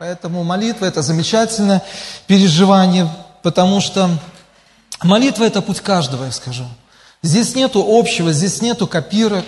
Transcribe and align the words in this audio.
Поэтому 0.00 0.44
молитва– 0.44 0.86
это 0.86 1.02
замечательное 1.02 1.82
переживание, 2.26 3.06
потому 3.42 3.82
что 3.82 4.08
молитва– 5.02 5.44
это 5.44 5.60
путь 5.60 5.80
каждого, 5.80 6.24
я 6.24 6.32
скажу. 6.32 6.64
Здесь 7.22 7.54
нету 7.54 7.84
общего, 7.86 8.32
здесь 8.32 8.62
нету 8.62 8.86
копирок. 8.86 9.44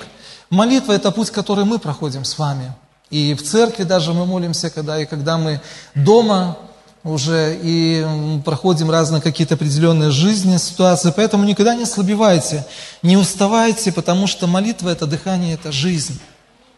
Молитва– 0.51 0.93
это 0.93 1.11
путь, 1.11 1.31
который 1.31 1.65
мы 1.65 1.79
проходим 1.79 2.27
с 2.27 2.37
вами. 2.37 2.71
И 3.09 3.33
в 3.33 3.43
церкви 3.43 3.85
даже 3.85 4.13
мы 4.13 4.27
молимся, 4.27 4.69
когда, 4.69 5.01
и 5.01 5.07
когда 5.07 5.39
мы 5.39 5.63
дома 5.95 6.59
уже 7.03 7.59
и 7.63 8.07
проходим 8.45 8.91
разные 8.91 9.23
какие-то 9.23 9.55
определенные 9.55 10.11
жизненные 10.11 10.59
ситуации. 10.59 11.15
Поэтому 11.17 11.45
никогда 11.45 11.75
не 11.75 11.85
ослабевайте, 11.85 12.67
не 13.01 13.17
уставайте, 13.17 13.91
потому 13.91 14.27
что 14.27 14.47
молитва– 14.47 14.89
это 14.91 15.07
дыхание, 15.07 15.55
это 15.55 15.73
жизнь. 15.73 16.21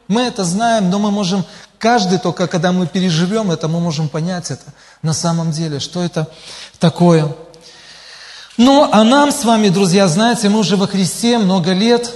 Мы 0.09 0.23
это 0.23 0.45
знаем, 0.45 0.91
но 0.91 0.98
мы 0.98 1.11
можем, 1.11 1.45
каждый 1.79 2.18
только 2.18 2.46
когда 2.46 2.73
мы 2.73 2.87
переживем 2.87 3.50
это, 3.50 3.68
мы 3.68 3.80
можем 3.80 4.09
понять 4.09 4.50
это 4.50 4.64
на 5.02 5.12
самом 5.12 5.51
деле, 5.51 5.80
что 5.80 6.02
это 6.02 6.28
такое. 6.78 7.34
Ну, 8.56 8.88
а 8.91 9.02
нам 9.02 9.33
с 9.33 9.45
вами, 9.45 9.69
друзья, 9.69 10.06
знаете, 10.06 10.48
мы 10.48 10.61
уже 10.61 10.77
во 10.77 10.87
Христе 10.87 11.38
много 11.38 11.73
лет, 11.73 12.12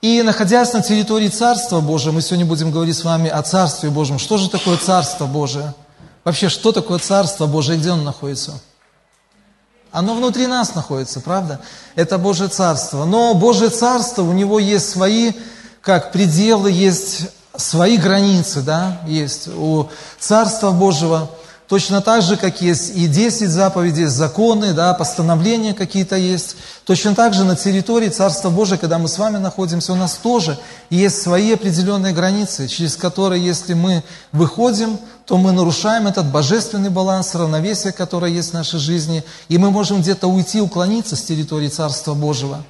и 0.00 0.22
находясь 0.22 0.72
на 0.72 0.82
территории 0.82 1.28
Царства 1.28 1.80
Божьего, 1.80 2.12
мы 2.12 2.22
сегодня 2.22 2.46
будем 2.46 2.70
говорить 2.70 2.96
с 2.96 3.04
вами 3.04 3.28
о 3.28 3.42
Царстве 3.42 3.90
Божьем. 3.90 4.18
Что 4.18 4.38
же 4.38 4.48
такое 4.48 4.78
Царство 4.78 5.26
Божие? 5.26 5.74
Вообще, 6.24 6.48
что 6.48 6.72
такое 6.72 6.98
Царство 6.98 7.46
Божие, 7.46 7.78
где 7.78 7.90
оно 7.90 8.04
находится? 8.04 8.58
Оно 9.92 10.14
внутри 10.14 10.46
нас 10.46 10.74
находится, 10.74 11.20
правда? 11.20 11.60
Это 11.96 12.16
Божье 12.16 12.48
Царство. 12.48 13.04
Но 13.04 13.34
Божье 13.34 13.68
Царство, 13.68 14.22
у 14.22 14.32
него 14.32 14.58
есть 14.58 14.88
свои, 14.88 15.32
как 15.80 16.12
пределы, 16.12 16.70
есть 16.70 17.28
свои 17.56 17.96
границы, 17.96 18.62
да, 18.62 19.00
есть 19.06 19.48
у 19.48 19.88
Царства 20.18 20.70
Божьего. 20.70 21.30
Точно 21.68 22.00
так 22.00 22.22
же, 22.22 22.36
как 22.36 22.60
есть 22.60 22.96
и 22.96 23.06
10 23.06 23.48
заповедей, 23.48 24.06
законы, 24.06 24.72
да, 24.72 24.92
постановления 24.92 25.72
какие-то 25.72 26.16
есть. 26.16 26.56
Точно 26.84 27.14
так 27.14 27.32
же 27.32 27.44
на 27.44 27.54
территории 27.54 28.08
Царства 28.08 28.50
Божия, 28.50 28.76
когда 28.76 28.98
мы 28.98 29.06
с 29.06 29.18
вами 29.18 29.36
находимся, 29.36 29.92
у 29.92 29.96
нас 29.96 30.14
тоже 30.14 30.58
есть 30.90 31.22
свои 31.22 31.52
определенные 31.52 32.12
границы, 32.12 32.66
через 32.66 32.96
которые, 32.96 33.44
если 33.44 33.74
мы 33.74 34.02
выходим, 34.32 34.98
то 35.26 35.36
мы 35.36 35.52
нарушаем 35.52 36.08
этот 36.08 36.26
божественный 36.26 36.90
баланс, 36.90 37.36
равновесие, 37.36 37.92
которое 37.92 38.32
есть 38.32 38.50
в 38.50 38.54
нашей 38.54 38.80
жизни, 38.80 39.22
и 39.48 39.56
мы 39.56 39.70
можем 39.70 40.00
где-то 40.00 40.26
уйти, 40.26 40.60
уклониться 40.60 41.14
с 41.14 41.22
территории 41.22 41.68
Царства 41.68 42.14
Божьего. 42.14 42.64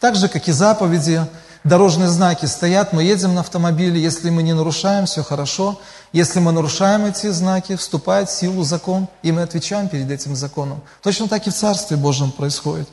Так 0.00 0.16
же, 0.16 0.26
как 0.26 0.48
и 0.48 0.52
заповеди, 0.52 1.24
дорожные 1.64 2.08
знаки 2.08 2.46
стоят, 2.46 2.92
мы 2.92 3.04
едем 3.04 3.34
на 3.34 3.40
автомобиле, 3.40 4.00
если 4.00 4.30
мы 4.30 4.42
не 4.42 4.52
нарушаем, 4.52 5.06
все 5.06 5.22
хорошо. 5.22 5.80
Если 6.12 6.40
мы 6.40 6.52
нарушаем 6.52 7.06
эти 7.06 7.28
знаки, 7.28 7.76
вступает 7.76 8.28
в 8.28 8.38
силу 8.38 8.64
закон, 8.64 9.08
и 9.22 9.32
мы 9.32 9.42
отвечаем 9.42 9.88
перед 9.88 10.10
этим 10.10 10.36
законом. 10.36 10.82
Точно 11.02 11.28
так 11.28 11.46
и 11.46 11.50
в 11.50 11.54
Царстве 11.54 11.96
Божьем 11.96 12.30
происходит. 12.30 12.88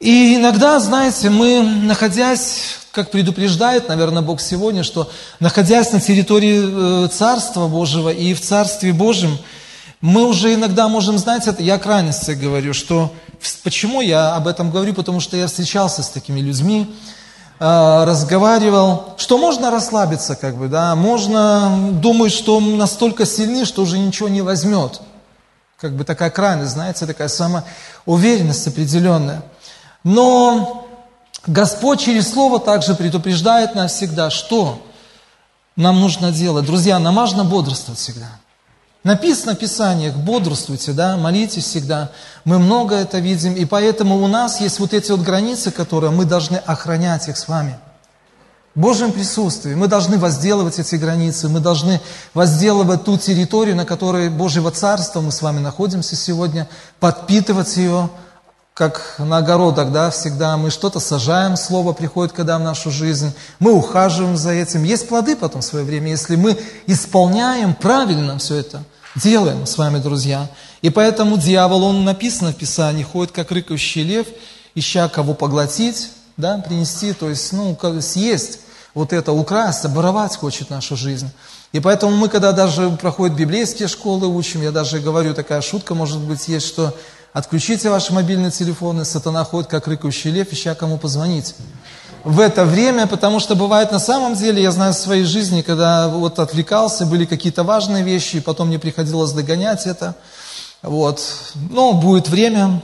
И 0.00 0.34
иногда, 0.34 0.80
знаете, 0.80 1.30
мы, 1.30 1.62
находясь, 1.62 2.78
как 2.90 3.12
предупреждает, 3.12 3.88
наверное, 3.88 4.20
Бог 4.22 4.40
сегодня, 4.40 4.82
что 4.82 5.08
находясь 5.38 5.92
на 5.92 6.00
территории 6.00 7.04
э, 7.04 7.08
Царства 7.08 7.68
Божьего 7.68 8.10
и 8.10 8.34
в 8.34 8.40
Царстве 8.40 8.92
Божьем, 8.92 9.38
мы 10.00 10.24
уже 10.26 10.54
иногда 10.54 10.88
можем, 10.88 11.16
знаете, 11.18 11.50
это 11.50 11.62
я 11.62 11.78
крайности 11.78 12.32
говорю, 12.32 12.74
что 12.74 13.14
почему 13.62 14.00
я 14.00 14.34
об 14.34 14.48
этом 14.48 14.72
говорю, 14.72 14.92
потому 14.92 15.20
что 15.20 15.36
я 15.36 15.46
встречался 15.46 16.02
с 16.02 16.08
такими 16.08 16.40
людьми, 16.40 16.92
разговаривал, 17.62 19.14
что 19.18 19.38
можно 19.38 19.70
расслабиться, 19.70 20.34
как 20.34 20.56
бы, 20.56 20.66
да, 20.66 20.96
можно 20.96 21.90
думать, 21.92 22.32
что 22.32 22.58
настолько 22.58 23.24
сильны, 23.24 23.64
что 23.64 23.82
уже 23.82 23.98
ничего 23.98 24.28
не 24.28 24.42
возьмет. 24.42 25.00
Как 25.78 25.94
бы 25.94 26.02
такая 26.02 26.30
крайность, 26.30 26.72
знаете, 26.72 27.06
такая 27.06 27.28
самоуверенность 27.28 28.66
определенная. 28.66 29.42
Но 30.02 30.88
Господь 31.46 32.00
через 32.00 32.32
Слово 32.32 32.58
также 32.58 32.96
предупреждает 32.96 33.76
нас 33.76 33.92
всегда, 33.92 34.30
что 34.30 34.82
нам 35.76 36.00
нужно 36.00 36.32
делать. 36.32 36.66
Друзья, 36.66 36.98
нам 36.98 37.14
важно 37.14 37.44
бодрствовать 37.44 38.00
всегда. 38.00 38.28
Написано 39.04 39.54
в 39.54 39.58
Писаниях, 39.58 40.14
бодрствуйте, 40.14 40.92
да, 40.92 41.16
молитесь 41.16 41.64
всегда. 41.64 42.10
Мы 42.44 42.60
много 42.60 42.94
это 42.94 43.18
видим, 43.18 43.54
и 43.54 43.64
поэтому 43.64 44.22
у 44.22 44.28
нас 44.28 44.60
есть 44.60 44.78
вот 44.78 44.94
эти 44.94 45.10
вот 45.10 45.20
границы, 45.20 45.72
которые 45.72 46.12
мы 46.12 46.24
должны 46.24 46.56
охранять 46.56 47.28
их 47.28 47.36
с 47.36 47.48
вами. 47.48 47.76
В 48.76 48.80
Божьем 48.80 49.12
присутствии 49.12 49.74
мы 49.74 49.88
должны 49.88 50.18
возделывать 50.18 50.78
эти 50.78 50.94
границы, 50.94 51.48
мы 51.48 51.58
должны 51.58 52.00
возделывать 52.32 53.04
ту 53.04 53.18
территорию, 53.18 53.74
на 53.76 53.84
которой 53.84 54.30
Божьего 54.30 54.70
Царства 54.70 55.20
мы 55.20 55.32
с 55.32 55.42
вами 55.42 55.58
находимся 55.58 56.14
сегодня, 56.14 56.68
подпитывать 57.00 57.76
ее, 57.76 58.08
как 58.72 59.16
на 59.18 59.38
огородах, 59.38 59.92
да, 59.92 60.10
всегда 60.10 60.56
мы 60.56 60.70
что-то 60.70 61.00
сажаем, 61.00 61.56
слово 61.56 61.92
приходит 61.92 62.32
когда 62.32 62.58
в 62.58 62.62
нашу 62.62 62.90
жизнь, 62.90 63.34
мы 63.58 63.72
ухаживаем 63.72 64.36
за 64.36 64.52
этим. 64.52 64.84
Есть 64.84 65.08
плоды 65.08 65.36
потом 65.36 65.60
в 65.60 65.64
свое 65.64 65.84
время, 65.84 66.10
если 66.10 66.36
мы 66.36 66.58
исполняем 66.86 67.74
правильно 67.74 68.38
все 68.38 68.56
это, 68.56 68.84
делаем 69.14 69.66
с 69.66 69.78
вами, 69.78 69.98
друзья. 69.98 70.48
И 70.80 70.90
поэтому 70.90 71.36
дьявол, 71.36 71.84
он 71.84 72.04
написано 72.04 72.52
в 72.52 72.56
Писании, 72.56 73.02
ходит 73.02 73.32
как 73.32 73.50
рыкающий 73.50 74.02
лев, 74.02 74.26
ища 74.74 75.08
кого 75.08 75.34
поглотить, 75.34 76.10
да, 76.36 76.58
принести, 76.58 77.12
то 77.12 77.28
есть, 77.28 77.52
ну, 77.52 77.76
съесть 78.00 78.60
вот 78.94 79.12
это, 79.12 79.32
украсть, 79.32 79.84
оборовать 79.84 80.36
хочет 80.36 80.70
нашу 80.70 80.96
жизнь. 80.96 81.30
И 81.72 81.80
поэтому 81.80 82.16
мы, 82.16 82.28
когда 82.28 82.52
даже 82.52 82.90
проходят 82.90 83.36
библейские 83.36 83.88
школы, 83.88 84.26
учим, 84.26 84.62
я 84.62 84.70
даже 84.70 85.00
говорю, 85.00 85.34
такая 85.34 85.62
шутка, 85.62 85.94
может 85.94 86.20
быть, 86.20 86.48
есть, 86.48 86.66
что 86.66 86.94
Отключите 87.32 87.88
ваши 87.88 88.12
мобильные 88.12 88.50
телефоны, 88.50 89.06
сатана 89.06 89.42
ходит, 89.44 89.70
как 89.70 89.88
рыкающий 89.88 90.30
лев, 90.30 90.52
ища 90.52 90.74
кому 90.74 90.98
позвонить. 90.98 91.54
В 92.24 92.38
это 92.38 92.64
время, 92.64 93.08
потому 93.08 93.40
что 93.40 93.56
бывает 93.56 93.90
на 93.90 93.98
самом 93.98 94.34
деле, 94.34 94.62
я 94.62 94.70
знаю 94.70 94.94
в 94.94 94.96
своей 94.96 95.24
жизни, 95.24 95.62
когда 95.62 96.06
вот 96.06 96.38
отвлекался, 96.38 97.04
были 97.04 97.24
какие-то 97.24 97.64
важные 97.64 98.04
вещи, 98.04 98.36
и 98.36 98.40
потом 98.40 98.68
мне 98.68 98.78
приходилось 98.78 99.32
догонять 99.32 99.86
это. 99.86 100.14
Вот. 100.82 101.20
Но 101.70 101.92
будет 101.92 102.28
время, 102.28 102.80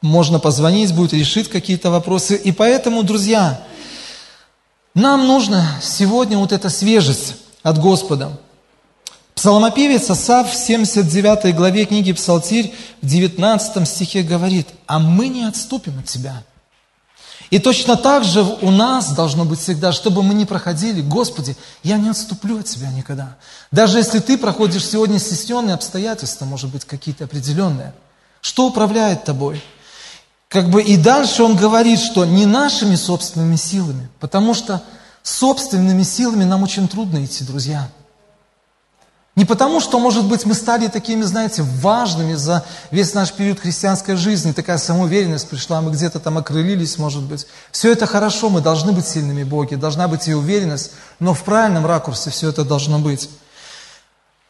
можно 0.00 0.38
позвонить, 0.38 0.94
будет 0.94 1.12
решить 1.12 1.48
какие-то 1.48 1.90
вопросы. 1.90 2.36
И 2.36 2.52
поэтому, 2.52 3.02
друзья, 3.02 3.60
нам 4.94 5.26
нужно 5.26 5.66
сегодня 5.82 6.38
вот 6.38 6.52
эта 6.52 6.70
свежесть 6.70 7.34
от 7.64 7.78
Господа. 7.78 8.30
Псалмопевец 9.34 10.08
Асав 10.08 10.52
в 10.52 10.56
79 10.56 11.54
главе 11.54 11.84
книги 11.84 12.12
Псалтирь 12.12 12.72
в 13.02 13.06
19 13.06 13.88
стихе 13.88 14.22
говорит, 14.22 14.68
«А 14.86 15.00
мы 15.00 15.28
не 15.28 15.44
отступим 15.44 15.98
от 15.98 16.06
Тебя». 16.06 16.44
И 17.50 17.58
точно 17.58 17.96
так 17.96 18.24
же 18.24 18.42
у 18.42 18.70
нас 18.70 19.12
должно 19.12 19.44
быть 19.44 19.60
всегда, 19.60 19.92
чтобы 19.92 20.22
мы 20.22 20.34
не 20.34 20.44
проходили, 20.44 21.00
Господи, 21.00 21.56
я 21.82 21.96
не 21.96 22.10
отступлю 22.10 22.58
от 22.58 22.66
Тебя 22.66 22.90
никогда. 22.90 23.36
Даже 23.70 23.98
если 23.98 24.18
Ты 24.18 24.36
проходишь 24.36 24.86
сегодня 24.86 25.18
стесненные 25.18 25.74
обстоятельства, 25.74 26.44
может 26.44 26.70
быть, 26.70 26.84
какие-то 26.84 27.24
определенные, 27.24 27.94
что 28.42 28.66
управляет 28.66 29.24
Тобой? 29.24 29.62
Как 30.48 30.68
бы 30.68 30.82
и 30.82 30.96
дальше 30.96 31.42
он 31.42 31.56
говорит, 31.56 32.00
что 32.00 32.24
не 32.24 32.46
нашими 32.46 32.96
собственными 32.96 33.56
силами, 33.56 34.08
потому 34.20 34.54
что 34.54 34.82
собственными 35.22 36.02
силами 36.02 36.44
нам 36.44 36.62
очень 36.62 36.88
трудно 36.88 37.24
идти, 37.24 37.44
друзья– 37.44 37.88
не 39.38 39.44
потому, 39.44 39.78
что, 39.78 40.00
может 40.00 40.24
быть, 40.24 40.44
мы 40.46 40.54
стали 40.54 40.88
такими, 40.88 41.22
знаете, 41.22 41.62
важными 41.62 42.34
за 42.34 42.64
весь 42.90 43.14
наш 43.14 43.32
период 43.32 43.60
христианской 43.60 44.16
жизни, 44.16 44.50
такая 44.50 44.78
самоуверенность 44.78 45.48
пришла, 45.48 45.80
мы 45.80 45.92
где-то 45.92 46.18
там 46.18 46.38
окрылились, 46.38 46.98
может 46.98 47.22
быть. 47.22 47.46
Все 47.70 47.92
это 47.92 48.04
хорошо, 48.04 48.50
мы 48.50 48.60
должны 48.60 48.90
быть 48.90 49.06
сильными 49.06 49.44
Боги, 49.44 49.76
должна 49.76 50.08
быть 50.08 50.26
и 50.26 50.34
уверенность, 50.34 50.90
но 51.20 51.34
в 51.34 51.44
правильном 51.44 51.86
ракурсе 51.86 52.30
все 52.30 52.48
это 52.48 52.64
должно 52.64 52.98
быть. 52.98 53.30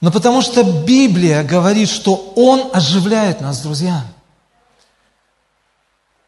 Но 0.01 0.11
потому 0.11 0.41
что 0.41 0.63
Библия 0.63 1.45
говорит, 1.45 1.91
что 1.91 2.33
Он 2.35 2.71
оживляет 2.73 3.43
нас, 3.43 3.61
друзья. 3.61 4.07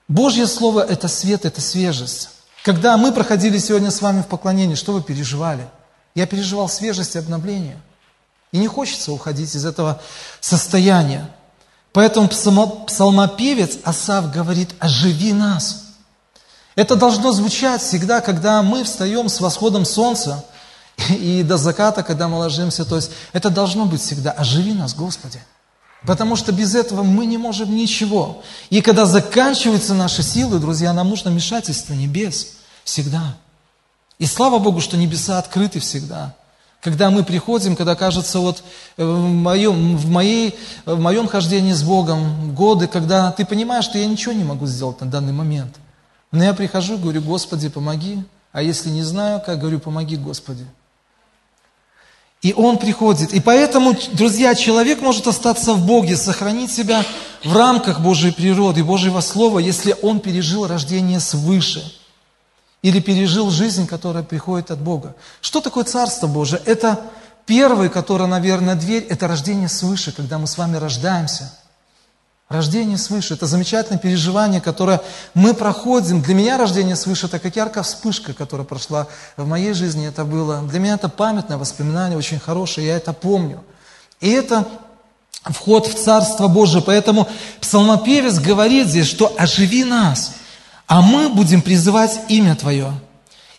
Божье 0.06 0.46
Слово– 0.46 0.84
это 0.90 1.08
свет, 1.08 1.46
это 1.46 1.62
свежесть. 1.62 2.28
Когда 2.62 2.98
мы 2.98 3.10
проходили 3.12 3.56
сегодня 3.56 3.90
с 3.90 4.02
вами 4.02 4.20
в 4.20 4.26
поклонении, 4.26 4.74
что 4.74 4.92
вы 4.92 5.00
переживали? 5.00 5.66
Я 6.14 6.26
переживал 6.26 6.68
свежесть 6.68 7.14
и 7.14 7.18
обновление– 7.18 7.78
и 8.52 8.58
не 8.58 8.66
хочется 8.66 9.12
уходить 9.12 9.54
из 9.54 9.64
этого 9.64 10.00
состояния. 10.40 11.30
Поэтому 11.92 12.28
псалмопевец 12.28 13.78
Асав 13.84 14.32
говорит, 14.32 14.70
оживи 14.78 15.32
нас. 15.32 15.84
Это 16.76 16.96
должно 16.96 17.32
звучать 17.32 17.82
всегда, 17.82 18.20
когда 18.20 18.62
мы 18.62 18.84
встаем 18.84 19.28
с 19.28 19.40
восходом 19.40 19.84
солнца 19.84 20.44
и 21.08 21.42
до 21.42 21.56
заката, 21.56 22.02
когда 22.02 22.28
мы 22.28 22.38
ложимся. 22.38 22.84
То 22.84 22.96
есть 22.96 23.10
это 23.32 23.50
должно 23.50 23.86
быть 23.86 24.00
всегда, 24.00 24.30
оживи 24.30 24.72
нас, 24.72 24.94
Господи. 24.94 25.40
Потому 26.06 26.36
что 26.36 26.52
без 26.52 26.74
этого 26.74 27.02
мы 27.02 27.26
не 27.26 27.36
можем 27.36 27.74
ничего. 27.74 28.42
И 28.70 28.80
когда 28.80 29.04
заканчиваются 29.04 29.92
наши 29.94 30.22
силы, 30.22 30.58
друзья, 30.58 30.92
нам 30.92 31.10
нужно 31.10 31.30
вмешательство 31.30 31.92
небес 31.92 32.52
всегда. 32.84 33.36
И 34.18 34.26
слава 34.26 34.58
Богу, 34.58 34.80
что 34.80 34.96
небеса 34.96 35.38
открыты 35.38 35.80
всегда. 35.80 36.34
Когда 36.80 37.10
мы 37.10 37.24
приходим, 37.24 37.76
когда 37.76 37.94
кажется, 37.94 38.38
вот 38.38 38.62
э, 38.96 39.04
в 39.04 39.28
моем, 39.28 39.96
в, 39.96 40.08
моей, 40.08 40.58
в 40.86 40.98
моем 40.98 41.28
хождении 41.28 41.72
с 41.72 41.82
Богом 41.82 42.54
годы, 42.54 42.86
когда 42.86 43.32
ты 43.32 43.44
понимаешь, 43.44 43.84
что 43.84 43.98
я 43.98 44.06
ничего 44.06 44.32
не 44.32 44.44
могу 44.44 44.66
сделать 44.66 45.00
на 45.00 45.06
данный 45.06 45.34
момент. 45.34 45.76
Но 46.32 46.42
я 46.42 46.54
прихожу, 46.54 46.96
говорю, 46.96 47.20
Господи, 47.20 47.68
помоги. 47.68 48.22
А 48.52 48.62
если 48.62 48.88
не 48.88 49.02
знаю, 49.02 49.42
как 49.44 49.58
говорю, 49.58 49.78
помоги, 49.78 50.16
Господи. 50.16 50.66
И 52.40 52.54
он 52.54 52.78
приходит. 52.78 53.34
И 53.34 53.40
поэтому, 53.40 53.94
друзья, 54.12 54.54
человек 54.54 55.02
может 55.02 55.26
остаться 55.26 55.74
в 55.74 55.84
Боге, 55.84 56.16
сохранить 56.16 56.72
себя 56.72 57.04
в 57.44 57.54
рамках 57.54 58.00
Божьей 58.00 58.32
природы, 58.32 58.82
Божьего 58.82 59.20
Слова, 59.20 59.58
если 59.58 59.94
он 60.00 60.20
пережил 60.20 60.66
рождение 60.66 61.20
свыше. 61.20 61.99
Или 62.82 63.00
пережил 63.00 63.50
жизнь, 63.50 63.86
которая 63.86 64.22
приходит 64.22 64.70
от 64.70 64.80
Бога. 64.80 65.14
Что 65.40 65.60
такое 65.60 65.84
Царство 65.84 66.26
Божие? 66.26 66.62
Это 66.64 67.00
первый, 67.46 67.88
который, 67.88 68.26
наверное, 68.26 68.74
дверь, 68.74 69.06
это 69.08 69.28
рождение 69.28 69.68
свыше, 69.68 70.12
когда 70.12 70.38
мы 70.38 70.46
с 70.46 70.56
вами 70.58 70.76
рождаемся– 70.76 71.52
Рождение 72.50 72.98
свыше– 72.98 73.34
это 73.34 73.46
замечательное 73.46 74.00
переживание, 74.00 74.60
которое 74.60 75.00
мы 75.34 75.54
проходим. 75.54 76.20
Для 76.20 76.34
меня 76.34 76.58
рождение 76.58 76.96
свыше– 76.96 77.26
это 77.28 77.38
как 77.38 77.54
яркая 77.54 77.84
вспышка, 77.84 78.32
которая 78.34 78.66
прошла 78.66 79.06
в 79.36 79.46
моей 79.46 79.72
жизни. 79.72 80.08
Это 80.08 80.24
было. 80.24 80.60
Для 80.62 80.80
меня 80.80 80.94
это 80.94 81.08
памятное 81.08 81.58
воспоминание, 81.58 82.18
очень 82.18 82.40
хорошее, 82.40 82.88
я 82.88 82.96
это 82.96 83.12
помню. 83.12 83.62
И 84.20 84.28
это 84.30 84.66
вход 85.44 85.86
в 85.86 85.94
Царство 85.94 86.48
Божие. 86.48 86.82
Поэтому 86.82 87.28
псалмопевец 87.60 88.40
говорит 88.40 88.88
здесь, 88.88 89.06
что 89.06 89.32
«оживи 89.38 89.84
нас, 89.84 90.32
а 90.90 91.00
мы 91.00 91.30
будем 91.30 91.62
призывать 91.62 92.20
имя 92.28 92.54
Твое». 92.54 92.92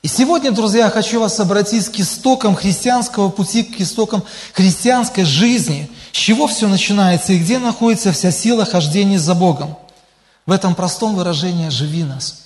И 0.04 0.08
сегодня, 0.08 0.52
друзья, 0.52 0.86
я 0.86 0.90
хочу 0.90 1.20
вас 1.20 1.40
обратить 1.40 1.88
к 1.88 2.00
истокам 2.00 2.56
христианского 2.56 3.30
пути, 3.30 3.64
к 3.64 3.82
истокам 3.82 4.24
христианской 4.54 5.24
жизни– 5.24 5.90
с 6.12 6.18
чего 6.18 6.48
все 6.48 6.68
начинается 6.68 7.34
и 7.34 7.40
где 7.40 7.58
находится 7.58 8.12
вся 8.12 8.32
сила 8.32 8.66
хождения 8.66 9.20
за 9.20 9.34
Богом? 9.34 9.78
В 10.46 10.52
этом 10.52 10.76
простом 10.76 11.16
выражении 11.16 11.70
«живи 11.70 12.04
нас». 12.04 12.38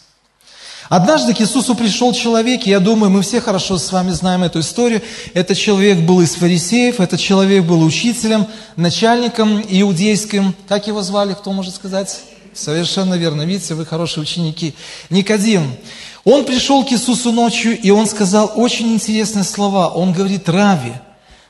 Однажды 0.88 1.34
к 1.34 1.42
Иисусу 1.42 1.74
пришел 1.74 2.14
человек, 2.14 2.68
и 2.68 2.70
я 2.70 2.80
думаю, 2.80 3.10
мы 3.10 3.24
все 3.24 3.42
хорошо 3.42 3.80
с 3.80 3.92
вами 3.92 4.12
знаем 4.12 4.44
эту 4.44 4.60
историю. 4.60 5.02
Этот 5.34 5.58
человек 5.58 5.98
был 6.02 6.22
из 6.22 6.36
фарисеев, 6.36 7.00
этот 7.00 7.20
человек 7.20 7.64
был 7.64 7.82
учителем, 7.84 8.46
начальником 8.76 9.64
иудейским. 9.68 10.54
Как 10.68 10.86
его 10.86 11.02
звали, 11.02 11.34
кто 11.34 11.52
может 11.54 11.74
сказать? 11.74 12.20
Совершенно 12.56 13.16
верно, 13.16 13.42
видите, 13.42 13.74
вы 13.74 13.86
хорошие 13.86 14.24
ученики. 14.24 14.74
Никодим. 15.10 15.75
Он 16.24 16.46
пришел 16.46 16.86
к 16.86 16.92
Иисусу 16.92 17.31
ночью, 17.31 17.80
и 17.80 17.90
он 17.90 18.07
сказал 18.07 18.52
очень 18.56 18.94
интересные 18.94 19.44
слова. 19.44 19.90
Он 19.90 20.13
говорит, 20.13 20.48
Рави, 20.48 20.94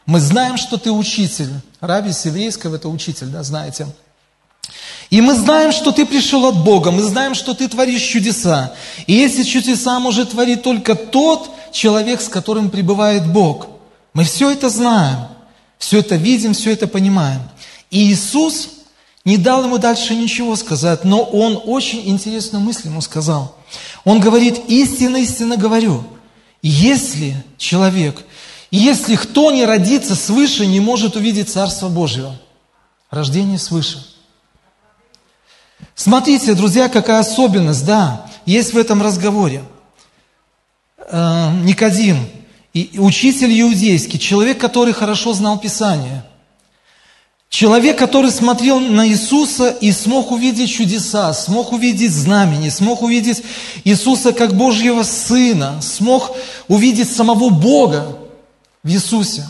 мы 0.07 0.19
знаем, 0.19 0.57
что 0.57 0.77
ты 0.77 0.91
учитель. 0.91 1.51
Раби 1.79 2.11
с 2.11 2.25
еврейского– 2.25 2.75
это 2.77 2.89
учитель, 2.89 3.27
да, 3.27 3.43
знаете. 3.43 3.87
И 5.11 5.21
мы 5.21 5.35
знаем, 5.35 5.71
что 5.71 5.91
ты 5.91 6.05
пришел 6.05 6.45
от 6.47 6.63
Бога, 6.63 6.89
мы 6.89 7.03
знаем, 7.03 7.35
что 7.35 7.53
ты 7.53 7.67
творишь 7.67 8.01
чудеса. 8.01 8.73
И 9.05 9.23
эти 9.23 9.43
чудеса 9.43 9.99
может 9.99 10.31
творить 10.31 10.63
только 10.63 10.95
тот 10.95 11.51
человек, 11.71 12.19
с 12.21 12.27
которым 12.27 12.71
пребывает 12.71 13.27
Бог. 13.31 13.67
Мы 14.13 14.23
все 14.23 14.49
это 14.49 14.69
знаем, 14.69 15.27
все 15.77 15.99
это 15.99 16.15
видим, 16.15 16.53
все 16.53 16.71
это 16.71 16.87
понимаем. 16.87 17.41
И 17.91 18.11
Иисус 18.11 18.69
не 19.25 19.37
дал 19.37 19.63
ему 19.63 19.77
дальше 19.77 20.15
ничего 20.15 20.55
сказать, 20.55 21.03
но 21.03 21.21
он 21.21 21.59
очень 21.65 22.07
интересную 22.07 22.63
мысль 22.63 22.87
ему 22.87 23.01
сказал. 23.01 23.55
Он 24.03 24.19
говорит, 24.19 24.61
истинно, 24.67 25.17
истинно 25.17 25.57
говорю, 25.57 26.03
если 26.61 27.35
человек 27.57 28.23
если 28.75 29.15
кто 29.15 29.51
не 29.51 29.63
родится 29.63 30.15
свыше, 30.15 30.65
не 30.65 30.81
может 30.81 31.15
увидеть 31.15 31.49
Царство 31.49 31.87
Божьего. 31.87 32.35
Рождение 33.09 33.57
свыше. 33.57 34.05
Смотрите, 35.95 36.53
друзья, 36.55 36.89
какая 36.89 37.19
особенность, 37.19 37.85
да, 37.85 38.25
есть 38.45 38.73
в 38.73 38.77
этом 38.77 39.01
разговоре. 39.01 39.63
Э, 40.97 41.51
Никодим, 41.63 42.17
учитель 42.73 43.61
иудейский, 43.61 44.19
человек, 44.19 44.59
который 44.59 44.93
хорошо 44.93 45.33
знал 45.33 45.57
Писание. 45.57 46.25
Человек, 47.55 47.97
который 47.97 48.31
смотрел 48.31 48.81
на 48.81 49.07
Иисуса 49.07 49.69
и 49.69 49.93
смог 49.93 50.31
увидеть 50.31 50.69
чудеса, 50.69 51.31
смог 51.31 51.71
увидеть 51.71 52.11
знамени, 52.11 52.67
смог 52.67 53.01
увидеть 53.01 53.43
Иисуса 53.85 54.33
как 54.33 54.57
Божьего 54.57 55.03
Сына, 55.03 55.81
смог 55.81 56.35
увидеть 56.67 57.09
самого 57.09 57.47
Бога 57.47 58.19
в 58.83 58.89
Иисусе, 58.89 59.47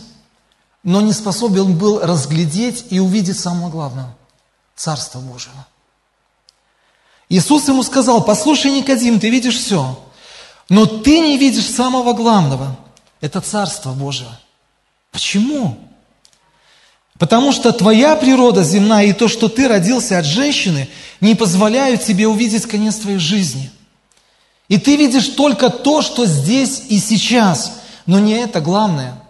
но 0.84 1.02
не 1.02 1.13
способен 1.13 1.75
был 1.80 2.00
разглядеть 2.00 2.86
и 2.92 3.00
увидеть 3.00 3.40
самое 3.40 3.72
главное– 3.72 4.16
Царство 4.75 5.18
Божие. 5.18 5.56
Иисус 7.28 7.68
ему 7.68 7.81
сказал, 7.81 8.24
послушай, 8.24 8.69
Никодим, 8.69 9.19
ты 9.19 9.31
видишь 9.31 9.58
все, 9.58 10.00
но 10.69 10.86
ты 10.86 11.22
не 11.22 11.40
видишь 11.40 11.66
самого 11.66 12.13
главного– 12.13 12.78
это 13.19 13.42
Царство 13.42 13.94
Божие. 13.94 14.30
Почему? 15.12 15.80
Потому 17.17 17.51
что 17.51 17.71
твоя 17.71 18.15
природа 18.15 18.63
земная 18.63 19.06
и 19.06 19.13
то, 19.13 19.27
что 19.27 19.47
ты 19.47 19.67
родился 19.67 20.19
от 20.19 20.25
женщины, 20.25 20.89
не 21.21 21.35
позволяют 21.35 22.03
тебе 22.03 22.27
увидеть 22.27 22.65
конец 22.65 22.95
твоей 22.95 23.19
жизни. 23.19 23.71
И 24.67 24.77
ты 24.77 24.95
видишь 24.95 25.29
только 25.29 25.69
то, 25.69 26.01
что 26.01 26.25
здесь 26.25 26.83
и 26.89 27.00
сейчас, 27.00 27.73
но 28.06 28.19
не 28.19 28.33
это 28.33 28.62
главное– 28.62 29.21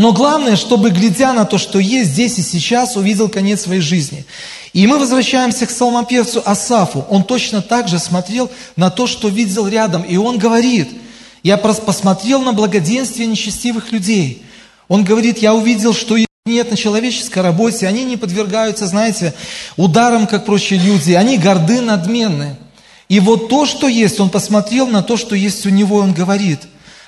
но 0.00 0.12
главное, 0.14 0.56
чтобы, 0.56 0.90
глядя 0.90 1.34
на 1.34 1.44
то, 1.44 1.58
что 1.58 1.78
есть 1.78 2.12
здесь 2.12 2.38
и 2.38 2.42
сейчас, 2.42 2.96
увидел 2.96 3.28
конец 3.28 3.62
своей 3.62 3.82
жизни. 3.82 4.24
И 4.72 4.86
мы 4.86 4.98
возвращаемся 4.98 5.66
к 5.66 5.68
псалмопевцу 5.68 6.42
Асафу. 6.44 7.04
Он 7.10 7.24
точно 7.24 7.60
так 7.60 7.86
же 7.86 7.98
смотрел 7.98 8.50
на 8.76 8.90
то, 8.90 9.06
что 9.06 9.28
видел 9.28 9.66
рядом. 9.66 10.02
И 10.02 10.16
он 10.16 10.38
говорит, 10.38 10.88
я 11.42 11.56
посмотрел 11.58 12.40
на 12.40 12.52
благоденствие 12.52 13.26
нечестивых 13.26 13.90
людей. 13.92 14.42
Он 14.88 15.04
говорит, 15.04 15.38
я 15.38 15.54
увидел, 15.54 15.92
что 15.92 16.16
нет 16.50 16.70
на 16.70 16.76
человеческой 16.76 17.40
работе, 17.40 17.86
они 17.86 18.04
не 18.04 18.16
подвергаются, 18.16 18.86
знаете, 18.86 19.34
ударам, 19.76 20.26
как 20.26 20.44
прочие 20.44 20.78
люди, 20.78 21.12
они 21.12 21.38
горды, 21.38 21.80
надменны. 21.80 22.56
И 23.08 23.18
вот 23.20 23.48
то, 23.48 23.66
что 23.66 23.88
есть, 23.88 24.20
он 24.20 24.30
посмотрел 24.30 24.86
на 24.86 25.02
то, 25.02 25.16
что 25.16 25.34
есть 25.34 25.66
у 25.66 25.70
него, 25.70 26.00
и 26.00 26.02
он 26.02 26.12
говорит, 26.12 26.60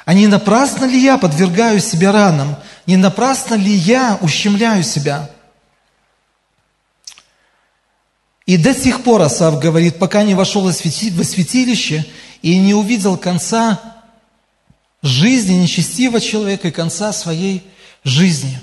а 0.05 0.15
не 0.15 0.27
напрасно 0.27 0.85
ли 0.85 1.01
я 1.01 1.17
подвергаю 1.17 1.81
себя 1.81 2.11
ранам? 2.11 2.57
Не 2.87 2.97
напрасно 2.97 3.55
ли 3.55 3.73
я 3.73 4.19
ущемляю 4.21 4.83
себя? 4.83 5.31
И 8.47 8.57
до 8.57 8.75
сих 8.75 9.05
пор 9.05 9.23
Асав 9.23 9.61
говорит, 9.61 9.99
пока 9.99 10.25
не 10.25 10.35
вошел 10.35 10.63
во 10.63 10.73
святилище 10.73 12.05
и 12.43 12.59
не 12.59 12.75
увидел 12.75 13.17
конца 13.17 13.81
жизни 15.03 15.55
нечестивого 15.55 16.21
человека 16.21 16.69
и 16.69 16.73
конца 16.73 17.13
своей 17.13 17.63
жизни. 18.05 18.59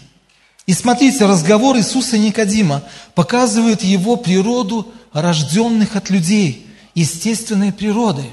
И 0.70 0.74
смотрите, 0.74 1.26
разговор 1.26 1.78
Иисуса 1.78 2.16
и 2.16 2.20
Никодима 2.20 2.84
показывает 3.16 3.82
его 3.82 4.18
природу 4.18 4.88
рожденных 5.12 5.96
от 5.96 6.12
людей, 6.12 6.68
естественной 6.94 7.74
природой 7.74 8.32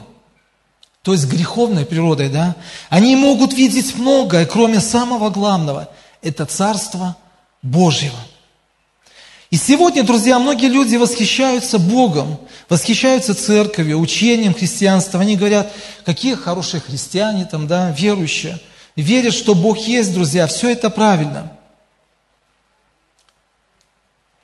то 1.00 1.12
есть 1.12 1.26
греховной 1.26 1.86
природой, 1.86 2.28
да, 2.28 2.56
они 2.90 3.14
могут 3.14 3.54
видеть 3.54 3.94
многое, 3.94 4.44
кроме 4.44 4.80
самого 4.80 5.30
главного– 5.30 5.88
это 6.22 6.44
Царство 6.44 7.16
Божьего. 7.62 8.18
И 9.50 9.56
сегодня, 9.56 10.02
друзья, 10.02 10.40
многие 10.40 10.66
люди 10.66 10.96
восхищаются 10.96 11.78
Богом, 11.78 12.38
восхищаются 12.68 13.34
церковью, 13.34 14.00
учением 14.00 14.52
христианства. 14.52 15.20
Они 15.20 15.36
говорят, 15.36 15.72
какие 16.04 16.34
хорошие 16.34 16.80
христиане 16.80 17.44
там, 17.44 17.68
да, 17.68 17.92
верующие. 17.92 18.58
Верят, 18.96 19.32
что 19.32 19.54
Бог 19.54 19.78
есть, 19.78 20.12
друзья, 20.12 20.48
все 20.48 20.70
это 20.70 20.90
правильно. 20.90 21.55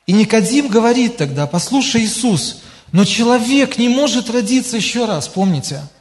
И 0.06 0.12
Никодим 0.12 0.68
говорит 0.68 1.16
тогда, 1.16 1.47
послушай, 1.47 2.02
Иисус, 2.02 2.62
но 2.90 3.04
человек 3.04 3.78
не 3.78 3.88
может 3.88 4.30
родиться 4.30 4.76
еще 4.76 5.04
раз, 5.06 5.28
помните– 5.28 5.82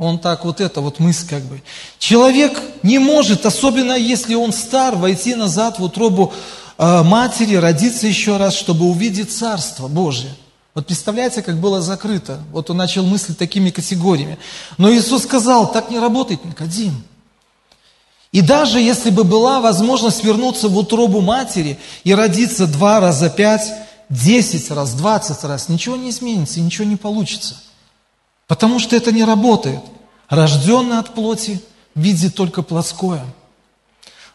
он 0.00 0.18
так 0.18 0.46
вот 0.46 0.62
это 0.62 0.80
вот 0.80 0.98
мысль 0.98 1.28
как 1.28 1.42
бы. 1.42 1.62
Человек 1.98 2.58
не 2.82 2.98
может, 2.98 3.44
особенно 3.44 3.92
если 3.92 4.34
он 4.34 4.50
стар, 4.50 4.96
войти 4.96 5.34
назад 5.34 5.78
в 5.78 5.84
утробу 5.84 6.32
э, 6.78 7.02
матери, 7.02 7.54
родиться 7.56 8.06
еще 8.06 8.38
раз, 8.38 8.54
чтобы 8.54 8.86
увидеть 8.86 9.30
Царство 9.30 9.88
Божие. 9.88 10.34
Вот 10.74 10.86
представляете, 10.86 11.42
как 11.42 11.60
было 11.60 11.82
закрыто. 11.82 12.40
Вот 12.50 12.70
он 12.70 12.78
начал 12.78 13.04
мыслить 13.04 13.36
такими 13.36 13.68
категориями. 13.68 14.38
Но 14.78 14.90
Иисус 14.90 15.24
сказал, 15.24 15.70
так 15.70 15.90
не 15.90 15.98
работает, 15.98 16.46
Никодим. 16.46 17.04
И 18.32 18.42
даже 18.42 18.80
если 18.80 19.10
бы 19.10 19.24
была 19.24 19.60
возможность 19.60 20.22
вернуться 20.22 20.68
в 20.68 20.76
утробу 20.78 21.20
матери 21.20 21.78
и 22.04 22.14
родиться 22.14 22.66
два 22.66 23.00
раза, 23.00 23.28
пять, 23.28 23.72
десять 24.08 24.70
раз, 24.70 24.94
двадцать 24.94 25.42
раз, 25.44 25.68
ничего 25.68 25.96
не 25.96 26.10
изменится, 26.10 26.60
ничего 26.60 26.84
не 26.84 26.96
получится– 26.96 27.56
Потому 28.50 28.80
что 28.80 28.96
это 28.96 29.12
не 29.12 29.22
работает. 29.22 29.78
Рожденный 30.28 30.98
от 30.98 31.14
плоти 31.14 31.62
видит 31.94 32.34
только 32.34 32.62
плотское. 32.62 33.24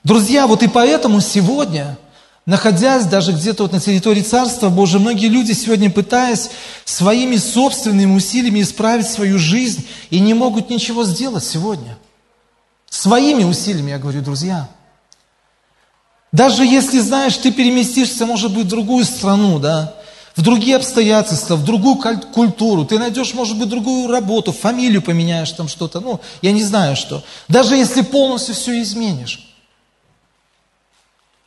Друзья, 0.06 0.48
вот 0.48 0.64
и 0.64 0.70
поэтому 0.70 1.20
сегодня, 1.20 1.98
находясь 2.46 3.04
даже 3.08 3.34
где-то 3.34 3.64
вот 3.64 3.74
на 3.74 3.82
территории 3.82 4.22
Царства 4.22 4.70
Божьего, 4.70 5.00
многие 5.00 5.28
люди 5.28 5.52
сегодня, 5.52 5.92
пытаясь 5.92 6.50
своими 6.86 7.36
собственными 7.36 8.16
усилиями 8.16 8.62
исправить 8.62 9.10
свою 9.10 9.38
жизнь, 9.38 9.86
и 10.12 10.22
не 10.22 10.34
могут 10.34 10.70
ничего 10.70 11.04
сделать 11.04 11.44
сегодня. 11.44 11.98
Своими 12.96 13.44
усилиями, 13.44 13.92
я 13.92 14.00
говорю, 14.00 14.22
друзья. 14.22 14.70
Даже 16.32 16.66
если, 16.66 17.00
знаешь, 17.00 17.36
ты 17.36 17.52
переместишься, 17.52 18.26
может 18.26 18.54
быть, 18.54 18.68
в 18.68 18.70
другую 18.70 19.04
страну, 19.04 19.60
да, 19.60 19.94
в 20.34 20.42
другие 20.42 20.78
обстоятельства, 20.78 21.58
в 21.58 21.66
другую 21.66 21.98
культуру, 21.98 22.86
ты 22.86 22.98
найдешь, 22.98 23.34
может 23.34 23.60
быть, 23.60 23.68
другую 23.68 24.08
работу, 24.08 24.54
фамилию 24.54 25.02
поменяешь 25.02 25.52
там 25.52 25.68
что-то, 25.68 26.00
ну, 26.00 26.22
я 26.42 26.54
не 26.54 26.64
знаю 26.64 26.96
что. 26.96 27.22
Даже 27.50 27.76
если 27.76 28.02
полностью 28.02 28.56
все 28.56 28.82
изменишь. 28.82 29.46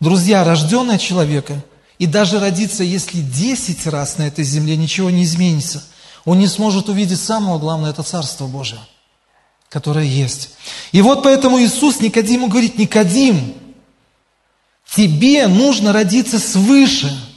Друзья, 0.00 0.44
рожденное 0.44 0.98
человека, 0.98 1.64
и 1.98 2.04
даже 2.04 2.40
родиться, 2.40 2.84
если 2.84 3.20
10 3.20 3.86
раз 3.86 4.18
на 4.18 4.24
этой 4.24 4.44
земле 4.44 4.76
ничего 4.76 5.08
не 5.08 5.24
изменится, 5.24 5.82
он 6.26 6.40
не 6.40 6.46
сможет 6.46 6.90
увидеть 6.90 7.20
самого 7.20 7.58
главного, 7.58 7.90
это 7.90 8.02
Царство 8.02 8.46
Божие, 8.46 8.80
которое 9.68 10.04
есть. 10.04 10.50
И 10.92 11.02
вот 11.02 11.22
поэтому 11.22 11.60
Иисус 11.60 12.00
Никодиму 12.00 12.48
говорит, 12.48 12.78
Никодим, 12.78 13.54
тебе 14.86 15.46
нужно 15.46 15.92
родиться 15.92 16.38
свыше– 16.38 17.10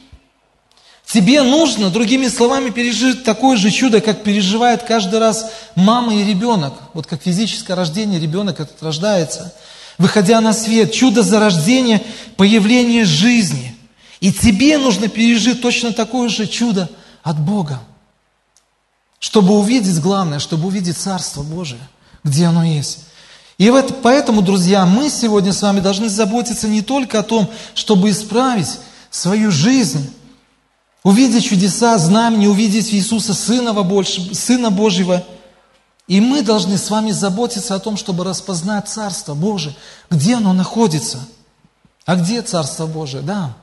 Тебе 1.11 1.43
нужно, 1.43 1.89
другими 1.89 2.29
словами, 2.29 2.69
пережить 2.69 3.25
такое 3.25 3.57
же 3.57 3.69
чудо, 3.69 3.99
как 3.99 4.23
переживает 4.23 4.83
каждый 4.83 5.19
раз 5.19 5.51
мама 5.75 6.15
и 6.15 6.23
ребенок. 6.23 6.73
Вот 6.93 7.05
как 7.05 7.21
физическое 7.21 7.73
рождение 7.73 8.17
ребенок 8.17 8.61
этот 8.61 8.81
рождается. 8.81 9.53
Выходя 9.97 10.39
на 10.39 10.53
свет, 10.53 10.93
чудо 10.93 11.21
зарождения, 11.21 12.01
появление 12.37 13.03
жизни. 13.03 13.75
И 14.21 14.31
тебе 14.31 14.77
нужно 14.77 15.09
пережить 15.09 15.61
точно 15.61 15.91
такое 15.91 16.29
же 16.29 16.47
чудо 16.47 16.89
от 17.23 17.37
Бога. 17.37 17.81
Чтобы 19.19 19.59
увидеть 19.59 19.99
главное, 19.99 20.39
чтобы 20.39 20.67
увидеть 20.67 20.97
Царство 20.97 21.43
Божие, 21.43 21.81
где 22.23 22.45
оно 22.45 22.63
есть. 22.63 23.05
И 23.57 23.69
вот 23.69 24.01
поэтому, 24.01 24.41
друзья, 24.41 24.85
мы 24.85 25.09
сегодня 25.09 25.53
с 25.53 25.61
вами 25.61 25.81
должны 25.81 26.09
заботиться 26.09 26.67
не 26.67 26.81
только 26.81 27.19
о 27.19 27.23
том, 27.23 27.49
чтобы 27.75 28.09
исправить 28.09 28.79
свою 29.11 29.51
жизнь, 29.51 30.11
увидеть 31.03 31.45
чудеса, 31.45 31.97
знамения, 31.97 32.49
увидеть 32.49 32.93
Иисуса, 32.93 33.33
Сына 33.33 34.71
Божьего. 34.71 35.23
И 36.07 36.19
мы 36.19 36.41
должны 36.41 36.77
с 36.77 36.89
вами 36.89 37.11
заботиться 37.11 37.75
о 37.75 37.79
том, 37.79 37.97
чтобы 37.97 38.23
распознать 38.23 38.89
Царство 38.89 39.35
Божие, 39.35 39.75
где 40.09 40.35
оно 40.35 40.53
находится. 40.53 41.19
А 42.05 42.15
где 42.15 42.41
Царство 42.41 42.87
Божие? 42.87 43.21
Да, 43.21 43.53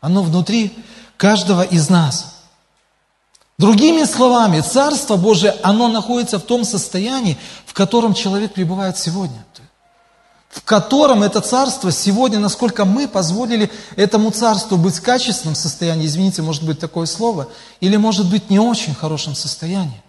оно 0.00 0.22
внутри 0.22 0.72
каждого 1.16 1.62
из 1.62 1.90
нас. 1.90 2.37
Другими 3.58 4.04
словами, 4.04 4.60
Царство 4.60 5.16
Божие, 5.16 5.56
оно 5.62 5.88
находится 5.88 6.38
в 6.38 6.42
том 6.42 6.64
состоянии, 6.64 7.36
в 7.66 7.74
котором 7.74 8.14
человек 8.14 8.54
пребывает 8.54 8.96
сегодня 8.96 9.44
в 10.48 10.62
котором 10.62 11.22
это 11.22 11.40
царство 11.40 11.92
сегодня, 11.92 12.38
насколько 12.38 12.84
мы 12.84 13.06
позволили 13.06 13.70
этому 13.96 14.30
царству 14.30 14.76
быть 14.76 14.96
в 14.96 15.02
качественном 15.02 15.54
состоянии, 15.54 16.06
извините, 16.06 16.42
может 16.42 16.64
быть 16.64 16.78
такое 16.78 17.06
слово, 17.06 17.48
или 17.80 17.96
может 17.96 18.28
быть 18.28 18.50
не 18.50 18.58
очень 18.58 18.94
хорошем 18.94 19.34
состоянии, 19.34 20.02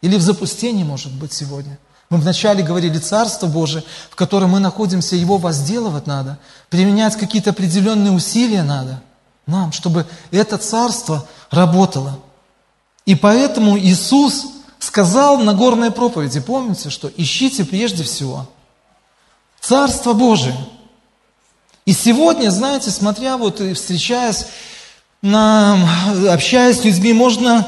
или 0.00 0.16
в 0.16 0.22
запустении 0.22 0.82
может 0.82 1.12
быть 1.12 1.32
сегодня. 1.32 1.78
Мы 2.08 2.18
вначале 2.18 2.62
говорили 2.62 2.98
Царство 2.98 3.46
Божие, 3.46 3.82
в 4.10 4.16
котором 4.16 4.50
мы 4.50 4.60
находимся, 4.60 5.16
его 5.16 5.38
возделывать 5.38 6.06
надо, 6.06 6.38
применять 6.70 7.16
какие-то 7.16 7.50
определенные 7.50 8.12
усилия 8.12 8.62
надо 8.62 9.02
нам, 9.46 9.72
чтобы 9.72 10.06
это 10.30 10.56
Царство 10.56 11.26
работало. 11.50 12.18
И 13.06 13.14
поэтому 13.14 13.78
Иисус 13.78 14.46
сказал 14.78 15.38
на 15.38 15.54
горной 15.54 15.90
проповеди, 15.90 16.40
помните, 16.40 16.90
что 16.90 17.10
ищите 17.16 17.64
прежде 17.64 18.04
всего– 18.04 18.46
Царство 19.66 20.12
Божие. 20.12 20.54
И 21.86 21.92
сегодня, 21.92 22.50
знаете, 22.50 22.90
смотря 22.90 23.36
вот 23.36 23.60
и 23.60 23.74
встречаясь, 23.74 24.46
на, 25.22 25.76
общаясь 26.30 26.78
с 26.80 26.84
людьми, 26.84 27.12
можно 27.12 27.66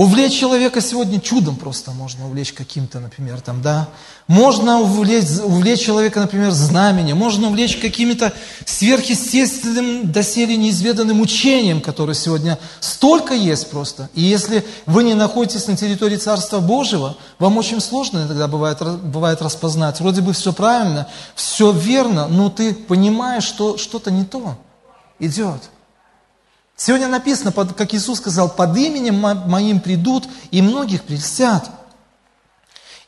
Увлечь 0.00 0.40
человека 0.40 0.80
сегодня 0.80 1.20
чудом 1.20 1.56
просто 1.56 1.90
можно 1.90 2.24
увлечь 2.24 2.54
каким-то, 2.54 3.00
например, 3.00 3.42
там, 3.42 3.60
да. 3.60 3.86
Можно 4.28 4.80
увлечь, 4.80 5.28
увлечь 5.44 5.84
человека, 5.84 6.20
например, 6.20 6.52
знаменем, 6.52 7.18
можно 7.18 7.48
увлечь 7.48 7.76
каким-то 7.76 8.32
сверхъестественным, 8.64 10.10
доселе 10.10 10.56
неизведанным 10.56 11.20
учением, 11.20 11.82
которое 11.82 12.14
сегодня 12.14 12.58
столько 12.80 13.34
есть 13.34 13.68
просто. 13.68 14.08
И 14.14 14.22
если 14.22 14.64
вы 14.86 15.04
не 15.04 15.12
находитесь 15.12 15.66
на 15.66 15.76
территории 15.76 16.16
Царства 16.16 16.60
Божьего, 16.60 17.18
вам 17.38 17.58
очень 17.58 17.82
сложно 17.82 18.20
иногда 18.20 18.48
бывает, 18.48 18.78
бывает 19.02 19.42
распознать. 19.42 20.00
Вроде 20.00 20.22
бы 20.22 20.32
все 20.32 20.54
правильно, 20.54 21.08
все 21.34 21.72
верно, 21.72 22.26
но 22.26 22.48
ты 22.48 22.72
понимаешь, 22.72 23.44
что 23.44 23.76
что-то 23.76 24.10
не 24.10 24.24
то 24.24 24.56
идет. 25.18 25.60
Сегодня 26.82 27.08
написано, 27.08 27.52
как 27.52 27.92
Иисус 27.92 28.20
сказал, 28.20 28.48
под 28.48 28.74
именем 28.74 29.16
моим 29.20 29.80
придут 29.80 30.26
и 30.50 30.62
многих 30.62 31.04
прельстят. 31.04 31.68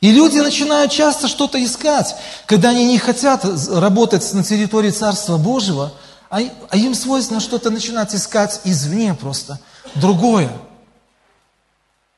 И 0.03 0.13
люди 0.13 0.37
начинают 0.37 0.93
часто 0.93 1.27
что-то 1.27 1.65
искать, 1.65 2.15
когда 2.45 2.69
они 2.69 2.85
не 2.85 2.99
хотят 2.99 3.47
работать 3.71 4.31
на 4.35 4.45
территории 4.45 4.91
Царства 4.91 5.39
Божьего, 5.39 5.91
а, 6.29 6.41
а 6.69 6.77
им 6.77 6.95
свойственно 6.95 7.41
что-то 7.41 7.71
начинать 7.71 8.15
искать 8.15 8.61
извне 8.65 9.15
просто, 9.15 9.59
другое. 9.95 10.53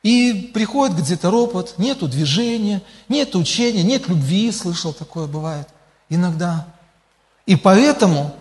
И 0.03 0.51
приходит 0.53 0.97
где-то 0.97 1.31
ропот, 1.31 1.75
нету 1.79 2.09
движения, 2.09 2.83
нет 3.09 3.37
учения, 3.37 3.85
нет 3.85 4.09
любви, 4.09 4.51
слышал, 4.51 4.93
такое 4.93 5.29
бывает 5.29 5.69
иногда. 6.09 6.67
И 7.47 7.55
поэтому 7.55 8.35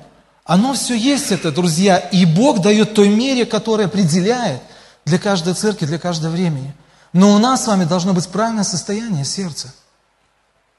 оно 0.46 0.74
все 0.74 0.96
есть 0.96 1.32
это, 1.32 1.52
друзья, 1.52 1.98
и 1.98 2.26
Бог 2.26 2.62
дает 2.62 2.94
той 2.94 3.10
мере, 3.10 3.46
которая 3.46 3.88
определяет 3.88 4.62
для 5.06 5.18
каждой 5.18 5.54
церкви, 5.54 5.86
для 5.86 6.00
каждого 6.00 6.32
времени. 6.32 6.74
Но 7.14 7.34
у 7.34 7.38
нас 7.38 7.64
с 7.64 7.68
вами 7.68 7.86
должно 7.86 8.14
быть 8.14 8.28
правильное 8.28 8.64
состояние 8.64 9.24
сердца. 9.24 9.74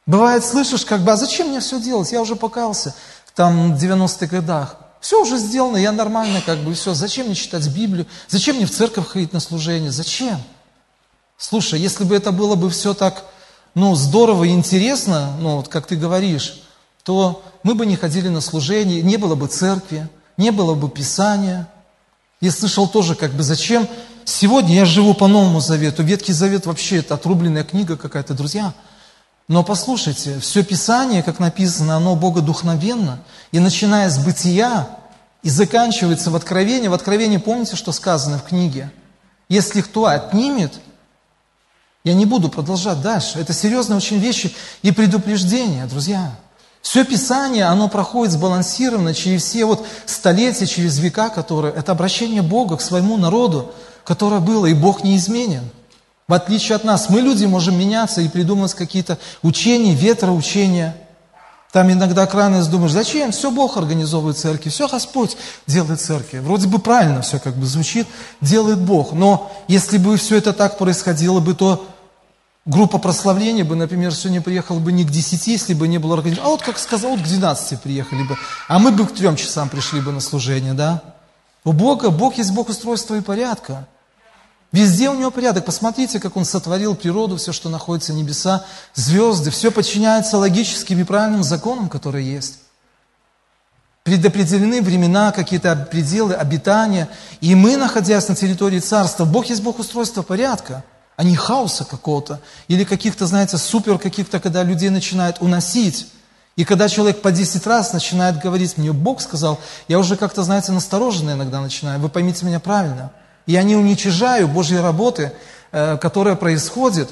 Бывает, 0.06 0.44
слышишь, 0.44 0.85
как 0.85 1.00
бы, 1.00 1.12
а 1.12 1.16
зачем 1.16 1.49
мне 1.49 1.61
все 1.61 1.80
делать? 1.80 2.12
Я 2.12 2.21
уже 2.21 2.37
покаялся 2.37 2.94
там 3.35 3.75
в 3.75 3.83
90-х 3.83 4.26
годах. 4.26 4.76
Все 5.00 5.23
уже 5.23 5.38
сделано, 5.38 5.76
я 5.76 5.92
нормально, 5.92 6.42
как 6.44 6.59
бы, 6.59 6.75
все. 6.75 6.92
Зачем 6.92 7.26
мне 7.26 7.35
читать 7.35 7.66
Библию? 7.68 8.06
Зачем 8.28 8.56
мне 8.56 8.66
в 8.66 8.71
церковь 8.71 9.09
ходить 9.09 9.33
на 9.33 9.40
служение? 9.40 9.90
Зачем? 9.90 10.40
Слушай, 11.38 11.80
если 11.80 12.04
бы 12.04 12.14
это 12.14 12.33
было 12.33 12.54
бы 12.54 12.68
все 12.71 12.94
так, 12.94 13.25
ну, 13.75 13.94
здорово 13.94 14.44
и 14.44 14.50
интересно, 14.50 15.35
ну, 15.40 15.56
вот 15.56 15.68
как 15.68 15.87
ты 15.87 15.97
говоришь, 15.97 16.63
то 17.04 17.44
мы 17.62 17.75
бы 17.75 17.87
не 17.87 17.96
ходили 17.96 18.28
на 18.28 18.40
служение, 18.40 19.02
не 19.02 19.18
было 19.18 19.37
бы 19.37 19.46
церкви, 19.46 20.08
не 20.37 20.50
было 20.50 20.75
бы 20.75 20.88
Писания. 20.88 21.68
Я 22.40 22.50
слышал 22.50 22.88
тоже, 22.88 23.14
как 23.14 23.32
бы, 23.32 23.42
зачем 23.42 23.87
сегодня 24.25 24.75
я 24.75 24.84
живу 24.84 25.14
по 25.14 25.28
Новому 25.28 25.61
Завету. 25.61 26.02
Ветхий 26.02 26.32
Завет 26.32 26.66
вообще 26.66 26.96
это 26.96 27.14
отрубленная 27.14 27.62
книга 27.62 27.96
какая-то, 27.96 28.34
друзья. 28.34 28.75
Но 29.49 29.62
послушайте, 29.62 30.40
все 30.40 30.64
Писание, 30.64 31.23
как 31.23 31.38
написано, 31.38 31.96
оно 31.96 32.16
богодухновенно. 32.16 33.20
И 33.52 33.58
начиная 33.58 34.08
с 34.08 34.18
бытия 34.18 34.88
и 35.42 35.50
заканчивается 35.50 36.30
в 36.30 36.37
Откровении. 36.37 36.88
В 36.88 36.94
Откровении 36.94 37.37
помните, 37.37 37.76
что 37.76 37.92
сказано 37.92 38.38
в 38.38 38.44
книге? 38.44 38.90
Если 39.50 39.82
кто 39.82 40.06
отнимет, 40.06 40.80
я 42.02 42.14
не 42.14 42.25
буду 42.25 42.49
продолжать 42.49 43.02
дальше. 43.02 43.38
Это 43.38 43.52
серьезные 43.52 43.99
очень 43.99 44.18
вещи 44.18 44.54
и 44.80 44.90
предупреждения, 44.90 45.84
друзья. 45.87 46.34
Все 46.94 47.04
Писание, 47.04 47.64
оно 47.64 47.88
проходит 47.88 48.34
сбалансированно 48.34 49.14
через 49.14 49.42
все 49.42 49.64
вот 49.64 49.84
столетия, 50.06 50.64
через 50.64 50.96
века, 51.00 51.28
которые... 51.28 51.74
Это 51.74 51.90
обращение 51.90 52.40
Бога 52.40 52.76
к 52.76 52.80
своему 52.80 53.16
народу, 53.16 53.72
которое 54.04 54.40
было, 54.40 54.66
и 54.66 54.74
Бог 54.74 55.02
не 55.02 55.16
изменен. 55.16 55.68
В 56.28 56.34
отличие 56.34 56.76
от 56.76 56.84
нас, 56.84 57.08
мы, 57.08 57.20
люди, 57.20 57.46
можем 57.46 57.76
меняться 57.76 58.20
и 58.20 58.28
придумывать 58.28 58.74
какие-то 58.74 59.18
учения, 59.42 59.92
ветроучения. 59.92 60.96
Там 61.72 61.90
иногда 61.90 62.28
крайность 62.28 62.70
думаешь, 62.70 62.92
зачем? 62.92 63.32
Все 63.32 63.50
Бог 63.50 63.76
организовывает 63.76 64.38
церкви, 64.38 64.70
все 64.70 64.86
Господь 64.86 65.36
делает 65.66 66.00
церкви. 66.00 66.38
Вроде 66.38 66.68
бы 66.68 66.78
правильно 66.78 67.22
все 67.22 67.40
как 67.40 67.56
бы 67.56 67.66
звучит, 67.66 68.06
делает 68.40 68.78
Бог. 68.78 69.14
Но 69.14 69.50
если 69.66 69.98
бы 69.98 70.16
все 70.16 70.36
это 70.36 70.52
так 70.52 70.78
происходило 70.78 71.40
бы, 71.40 71.54
то 71.54 71.84
Группа 72.66 72.97
прославления 72.99 73.62
бы, 73.62 73.76
например, 73.76 74.14
сегодня 74.14 74.40
приехала 74.40 74.78
бы 74.78 74.90
не 74.90 75.04
к 75.04 75.11
10, 75.11 75.47
если 75.49 75.75
бы 75.75 75.87
не 75.87 75.99
было 75.99 76.14
организации, 76.14 76.47
а 76.47 76.50
вот, 76.50 76.62
как 76.62 76.78
сказал, 76.78 77.11
вот 77.11 77.21
к 77.21 77.25
12 77.25 77.83
приехали 77.83 78.23
бы, 78.23 78.38
а 78.68 78.78
мы 78.78 78.90
бы 78.90 79.06
к 79.06 79.12
трем 79.12 79.37
часам 79.37 79.68
пришли 79.68 80.00
бы 80.00 80.12
на 80.12 80.21
служение, 80.21 80.73
да? 80.73 81.02
У 81.62 81.73
Бога, 81.73 82.09
Бог 82.11 82.38
есть 82.38 82.52
Бог 82.52 82.71
устройства 82.71 83.16
и 83.16 83.21
порядка. 83.21 83.87
Везде 84.73 85.09
у 85.09 85.14
него 85.14 85.30
порядок. 85.30 85.64
Посмотрите, 85.66 86.18
как 86.18 86.37
он 86.37 86.44
сотворил 86.44 86.97
природу, 86.97 87.37
все, 87.37 87.52
что 87.52 87.68
находится, 87.68 88.12
небеса, 88.12 88.64
звезды, 88.94 89.50
все 89.50 89.71
подчиняется 89.71 90.37
логическим 90.37 90.99
и 91.00 91.04
правильным 91.04 91.44
законам, 91.44 91.88
которые 91.88 92.30
есть. 92.30 92.61
предопределены 94.02 94.83
времена, 94.83 95.33
какие-то 95.33 95.75
пределы 95.90 96.35
обитания. 96.35 97.09
И 97.40 97.54
мы, 97.54 97.76
находясь 97.76 98.28
на 98.28 98.35
территории 98.35 98.80
царства, 98.80 99.25
Бог 99.25 99.47
есть 99.47 99.62
Бог 99.62 99.78
устройства 99.78 100.23
порядка, 100.23 100.85
а 101.16 101.25
не 101.25 101.37
хаоса 101.37 101.85
какого-то. 101.85 102.40
Или 102.68 102.85
каких-то, 102.85 103.26
знаете, 103.26 103.59
супер 103.59 103.99
каких-то, 103.99 104.40
когда 104.40 104.62
людей 104.62 104.90
начинают 104.90 105.38
уносить. 105.40 106.09
И 106.56 106.64
когда 106.64 106.88
человек 106.88 107.23
по 107.23 107.33
10 107.33 107.66
раз 107.66 107.92
начинает 107.92 108.40
говорить, 108.40 108.78
мне 108.78 108.92
Бог 108.92 109.21
сказал, 109.21 109.59
я 109.88 109.99
уже 109.99 110.16
как-то, 110.16 110.42
знаете, 110.42 110.73
настороженно 110.73 111.33
иногда 111.33 111.61
начинаю. 111.61 112.00
Вы 112.00 112.09
поймите 112.09 112.47
меня 112.47 112.61
правильно. 112.61 113.12
Я 113.47 113.62
не 113.62 113.76
уничижаю 113.76 114.49
Божьей 114.49 114.80
работы, 114.80 115.33
э, 115.73 115.97
которая 115.99 116.37
происходит, 116.37 117.11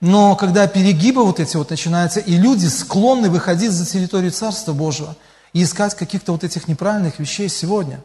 но 0.00 0.36
когда 0.36 0.66
перегибы 0.66 1.24
вот 1.24 1.40
эти 1.40 1.56
вот 1.56 1.70
начинаются, 1.70 2.20
и 2.20 2.36
люди 2.36 2.66
склонны 2.66 3.30
выходить 3.30 3.72
за 3.72 3.86
территорию 3.86 4.32
Царства 4.32 4.72
Божьего– 4.72 5.16
и 5.54 5.62
искать 5.62 5.94
каких-то 5.94 6.32
вот 6.32 6.44
этих 6.44 6.68
неправильных 6.68 7.18
вещей 7.18 7.48
сегодня. 7.48 8.02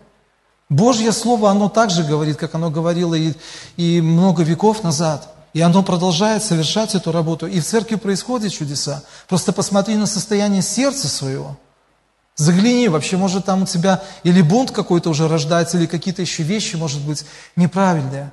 Божье 0.70 1.12
Слово, 1.12 1.50
оно 1.50 1.68
также 1.68 2.04
говорит, 2.04 2.38
как 2.38 2.54
оно 2.54 2.70
говорило 2.70 3.16
и, 3.16 3.34
и 3.76 4.02
много 4.02 4.44
веков 4.44 4.84
назад. 4.84 5.34
И 5.54 5.62
оно 5.62 5.82
продолжает 5.82 6.44
совершать 6.44 6.94
эту 6.94 7.12
работу. 7.12 7.48
И 7.48 7.60
в 7.60 7.66
церкви 7.66 7.96
происходят 7.96 8.54
чудеса. 8.54 9.04
Просто 9.28 9.52
посмотри 9.52 9.96
на 9.96 10.06
состояние 10.06 10.62
сердца 10.62 11.08
своего. 11.08 11.58
Загляни, 12.36 12.88
вообще, 12.88 13.18
может, 13.18 13.46
там 13.46 13.64
у 13.64 13.66
тебя 13.66 14.04
или 14.24 14.42
бунт 14.42 14.72
какой-то 14.72 15.10
уже 15.10 15.28
рождается, 15.28 15.78
или 15.78 15.88
какие-то 15.88 16.22
еще 16.22 16.44
вещи, 16.44 16.76
может 16.76 17.02
быть, 17.02 17.26
неправильные. 17.56 18.32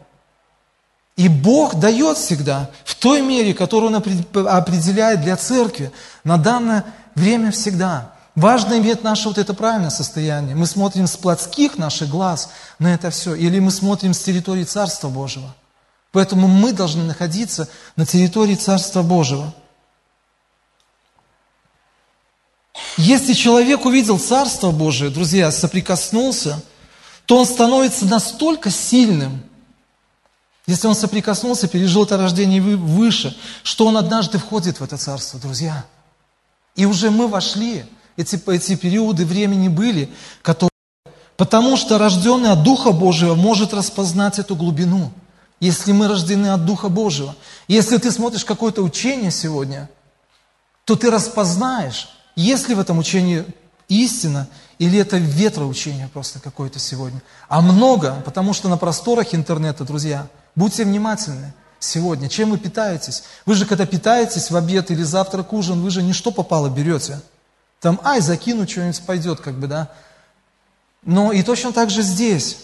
И 1.16 1.28
Бог 1.28 1.76
дает 1.76 2.18
всегда 2.18 2.70
в 2.84 2.94
той 2.94 3.22
мере, 3.22 3.54
которую 3.54 3.92
Он 3.92 4.46
определяет 4.46 5.22
для 5.22 5.36
церкви 5.36 5.90
на 6.22 6.36
данное 6.36 6.84
время 7.14 7.50
всегда. 7.50 8.12
Важно 8.36 8.78
иметь 8.78 9.02
наше 9.02 9.28
вот 9.28 9.38
это 9.38 9.54
правильное 9.54 9.90
состояние. 9.90 10.54
Мы 10.54 10.66
смотрим 10.66 11.06
с 11.06 11.16
плотских 11.16 11.78
наших 11.78 12.10
глаз 12.10 12.50
на 12.78 12.92
это 12.92 13.10
все, 13.10 13.34
или 13.34 13.58
мы 13.58 13.70
смотрим 13.70 14.12
с 14.12 14.20
территории 14.20 14.64
Царства 14.64 15.08
Божьего. 15.08 15.54
Поэтому 16.12 16.46
мы 16.46 16.72
должны 16.72 17.02
находиться 17.02 17.66
на 17.96 18.04
территории 18.04 18.54
Царства 18.54 19.02
Божьего. 19.02 19.54
Если 22.98 23.32
человек 23.32 23.86
увидел 23.86 24.18
Царство 24.18 24.70
Божие, 24.70 25.10
друзья, 25.10 25.50
соприкоснулся, 25.50 26.62
то 27.24 27.38
он 27.38 27.46
становится 27.46 28.04
настолько 28.04 28.70
сильным, 28.70 29.42
если 30.66 30.88
он 30.88 30.94
соприкоснулся, 30.94 31.68
пережил 31.68 32.04
это 32.04 32.16
рождение 32.16 32.60
выше, 32.60 33.36
что 33.62 33.86
он 33.86 33.96
однажды 33.96 34.38
входит 34.38 34.80
в 34.80 34.84
это 34.84 34.98
Царство, 34.98 35.40
друзья. 35.40 35.86
И 36.74 36.84
уже 36.84 37.10
мы 37.10 37.28
вошли 37.28 37.86
эти, 38.16 38.40
эти 38.50 38.76
периоды 38.76 39.24
времени 39.24 39.68
были, 39.68 40.10
которые, 40.42 40.70
потому 41.36 41.76
что 41.76 41.98
рожденный 41.98 42.50
от 42.50 42.62
Духа 42.62 42.92
Божьего 42.92 43.34
может 43.34 43.74
распознать 43.74 44.38
эту 44.38 44.56
глубину, 44.56 45.12
если 45.60 45.92
мы 45.92 46.08
рождены 46.08 46.48
от 46.48 46.64
Духа 46.64 46.88
Божьего. 46.88 47.34
Если 47.68 47.96
ты 47.98 48.10
смотришь 48.10 48.44
какое-то 48.44 48.82
учение 48.82 49.30
сегодня, 49.30 49.88
то 50.84 50.96
ты 50.96 51.10
распознаешь, 51.10 52.08
есть 52.36 52.68
ли 52.68 52.74
в 52.74 52.80
этом 52.80 52.98
учении 52.98 53.44
истина, 53.88 54.48
или 54.78 54.98
это 54.98 55.16
ветроучение 55.16 56.08
просто 56.08 56.38
какое-то 56.38 56.78
сегодня. 56.78 57.22
А 57.48 57.62
много, 57.62 58.22
потому 58.24 58.52
что 58.52 58.68
на 58.68 58.76
просторах 58.76 59.34
интернета, 59.34 59.84
друзья, 59.84 60.26
будьте 60.54 60.84
внимательны 60.84 61.54
сегодня. 61.78 62.28
Чем 62.28 62.50
вы 62.50 62.58
питаетесь? 62.58 63.22
Вы 63.46 63.54
же, 63.54 63.64
когда 63.64 63.86
питаетесь 63.86 64.50
в 64.50 64.56
обед 64.56 64.90
или 64.90 65.02
завтрак, 65.02 65.52
ужин, 65.54 65.80
вы 65.80 65.90
же 65.90 66.02
не 66.02 66.12
что 66.12 66.30
попало 66.30 66.68
берете– 66.68 67.20
там, 67.80 68.00
ай, 68.04 68.20
закину, 68.20 68.66
что-нибудь 68.66 69.02
пойдет, 69.06 69.40
как 69.40 69.54
бы, 69.54 69.66
да. 69.66 69.90
Но 71.02 71.32
и 71.32 71.42
точно 71.42 71.72
так 71.72 71.90
же 71.90 72.02
здесь. 72.02 72.58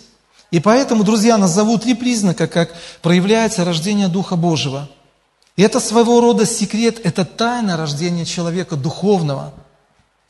И 0.51 0.61
поэтому, 0.61 1.05
друзья, 1.05 1.39
назову 1.39 1.79
три 1.79 1.95
признака, 1.95 2.47
как 2.47 2.75
проявляется 3.01 3.65
рождение 3.65 4.09
Духа 4.09 4.37
Божьего. 4.37 4.89
И 5.57 5.63
это 5.63 5.81
своего 5.81 6.21
рода 6.21 6.47
секрет, 6.47 7.01
это 7.05 7.25
тайна 7.25 7.77
рождения 7.77 8.25
человека 8.25 8.77
духовного– 8.77 9.55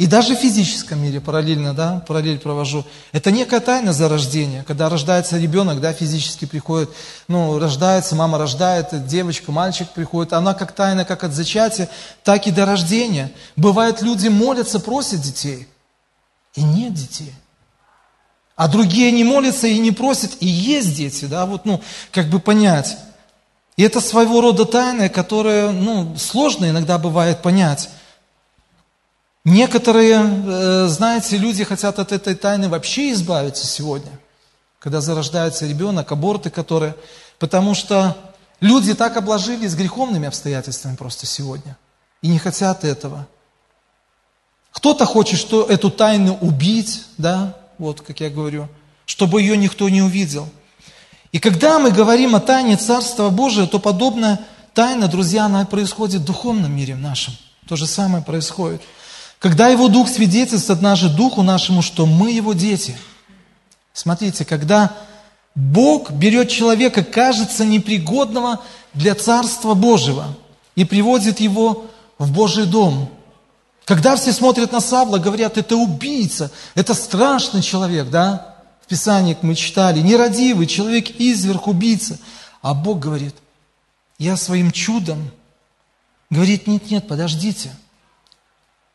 и 0.02 0.06
даже 0.08 0.34
в 0.34 0.40
физическом 0.40 1.00
мире 1.00 1.20
параллельно, 1.20 1.74
да, 1.74 2.02
параллель 2.08 2.40
провожу. 2.40 2.84
Это 3.12 3.30
некая 3.30 3.60
тайна 3.60 3.92
зарождения, 3.92 4.64
когда 4.64 4.88
рождается 4.88 5.38
ребенок, 5.38 5.80
да, 5.80 5.92
физически 5.92 6.44
приходит, 6.44 6.90
ну, 7.28 7.56
рождается, 7.60 8.16
мама 8.16 8.36
рождает, 8.36 9.06
девочка, 9.06 9.52
мальчик 9.52 9.88
приходит, 9.90 10.32
она 10.32 10.54
как 10.54 10.72
тайна, 10.72 11.04
как 11.04 11.22
от 11.22 11.32
зачатия, 11.32 11.88
так 12.24 12.48
и 12.48 12.50
до 12.50 12.66
рождения. 12.66 13.30
Бывает, 13.54 14.02
люди 14.02 14.26
молятся, 14.26 14.80
просят 14.80 15.20
детей, 15.20 15.68
и 16.56 16.64
нет 16.64 16.94
детей. 16.94 17.32
А 18.56 18.66
другие 18.66 19.12
не 19.12 19.22
молятся 19.22 19.68
и 19.68 19.78
не 19.78 19.92
просят, 19.92 20.32
и 20.40 20.46
есть 20.48 20.96
дети, 20.96 21.26
да, 21.26 21.46
вот, 21.46 21.64
ну, 21.64 21.80
как 22.10 22.26
бы 22.26 22.40
понять. 22.40 22.96
И 23.76 23.84
это 23.84 24.00
своего 24.00 24.40
рода 24.40 24.64
тайна, 24.64 25.08
которая, 25.08 25.70
ну, 25.70 26.16
сложно 26.18 26.68
иногда 26.68 26.98
бывает 26.98 27.40
понять. 27.40 27.88
Некоторые, 29.44 30.20
э, 30.22 30.86
знаете, 30.86 31.36
люди 31.36 31.64
хотят 31.64 31.98
от 31.98 32.12
этой 32.12 32.34
тайны 32.34 32.68
вообще 32.68 33.12
избавиться 33.12 33.66
сегодня, 33.66 34.12
когда 34.78 35.00
зарождается 35.00 35.66
ребенок, 35.66 36.12
аборты, 36.12 36.50
которые... 36.50 36.94
Потому 37.38 37.74
что 37.74 38.16
люди 38.60 38.94
так 38.94 39.16
обложились 39.16 39.74
греховными 39.74 40.28
обстоятельствами 40.28 40.94
просто 40.94 41.26
сегодня 41.26 41.76
и 42.20 42.28
не 42.28 42.38
хотят 42.38 42.84
этого. 42.84 43.26
Кто-то 44.70 45.06
хочет 45.06 45.40
что, 45.40 45.64
эту 45.64 45.90
тайну 45.90 46.38
убить, 46.40 47.02
да, 47.18 47.56
вот 47.78 48.00
как 48.00 48.20
я 48.20 48.30
говорю, 48.30 48.68
чтобы 49.06 49.40
ее 49.42 49.56
никто 49.56 49.88
не 49.88 50.02
увидел. 50.02 50.48
И 51.32 51.40
когда 51.40 51.80
мы 51.80 51.90
говорим 51.90 52.36
о 52.36 52.40
тайне 52.40 52.76
Царства 52.76 53.28
Божия, 53.30 53.66
то 53.66 53.80
подобная 53.80 54.40
тайна, 54.72 55.08
друзья, 55.08 55.46
она 55.46 55.64
происходит 55.66 56.22
в 56.22 56.24
духовном 56.26 56.74
мире 56.74 56.94
нашем. 56.94 57.34
То 57.66 57.74
же 57.74 57.86
самое 57.86 58.22
происходит. 58.22 58.82
Когда 59.42 59.66
Его 59.68 59.88
Дух 59.88 60.08
свидетельствует 60.08 60.80
наше 60.82 61.08
Духу 61.08 61.42
нашему, 61.42 61.82
что 61.82 62.06
мы 62.06 62.30
Его 62.30 62.52
дети. 62.52 62.96
Смотрите, 63.92 64.44
когда 64.44 64.92
Бог 65.56 66.12
берет 66.12 66.48
человека, 66.48 67.02
кажется 67.02 67.64
непригодного 67.64 68.60
для 68.94 69.16
Царства 69.16 69.74
Божьего, 69.74 70.28
и 70.76 70.84
приводит 70.84 71.40
его 71.40 71.86
в 72.18 72.30
Божий 72.32 72.66
дом. 72.66 73.10
Когда 73.84 74.14
все 74.14 74.32
смотрят 74.32 74.70
на 74.70 74.80
Савла, 74.80 75.18
говорят, 75.18 75.58
это 75.58 75.74
убийца, 75.74 76.52
это 76.76 76.94
страшный 76.94 77.62
человек, 77.62 78.10
да? 78.10 78.54
В 78.80 78.86
Писании 78.86 79.36
мы 79.42 79.56
читали, 79.56 80.00
нерадивый 80.00 80.68
человек, 80.68 81.10
изверг, 81.18 81.66
убийца. 81.66 82.16
А 82.62 82.74
Бог 82.74 83.00
говорит, 83.00 83.34
я 84.18 84.36
своим 84.36 84.70
чудом, 84.70 85.30
говорит, 86.30 86.68
нет, 86.68 86.90
нет, 86.92 87.08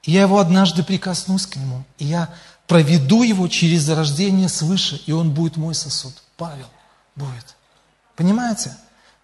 я 0.03 0.21
его 0.21 0.39
однажды 0.39 0.83
прикоснусь 0.83 1.45
к 1.45 1.55
нему, 1.55 1.83
и 1.97 2.05
я 2.05 2.29
проведу 2.67 3.23
его 3.23 3.47
через 3.47 3.81
зарождение 3.81 4.49
свыше, 4.49 5.01
и 5.05 5.11
он 5.11 5.31
будет 5.31 5.57
мой 5.57 5.73
сосуд. 5.73 6.13
Павел 6.37 6.67
будет. 7.15 7.55
Понимаете? 8.15 8.75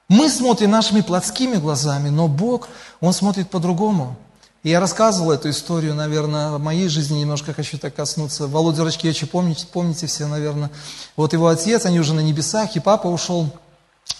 Мы 0.07 0.29
смотрим 0.29 0.71
нашими 0.71 1.01
плотскими 1.01 1.55
глазами, 1.55 2.09
но 2.09 2.27
Бог, 2.27 2.69
Он 2.99 3.13
смотрит 3.13 3.49
по-другому. 3.49 4.17
И 4.63 4.69
я 4.69 4.79
рассказывал 4.79 5.31
эту 5.31 5.49
историю, 5.49 5.93
наверное, 5.93 6.51
в 6.51 6.59
моей 6.59 6.87
жизни 6.87 7.19
немножко 7.19 7.53
хочу 7.53 7.77
так 7.77 7.95
коснуться. 7.95 8.47
Володя 8.47 8.83
Рачкевича, 8.83 9.27
помните, 9.27 9.67
помните 9.71 10.07
все, 10.07 10.25
наверное. 10.27 10.71
Вот 11.17 11.33
его 11.33 11.47
отец, 11.47 11.85
они 11.85 11.99
уже 11.99 12.13
на 12.13 12.21
небесах, 12.21 12.75
и 12.75 12.79
папа 12.79 13.07
ушел 13.07 13.51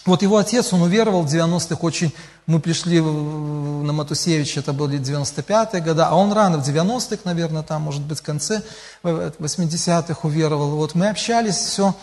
вот 0.05 0.21
его 0.21 0.37
отец, 0.37 0.73
он 0.73 0.81
уверовал 0.81 1.21
в 1.21 1.33
90-х 1.33 1.77
очень, 1.81 2.11
мы 2.45 2.59
пришли 2.59 2.99
на 2.99 3.93
Матусевич, 3.93 4.57
это 4.57 4.73
были 4.73 4.99
95-е 4.99 5.81
годы, 5.81 6.01
а 6.01 6.13
он 6.15 6.33
рано, 6.33 6.57
в 6.57 6.67
90-х, 6.67 7.21
наверное, 7.23 7.63
там, 7.63 7.83
может 7.83 8.01
быть, 8.01 8.19
в 8.19 8.21
конце 8.21 8.61
80-х 9.03 10.19
уверовал. 10.23 10.71
Вот 10.71 10.95
мы 10.95 11.07
общались, 11.07 11.55
все. 11.55 11.95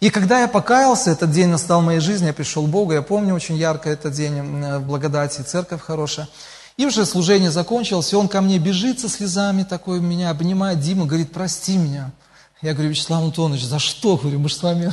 И 0.00 0.10
когда 0.10 0.40
я 0.40 0.48
покаялся, 0.48 1.10
этот 1.10 1.30
день 1.30 1.48
настал 1.48 1.80
в 1.80 1.84
моей 1.84 2.00
жизни, 2.00 2.26
я 2.26 2.34
пришел 2.34 2.66
к 2.66 2.68
Богу, 2.68 2.92
я 2.92 3.00
помню 3.00 3.34
очень 3.34 3.56
ярко 3.56 3.88
этот 3.88 4.12
день 4.12 4.42
в 4.42 4.80
благодати, 4.80 5.40
церковь 5.40 5.80
хорошая. 5.80 6.28
И 6.76 6.84
уже 6.84 7.06
служение 7.06 7.50
закончилось, 7.50 8.12
и 8.12 8.16
он 8.16 8.28
ко 8.28 8.42
мне 8.42 8.58
бежит 8.58 9.00
со 9.00 9.08
слезами 9.08 9.62
такой, 9.62 10.00
меня 10.00 10.28
обнимает, 10.28 10.80
Дима, 10.80 11.06
говорит, 11.06 11.32
прости 11.32 11.78
меня. 11.78 12.10
Я 12.60 12.74
говорю, 12.74 12.90
Вячеслав 12.90 13.22
Антонович, 13.22 13.64
за 13.64 13.78
что? 13.78 14.18
Говорю, 14.18 14.40
мы 14.40 14.50
же 14.50 14.56
с 14.56 14.62
вами 14.62 14.92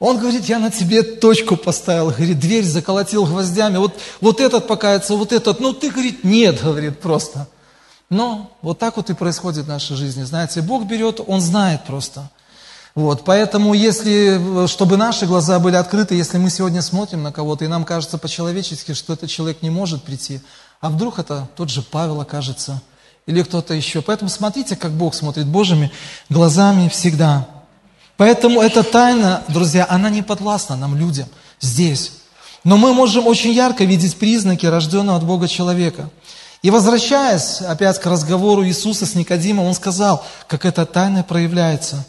он 0.00 0.18
говорит, 0.18 0.46
я 0.46 0.58
на 0.58 0.70
тебе 0.70 1.02
точку 1.02 1.56
поставил, 1.56 2.06
говорит, 2.06 2.40
дверь 2.40 2.64
заколотил 2.64 3.26
гвоздями, 3.26 3.76
вот, 3.76 3.94
вот 4.22 4.40
этот 4.40 4.66
покается, 4.66 5.14
вот 5.14 5.30
этот, 5.32 5.60
ну 5.60 5.74
ты, 5.74 5.90
говорит, 5.90 6.24
нет, 6.24 6.60
говорит, 6.62 6.98
просто. 7.00 7.46
Но 8.08 8.50
вот 8.62 8.78
так 8.78 8.96
вот 8.96 9.10
и 9.10 9.14
происходит 9.14 9.66
в 9.66 9.68
нашей 9.68 9.96
жизни, 9.96 10.22
знаете, 10.24 10.62
Бог 10.62 10.84
берет, 10.84 11.20
Он 11.24 11.42
знает 11.42 11.84
просто. 11.84 12.30
Вот, 12.94 13.24
поэтому, 13.24 13.74
если, 13.74 14.66
чтобы 14.66 14.96
наши 14.96 15.26
глаза 15.26 15.58
были 15.58 15.76
открыты, 15.76 16.14
если 16.14 16.38
мы 16.38 16.48
сегодня 16.48 16.80
смотрим 16.80 17.22
на 17.22 17.30
кого-то, 17.30 17.66
и 17.66 17.68
нам 17.68 17.84
кажется 17.84 18.16
по-человечески, 18.16 18.94
что 18.94 19.12
этот 19.12 19.28
человек 19.28 19.60
не 19.60 19.70
может 19.70 20.02
прийти, 20.02 20.40
а 20.80 20.88
вдруг 20.88 21.18
это 21.18 21.46
тот 21.56 21.68
же 21.68 21.82
Павел 21.82 22.20
окажется, 22.22 22.80
или 23.26 23.42
кто-то 23.42 23.74
еще. 23.74 24.00
Поэтому 24.00 24.30
смотрите, 24.30 24.76
как 24.76 24.92
Бог 24.92 25.14
смотрит 25.14 25.46
Божьими 25.46 25.92
глазами 26.30 26.88
всегда. 26.88 27.46
Поэтому 28.20 28.60
эта 28.60 28.82
тайна, 28.82 29.42
друзья, 29.48 29.86
она 29.88 30.10
не 30.10 30.20
подвластна 30.20 30.76
нам, 30.76 30.94
людям, 30.94 31.26
здесь. 31.58 32.12
Но 32.64 32.76
мы 32.76 32.92
можем 32.92 33.26
очень 33.26 33.50
ярко 33.50 33.84
видеть 33.84 34.18
признаки 34.18 34.66
рожденного 34.66 35.16
от 35.16 35.24
Бога 35.24 35.48
человека. 35.48 36.10
И 36.60 36.68
возвращаясь 36.70 37.62
опять 37.62 37.98
к 37.98 38.04
разговору 38.04 38.62
Иисуса 38.62 39.06
с 39.06 39.14
Никодимом, 39.14 39.64
Он 39.64 39.72
сказал, 39.72 40.22
как 40.48 40.66
эта 40.66 40.84
тайна 40.84 41.22
проявляется. 41.22 42.04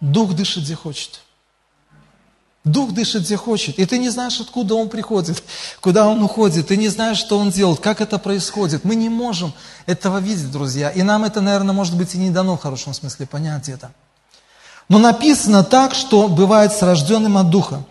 Дух 0.00 0.34
дышит, 0.34 0.64
где 0.64 0.74
хочет. 0.74 1.20
Дух 2.64 2.90
дышит, 2.90 3.22
где 3.22 3.36
хочет. 3.36 3.78
И 3.78 3.86
ты 3.86 3.98
не 3.98 4.08
знаешь, 4.08 4.40
откуда 4.40 4.74
он 4.74 4.88
приходит, 4.88 5.44
куда 5.80 6.08
он 6.08 6.24
уходит. 6.24 6.66
Ты 6.66 6.76
не 6.76 6.88
знаешь, 6.88 7.18
что 7.18 7.38
он 7.38 7.50
делает, 7.50 7.78
как 7.78 8.00
это 8.00 8.18
происходит. 8.18 8.82
Мы 8.82 8.96
не 8.96 9.08
можем 9.08 9.54
этого 9.86 10.18
видеть, 10.18 10.50
друзья. 10.50 10.90
И 10.90 11.02
нам 11.02 11.22
это, 11.22 11.40
наверное, 11.40 11.72
может 11.72 11.96
быть 11.96 12.16
и 12.16 12.18
не 12.18 12.30
дано 12.30 12.56
в 12.56 12.60
хорошем 12.60 12.94
смысле 12.94 13.28
понять 13.28 13.68
это. 13.68 13.92
Но 14.88 14.98
написано 14.98 15.64
так, 15.64 15.94
что 15.94 16.28
бывает 16.28 16.72
с 16.72 16.82
рожденным 16.82 17.38
от 17.38 17.50
Духа. 17.50 17.82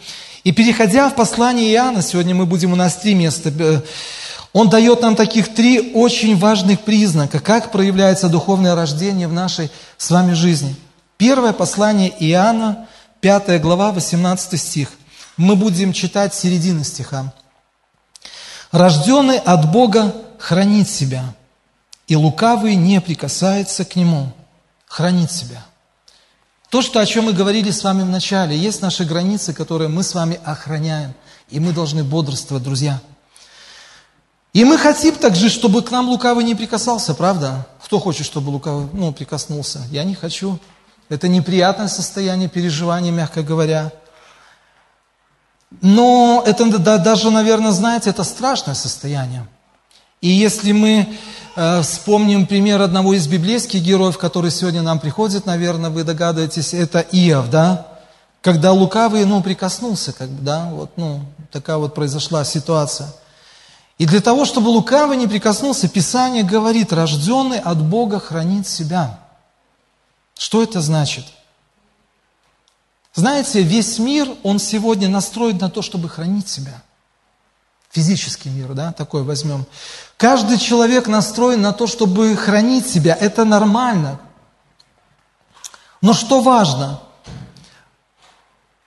И 0.43 0.51
переходя 0.51 1.09
в 1.09 1.15
послание 1.15 1.71
Иоанна, 1.73 2.01
сегодня 2.01 2.33
мы 2.33 2.45
будем, 2.45 2.73
у 2.73 2.75
нас 2.75 2.95
три 2.95 3.13
места, 3.13 3.51
э, 3.57 3.81
он 4.53 4.69
дает 4.69 5.01
нам 5.01 5.15
таких 5.15 5.53
три 5.53 5.93
очень 5.93 6.37
важных 6.37 6.81
признака, 6.81 7.39
как 7.39 7.71
проявляется 7.71 8.27
духовное 8.27 8.75
рождение 8.75 9.27
в 9.27 9.33
нашей 9.33 9.71
с 9.97 10.09
вами 10.09 10.33
жизни. 10.33 10.75
Первое 11.17 11.53
послание 11.53 12.11
Иоанна, 12.19 12.87
5 13.21 13.61
глава, 13.61 13.91
18 13.91 14.59
стих. 14.59 14.89
Мы 15.37 15.55
будем 15.55 15.93
читать 15.93 16.33
середины 16.33 16.83
стиха. 16.83 17.33
«Рожденный 18.71 19.37
от 19.37 19.71
Бога 19.71 20.15
хранит 20.39 20.89
себя, 20.89 21.23
и 22.07 22.15
лукавый 22.15 22.75
не 22.75 22.99
прикасается 23.01 23.85
к 23.85 23.95
нему». 23.95 24.31
Хранит 24.87 25.31
себя. 25.31 25.63
То, 26.71 26.81
что, 26.81 27.01
о 27.01 27.05
чем 27.05 27.25
мы 27.25 27.33
говорили 27.33 27.69
с 27.69 27.83
вами 27.83 28.03
в 28.03 28.09
начале, 28.09 28.57
есть 28.57 28.81
наши 28.81 29.03
границы, 29.03 29.53
которые 29.53 29.89
мы 29.89 30.03
с 30.03 30.15
вами 30.15 30.39
охраняем, 30.45 31.13
и 31.49 31.59
мы 31.59 31.73
должны 31.73 32.01
бодрствовать, 32.01 32.63
друзья. 32.63 33.01
И 34.53 34.63
мы 34.63 34.77
хотим 34.77 35.15
также, 35.15 35.49
чтобы 35.49 35.81
к 35.81 35.91
нам 35.91 36.07
лукавый 36.07 36.45
не 36.45 36.55
прикасался, 36.55 37.13
правда? 37.13 37.67
Кто 37.83 37.99
хочет, 37.99 38.25
чтобы 38.25 38.51
лукавый 38.51 38.87
ну, 38.93 39.11
прикоснулся? 39.11 39.81
Я 39.91 40.05
не 40.05 40.15
хочу. 40.15 40.59
Это 41.09 41.27
неприятное 41.27 41.89
состояние, 41.89 42.47
переживания, 42.47 43.11
мягко 43.11 43.43
говоря. 43.43 43.91
Но 45.81 46.41
это 46.45 46.79
да, 46.79 46.97
даже, 46.99 47.31
наверное, 47.31 47.71
знаете, 47.71 48.11
это 48.11 48.23
страшное 48.23 48.75
состояние. 48.75 49.45
И 50.21 50.29
если 50.29 50.71
мы 50.71 51.17
Э, 51.55 51.81
вспомним 51.81 52.47
пример 52.47 52.81
одного 52.81 53.13
из 53.13 53.27
библейских 53.27 53.81
героев, 53.81 54.17
который 54.17 54.51
сегодня 54.51 54.81
нам 54.81 54.99
приходит, 54.99 55.45
наверное, 55.45 55.89
вы 55.89 56.03
догадываетесь, 56.03 56.73
это 56.73 56.99
Иов, 57.11 57.49
да? 57.49 57.87
Когда 58.41 58.71
лукавый, 58.71 59.25
ну, 59.25 59.43
прикоснулся, 59.43 60.13
как 60.13 60.29
бы, 60.29 60.41
да, 60.43 60.69
вот, 60.71 60.91
ну, 60.95 61.25
такая 61.51 61.77
вот 61.77 61.93
произошла 61.93 62.45
ситуация. 62.45 63.13
И 63.97 64.05
для 64.05 64.21
того, 64.21 64.45
чтобы 64.45 64.69
лукавый 64.69 65.17
не 65.17 65.27
прикоснулся, 65.27 65.89
Писание 65.89 66.43
говорит, 66.43 66.93
рожденный 66.93 67.59
от 67.59 67.83
Бога 67.83 68.19
хранит 68.19 68.65
себя. 68.65 69.19
Что 70.37 70.63
это 70.63 70.81
значит? 70.81 71.25
Знаете, 73.13 73.61
весь 73.61 73.99
мир, 73.99 74.29
он 74.43 74.57
сегодня 74.57 75.09
настроен 75.09 75.57
на 75.57 75.69
то, 75.69 75.81
чтобы 75.81 76.07
хранить 76.07 76.47
себя– 76.47 76.81
Физический 77.91 78.49
мир, 78.49 78.73
да, 78.73 78.93
такой 78.93 79.23
возьмем. 79.23 79.65
Каждый 80.15 80.57
человек 80.57 81.07
настроен 81.07 81.61
на 81.61 81.73
то, 81.73 81.87
чтобы 81.87 82.35
хранить 82.37 82.87
себя. 82.87 83.17
Это 83.19 83.43
нормально. 83.43 84.19
Но 85.99 86.13
что 86.13 86.39
важно? 86.39 87.01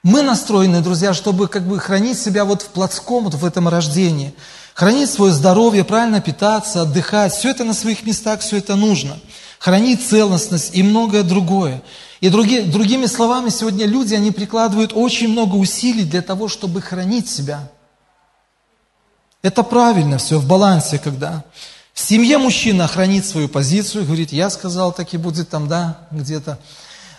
Мы 0.02 0.22
настроены, 0.22 0.80
друзья, 0.80 1.12
чтобы 1.12 1.48
как 1.48 1.66
бы 1.66 1.78
хранить 1.78 2.18
себя 2.18 2.46
вот 2.46 2.62
в 2.62 2.68
плотском, 2.68 3.24
вот 3.24 3.34
в 3.34 3.44
этом 3.44 3.68
рождении. 3.68 4.34
Хранить 4.72 5.10
свое 5.10 5.32
здоровье, 5.32 5.84
правильно 5.84 6.22
питаться, 6.22 6.82
отдыхать. 6.82 7.34
Все 7.34 7.50
это 7.50 7.64
на 7.64 7.74
своих 7.74 8.04
местах, 8.06 8.40
все 8.40 8.56
это 8.56 8.74
нужно. 8.74 9.18
Хранить 9.58 10.06
целостность 10.06 10.74
и 10.74 10.82
многое 10.82 11.24
другое. 11.24 11.82
И 12.20 12.30
други, 12.30 12.62
другими 12.62 13.04
словами, 13.04 13.50
сегодня 13.50 13.84
люди, 13.84 14.14
они 14.14 14.30
прикладывают 14.30 14.92
очень 14.94 15.28
много 15.28 15.56
усилий 15.56 16.04
для 16.04 16.22
того, 16.22 16.48
чтобы 16.48 16.80
хранить 16.80 17.28
себя– 17.28 17.68
это 19.44 19.62
правильно 19.62 20.16
все, 20.16 20.38
в 20.38 20.46
балансе, 20.46 20.98
когда 20.98 21.44
в 21.92 22.00
семье 22.00 22.38
мужчина 22.38 22.88
хранит 22.88 23.26
свою 23.26 23.46
позицию, 23.46 24.06
говорит, 24.06 24.32
я 24.32 24.48
сказал, 24.48 24.90
так 24.90 25.12
и 25.12 25.18
будет 25.18 25.50
там, 25.50 25.68
да, 25.68 25.98
где-то. 26.10 26.58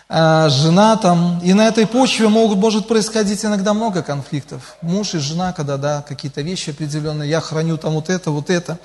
А 0.10 0.50
жена 0.50 0.96
там, 0.98 1.40
и 1.44 1.54
на 1.54 1.68
этой 1.68 1.86
почве 1.86 2.28
могут, 2.28 2.58
может 2.58 2.88
происходить 2.88 3.46
иногда 3.46 3.76
много 3.76 4.02
конфликтов. 4.02 4.76
Муж 4.82 5.14
и 5.14 5.20
жена, 5.20 5.54
когда, 5.54 5.78
да, 5.78 6.02
какие-то 6.02 6.42
вещи 6.42 6.72
определенные, 6.72 7.30
я 7.30 7.40
храню 7.42 7.78
там 7.78 7.94
вот 7.94 8.10
это, 8.10 8.32
вот 8.32 8.50
это. 8.50 8.80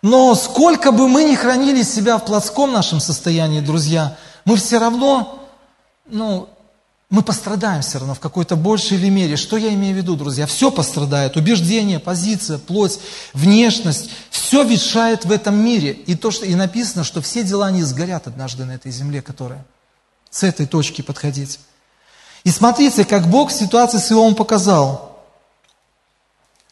Но 0.00 0.36
сколько 0.36 0.92
бы 0.92 1.08
мы 1.08 1.24
ни 1.24 1.34
хранили 1.34 1.82
себя 1.82 2.16
в 2.16 2.24
плотском 2.24 2.72
нашем 2.72 3.00
состоянии, 3.00 3.60
друзья, 3.60 4.16
мы 4.44 4.54
все 4.54 4.78
равно, 4.78 5.48
ну, 6.06 6.48
мы 7.12 7.22
пострадаем 7.22 7.82
все 7.82 7.98
равно 7.98 8.14
в 8.14 8.20
какой-то 8.20 8.56
большей 8.56 8.96
или 8.96 9.10
мере. 9.10 9.36
Что 9.36 9.58
я 9.58 9.74
имею 9.74 9.94
в 9.94 9.98
виду, 9.98 10.16
друзья? 10.16 10.46
Все 10.46 10.70
пострадает. 10.70 11.36
Убеждение, 11.36 12.00
позиция, 12.00 12.56
плоть, 12.56 12.98
внешность. 13.34 14.08
Все 14.30 14.64
ветшает 14.64 15.26
в 15.26 15.30
этом 15.30 15.54
мире. 15.54 15.92
И, 15.92 16.14
то, 16.14 16.30
что, 16.30 16.46
и 16.46 16.54
написано, 16.54 17.04
что 17.04 17.20
все 17.20 17.44
дела 17.44 17.70
не 17.70 17.82
сгорят 17.82 18.28
однажды 18.28 18.64
на 18.64 18.72
этой 18.72 18.90
земле, 18.90 19.20
которая 19.20 19.62
с 20.30 20.42
этой 20.42 20.64
точки 20.64 21.02
подходить. 21.02 21.60
И 22.44 22.50
смотрите, 22.50 23.04
как 23.04 23.28
Бог 23.28 23.50
в 23.50 23.52
ситуации 23.52 23.98
с 23.98 24.10
Иовом 24.10 24.34
показал. 24.34 25.20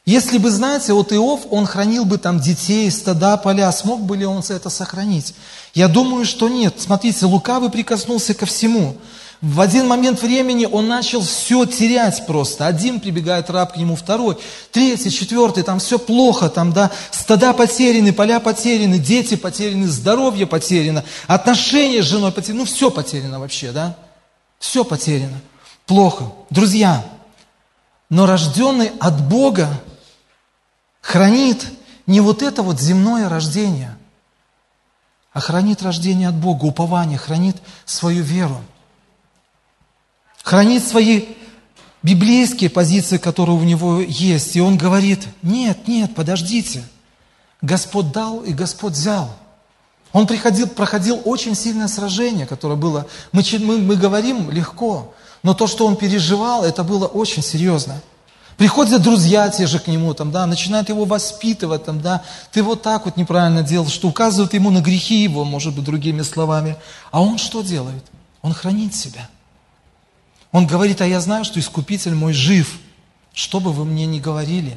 Если 0.07 0.39
бы, 0.39 0.51
знаете, 0.51 0.95
вот 0.95 1.13
Иов, 1.13 1.43
он 1.51 1.67
хранил 1.67 2.07
бы 2.07 2.17
там 2.17 2.41
детей, 2.41 2.91
стада, 2.91 3.37
поля, 3.37 3.71
смог 3.73 4.01
бы 4.01 4.17
ли 4.17 4.25
он 4.25 4.43
это 4.49 4.71
сохранить? 4.71 5.35
Я 5.75 5.89
думаю, 5.89 6.25
что 6.25 6.49
нет. 6.49 6.77
Смотрите, 6.79 7.27
лукавый 7.27 7.71
прикоснулся 7.71 8.33
ко 8.33 8.47
всему. 8.47 8.97
В 9.41 9.63
один 9.63 9.89
момент 9.89 10.21
времени 10.21 10.67
он 10.67 10.87
начал 10.87 11.23
все 11.23 11.65
терять 11.65 12.27
просто. 12.27 12.67
Один 12.67 13.01
прибегает 13.01 13.49
раб 13.49 13.73
к 13.73 13.77
нему, 13.79 13.97
второй, 13.97 14.37
третий, 14.71 15.11
четвертый, 15.11 15.63
там 15.63 15.79
все 15.79 15.99
плохо, 15.99 16.51
там, 16.51 16.73
да, 16.73 16.91
стада 17.11 17.55
потеряны, 17.55 18.13
поля 18.13 18.39
потеряны, 18.39 18.99
дети 18.99 19.37
потеряны, 19.37 19.89
здоровье 19.89 20.47
потеряно, 20.47 21.05
отношения 21.27 22.03
с 22.03 22.07
женой 22.07 22.33
потеряны, 22.33 22.61
ну 22.61 22.65
все 22.67 22.91
потеряно 22.91 23.41
вообще, 23.41 23.73
да, 23.73 23.97
все 24.59 24.85
потеряно, 24.85 25.41
плохо. 25.87 26.25
Друзья, 26.51 27.03
но 28.11 28.27
рожденный 28.27 28.93
от 29.01 29.27
Бога 29.27 29.71
хранит 31.01 31.65
не 32.07 32.21
вот 32.21 32.43
это 32.43 32.63
вот 32.63 32.79
земное 32.79 33.31
рождение, 33.31 33.97
а 35.33 35.41
хранит 35.41 35.83
рождение 35.83 36.29
от 36.29 36.35
Бога, 36.35 36.67
упование, 36.67 37.17
хранит 37.17 37.57
свою 37.87 38.23
веру 38.23 38.61
хранит 40.43 40.85
свои 40.85 41.25
библейские 42.03 42.71
позиции, 42.71 43.19
которые 43.19 43.57
у 43.57 43.63
него 43.63 44.01
есть. 44.01 44.57
И 44.57 44.61
он 44.61 44.77
говорит, 44.77 45.27
нет, 45.43 45.87
нет, 45.89 46.15
подождите. 46.15 46.83
Господь 47.61 48.11
дал 48.13 48.41
и 48.41 48.53
Господь 48.53 48.95
взял. 48.95 49.31
Он 50.13 50.27
приходил, 50.27 50.67
проходил 50.67 51.21
очень 51.25 51.55
сильное 51.55 51.87
сражение, 51.87 52.47
которое 52.47 52.75
было, 52.75 53.07
мы, 53.31 53.45
мы, 53.61 53.79
мы 53.79 53.97
говорим 53.97 54.51
легко, 54.51 55.15
но 55.45 55.55
то, 55.55 55.69
что 55.69 55.87
он 55.87 55.95
переживал, 55.95 56.65
это 56.65 56.83
было 56.83 57.07
очень 57.07 57.45
серьезно. 57.45 58.01
Приходят 58.57 59.03
друзья 59.03 59.49
те 59.49 59.67
же 59.67 59.79
к 59.79 59.87
нему, 59.87 60.13
там, 60.13 60.33
да, 60.33 60.47
начинают 60.47 60.89
его 60.89 61.05
воспитывать, 61.05 61.85
там, 61.85 62.01
да, 62.01 62.25
ты 62.51 62.63
вот 62.63 62.83
так 62.83 63.05
вот 63.05 63.17
неправильно 63.17 63.63
делал, 63.63 63.87
что 63.87 64.09
указывают 64.09 64.53
ему 64.53 64.71
на 64.71 64.81
грехи 64.81 65.23
его, 65.23 65.45
может 65.45 65.75
быть, 65.75 65.85
другими 65.85 66.23
словами. 66.23 66.77
А 67.13 67.23
он 67.23 67.39
что 67.39 67.63
делает? 67.63 68.05
Он 68.43 68.53
хранит 68.53 68.95
себя– 68.95 69.29
он 70.53 70.67
говорит, 70.67 71.01
а 71.01 71.07
я 71.07 71.21
знаю, 71.21 71.45
что 71.45 71.61
Искупитель 71.61 72.15
мой 72.15 72.33
жив, 72.33 72.79
что 73.33 73.61
бы 73.61 73.73
вы 73.73 73.85
мне 73.85 74.07
ни 74.07 74.19
говорили. 74.19 74.77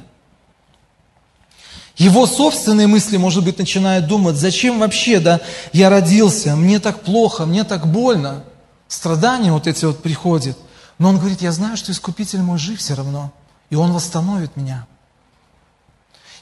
Его 1.96 2.26
собственные 2.26 2.88
мысли, 2.88 3.18
может 3.18 3.44
быть, 3.44 3.60
начинают 3.60 4.08
думать, 4.08 4.36
зачем 4.36 4.80
вообще, 4.80 5.20
да, 5.20 5.42
я 5.74 5.90
родился, 5.90 6.56
мне 6.56 6.80
так 6.80 7.02
плохо, 7.02 7.46
мне 7.46 7.64
так 7.64 7.88
больно. 7.88 8.44
Страдания 8.88 9.52
вот 9.52 9.68
эти 9.68 9.86
вот 9.86 10.02
приходят. 10.02 10.58
Но 10.98 11.10
он 11.10 11.18
говорит, 11.18 11.42
я 11.42 11.52
знаю, 11.52 11.78
что 11.78 11.92
Искупитель 11.92 12.42
мой 12.42 12.58
жив 12.58 12.80
все 12.80 12.96
равно, 12.96 13.32
и 13.70 13.76
он 13.76 13.92
восстановит 13.92 14.56
меня. 14.56 14.88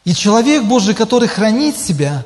И 0.04 0.14
человек 0.14 0.64
Божий, 0.64 0.96
который 0.96 1.28
хранит 1.28 1.78
себя, 1.78 2.26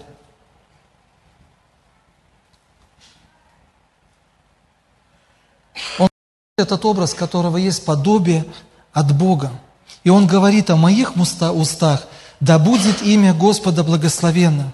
этот 6.57 6.85
образ, 6.85 7.13
которого 7.13 7.57
есть 7.57 7.83
подобие 7.83 8.45
от 8.93 9.13
Бога. 9.13 9.51
И 10.05 10.09
он 10.09 10.25
говорит 10.25 10.69
о 10.69 10.77
моих 10.77 11.17
устах, 11.17 12.07
да 12.39 12.59
будет 12.59 13.01
имя 13.01 13.33
Господа 13.33 13.83
благословенно. 13.83 14.71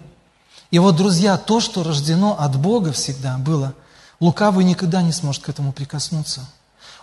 И 0.69 0.77
вот, 0.77 0.95
друзья, 0.95 1.39
то, 1.39 1.59
что 1.59 1.83
рождено 1.83 2.39
от 2.39 2.55
Бога 2.55 2.91
всегда 2.91 3.39
было, 3.39 3.73
лукавый 4.19 4.63
никогда 4.63 5.01
не 5.01 5.11
сможет 5.11 5.41
к 5.41 5.49
этому 5.49 5.73
прикоснуться. 5.73 6.41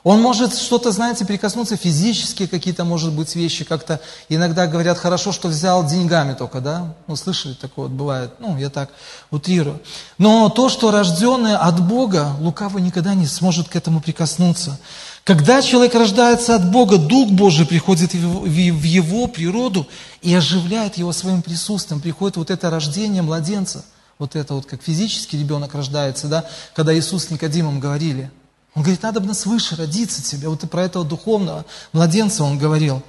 Он 0.04 0.20
может 0.20 0.54
что-то, 0.56 0.92
знаете, 0.92 1.24
прикоснуться 1.24 1.76
физически, 1.76 2.46
какие-то, 2.46 2.84
может 2.84 3.12
быть, 3.12 3.34
вещи, 3.34 3.64
как-то 3.64 4.00
иногда 4.28 4.66
говорят, 4.66 4.96
хорошо, 4.98 5.32
что 5.32 5.48
взял 5.48 5.84
деньгами 5.84 6.34
только, 6.34 6.60
да? 6.60 6.94
Ну, 7.06 7.16
слышали, 7.16 7.54
такое 7.54 7.88
вот 7.88 7.94
бывает, 7.94 8.30
ну, 8.38 8.56
я 8.56 8.70
так 8.70 8.90
утрирую. 9.30 9.80
Но 10.16 10.48
то, 10.50 10.68
что 10.68 10.90
рожденное 10.90 11.56
от 11.56 11.84
Бога, 11.86 12.36
лукавый 12.40 12.82
никогда 12.82 13.14
не 13.14 13.26
сможет 13.26 13.68
к 13.68 13.76
этому 13.76 14.00
прикоснуться. 14.00 14.78
Когда 15.24 15.60
человек 15.60 15.94
рождается 15.94 16.54
от 16.54 16.70
Бога, 16.70 16.96
Дух 16.96 17.30
Божий 17.30 17.66
приходит 17.66 18.14
в 18.14 18.46
его 18.46 19.26
природу 19.26 19.86
и 20.22 20.34
оживляет 20.34 20.96
его 20.96 21.12
своим 21.12 21.42
присутствием. 21.42 22.00
Приходит 22.00 22.36
вот 22.36 22.50
это 22.50 22.70
рождение 22.70 23.20
младенца, 23.20 23.84
вот 24.18 24.36
это 24.36 24.54
вот 24.54 24.64
как 24.66 24.82
физический 24.82 25.38
ребенок 25.38 25.74
рождается, 25.74 26.28
да, 26.28 26.46
когда 26.74 26.96
Иисус 26.96 27.26
с 27.26 27.30
Никодимом 27.30 27.78
говорили. 27.78 28.30
Он 28.78 28.84
говорит, 28.84 29.02
надо 29.02 29.18
бы 29.18 29.34
свыше 29.34 29.74
родиться 29.74 30.22
тебе. 30.22 30.48
Вот 30.48 30.62
и 30.62 30.68
про 30.68 30.84
этого 30.84 31.04
духовного 31.04 31.66
младенца 31.92 32.44
он 32.44 32.58
говорил. 32.58 33.02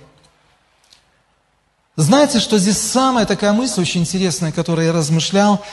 Знаете, 1.96 2.40
что 2.40 2.58
здесь 2.58 2.80
самая 2.80 3.28
такая 3.28 3.54
мысль 3.54 3.80
очень 3.80 4.02
интересная, 4.02 4.52
которую 4.52 4.88
я 4.88 4.94
размышлял, 4.94 5.64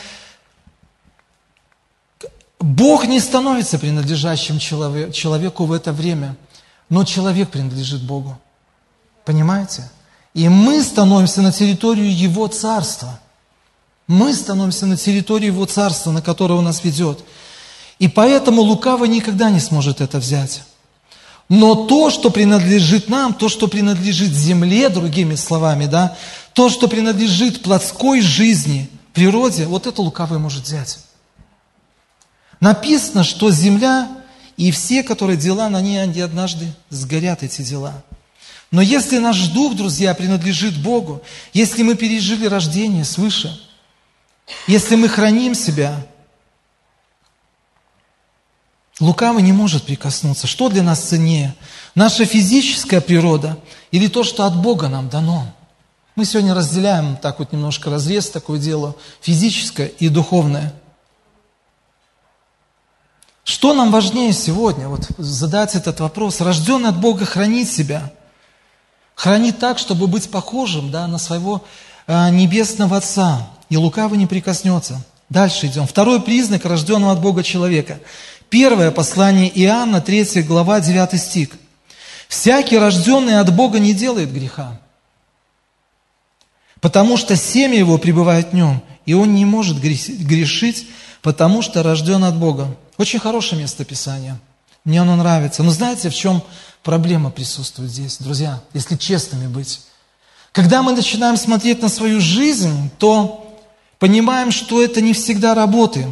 Бог 2.60 3.06
не 3.06 3.20
становится 3.20 3.78
принадлежащим 3.78 4.58
человеку 4.58 5.64
в 5.64 5.72
это 5.72 5.94
время, 5.94 6.36
но 6.90 7.04
человек 7.04 7.48
принадлежит 7.48 8.02
Богу. 8.02 8.38
Понимаете? 9.24 9.90
И 10.34 10.50
мы 10.50 10.82
становимся 10.82 11.40
на 11.40 11.52
территорию 11.52 12.14
Его 12.14 12.48
Царства. 12.48 13.18
Мы 14.06 14.34
становимся 14.34 14.84
на 14.84 14.98
территорию 14.98 15.52
Его 15.54 15.64
Царства, 15.64 16.10
на 16.10 16.20
которое 16.20 16.56
Он 16.56 16.66
нас 16.66 16.84
ведет. 16.84 17.24
И 17.98 18.08
поэтому 18.08 18.62
лукавый 18.62 19.08
никогда 19.08 19.50
не 19.50 19.60
сможет 19.60 20.00
это 20.00 20.18
взять. 20.18 20.62
Но 21.48 21.86
то, 21.86 22.10
что 22.10 22.30
принадлежит 22.30 23.08
нам, 23.08 23.32
то, 23.32 23.48
что 23.48 23.68
принадлежит 23.68 24.32
земле, 24.32 24.88
другими 24.88 25.36
словами, 25.36 25.86
да, 25.86 26.16
то, 26.52 26.68
что 26.68 26.88
принадлежит 26.88 27.62
плотской 27.62 28.20
жизни, 28.20 28.90
природе, 29.12 29.66
вот 29.66 29.86
это 29.86 30.02
лукавый 30.02 30.38
может 30.38 30.64
взять. 30.64 30.98
Написано, 32.60 33.22
что 33.22 33.50
земля 33.50 34.08
и 34.56 34.70
все, 34.70 35.02
которые 35.02 35.36
дела 35.36 35.68
на 35.68 35.80
ней, 35.80 36.02
они 36.02 36.20
однажды 36.20 36.66
сгорят, 36.90 37.42
эти 37.42 37.62
дела. 37.62 38.02
Но 38.70 38.82
если 38.82 39.18
наш 39.18 39.38
дух, 39.48 39.76
друзья, 39.76 40.14
принадлежит 40.14 40.76
Богу, 40.76 41.22
если 41.52 41.82
мы 41.82 41.94
пережили 41.94 42.46
рождение 42.46 43.04
свыше, 43.04 43.58
если 44.66 44.96
мы 44.96 45.08
храним 45.08 45.54
себя, 45.54 46.04
лукавый 49.00 49.42
не 49.42 49.52
может 49.52 49.84
прикоснуться. 49.84 50.46
Что 50.46 50.68
для 50.68 50.82
нас 50.82 51.00
ценнее? 51.00 51.54
Наша 51.94 52.24
физическая 52.24 53.00
природа 53.00 53.58
или 53.90 54.08
то, 54.08 54.24
что 54.24 54.44
от 54.44 54.56
Бога 54.56 54.88
нам 54.88 55.08
дано? 55.08 55.46
Мы 56.14 56.24
сегодня 56.24 56.54
разделяем 56.54 57.16
так 57.16 57.38
вот 57.38 57.52
немножко 57.52 57.90
разрез, 57.90 58.30
такое 58.30 58.58
дело, 58.58 58.96
физическое 59.20 59.86
и 59.86 60.08
духовное– 60.08 60.72
что 63.46 63.74
нам 63.74 63.92
важнее 63.92 64.32
сегодня? 64.32 64.88
Вот 64.88 65.06
задать 65.18 65.76
этот 65.76 66.00
вопрос. 66.00 66.40
Рожденный 66.40 66.88
от 66.88 66.98
Бога 66.98 67.24
хранить 67.24 67.70
себя. 67.70 68.12
Хранить 69.14 69.60
так, 69.60 69.78
чтобы 69.78 70.08
быть 70.08 70.28
похожим 70.28 70.90
да, 70.90 71.06
на 71.06 71.16
своего 71.18 71.62
э, 72.08 72.30
небесного 72.30 72.96
Отца. 72.96 73.48
И 73.68 73.76
лукавый 73.76 74.18
не 74.18 74.26
прикоснется. 74.26 75.00
Дальше 75.28 75.68
идем. 75.68 75.86
Второй 75.86 76.20
признак 76.20 76.64
рожденного 76.64 77.12
от 77.12 77.20
Бога 77.20 77.44
человека. 77.44 78.00
Первое 78.48 78.90
послание 78.90 79.50
Иоанна, 79.62 80.00
3 80.00 80.42
глава, 80.42 80.80
9 80.80 81.20
стих. 81.20 81.50
«Всякий, 82.28 82.78
рожденный 82.78 83.38
от 83.38 83.54
Бога, 83.54 83.78
не 83.78 83.94
делает 83.94 84.32
греха, 84.32 84.80
потому 86.80 87.16
что 87.16 87.36
семя 87.36 87.78
его 87.78 87.98
пребывает 87.98 88.50
в 88.50 88.52
нем, 88.52 88.82
и 89.04 89.14
он 89.14 89.34
не 89.34 89.44
может 89.44 89.78
грешить, 89.78 90.88
потому 91.22 91.62
что 91.62 91.82
рожден 91.82 92.24
от 92.24 92.36
Бога». 92.36 92.76
Очень 92.98 93.18
хорошее 93.18 93.60
место 93.60 93.84
Писания. 93.84 94.40
Мне 94.84 95.02
оно 95.02 95.16
нравится. 95.16 95.62
Но 95.62 95.70
знаете, 95.70 96.08
в 96.08 96.14
чем 96.14 96.42
проблема 96.82 97.30
присутствует 97.30 97.90
здесь, 97.90 98.18
друзья, 98.18 98.62
если 98.72 98.96
честными 98.96 99.46
быть? 99.46 99.80
Когда 100.52 100.82
мы 100.82 100.92
начинаем 100.92 101.36
смотреть 101.36 101.82
на 101.82 101.88
свою 101.88 102.20
жизнь, 102.20 102.90
то 102.98 103.60
понимаем, 103.98 104.50
что 104.50 104.82
это 104.82 105.00
не 105.00 105.12
всегда 105.12 105.54
работает. 105.54 106.08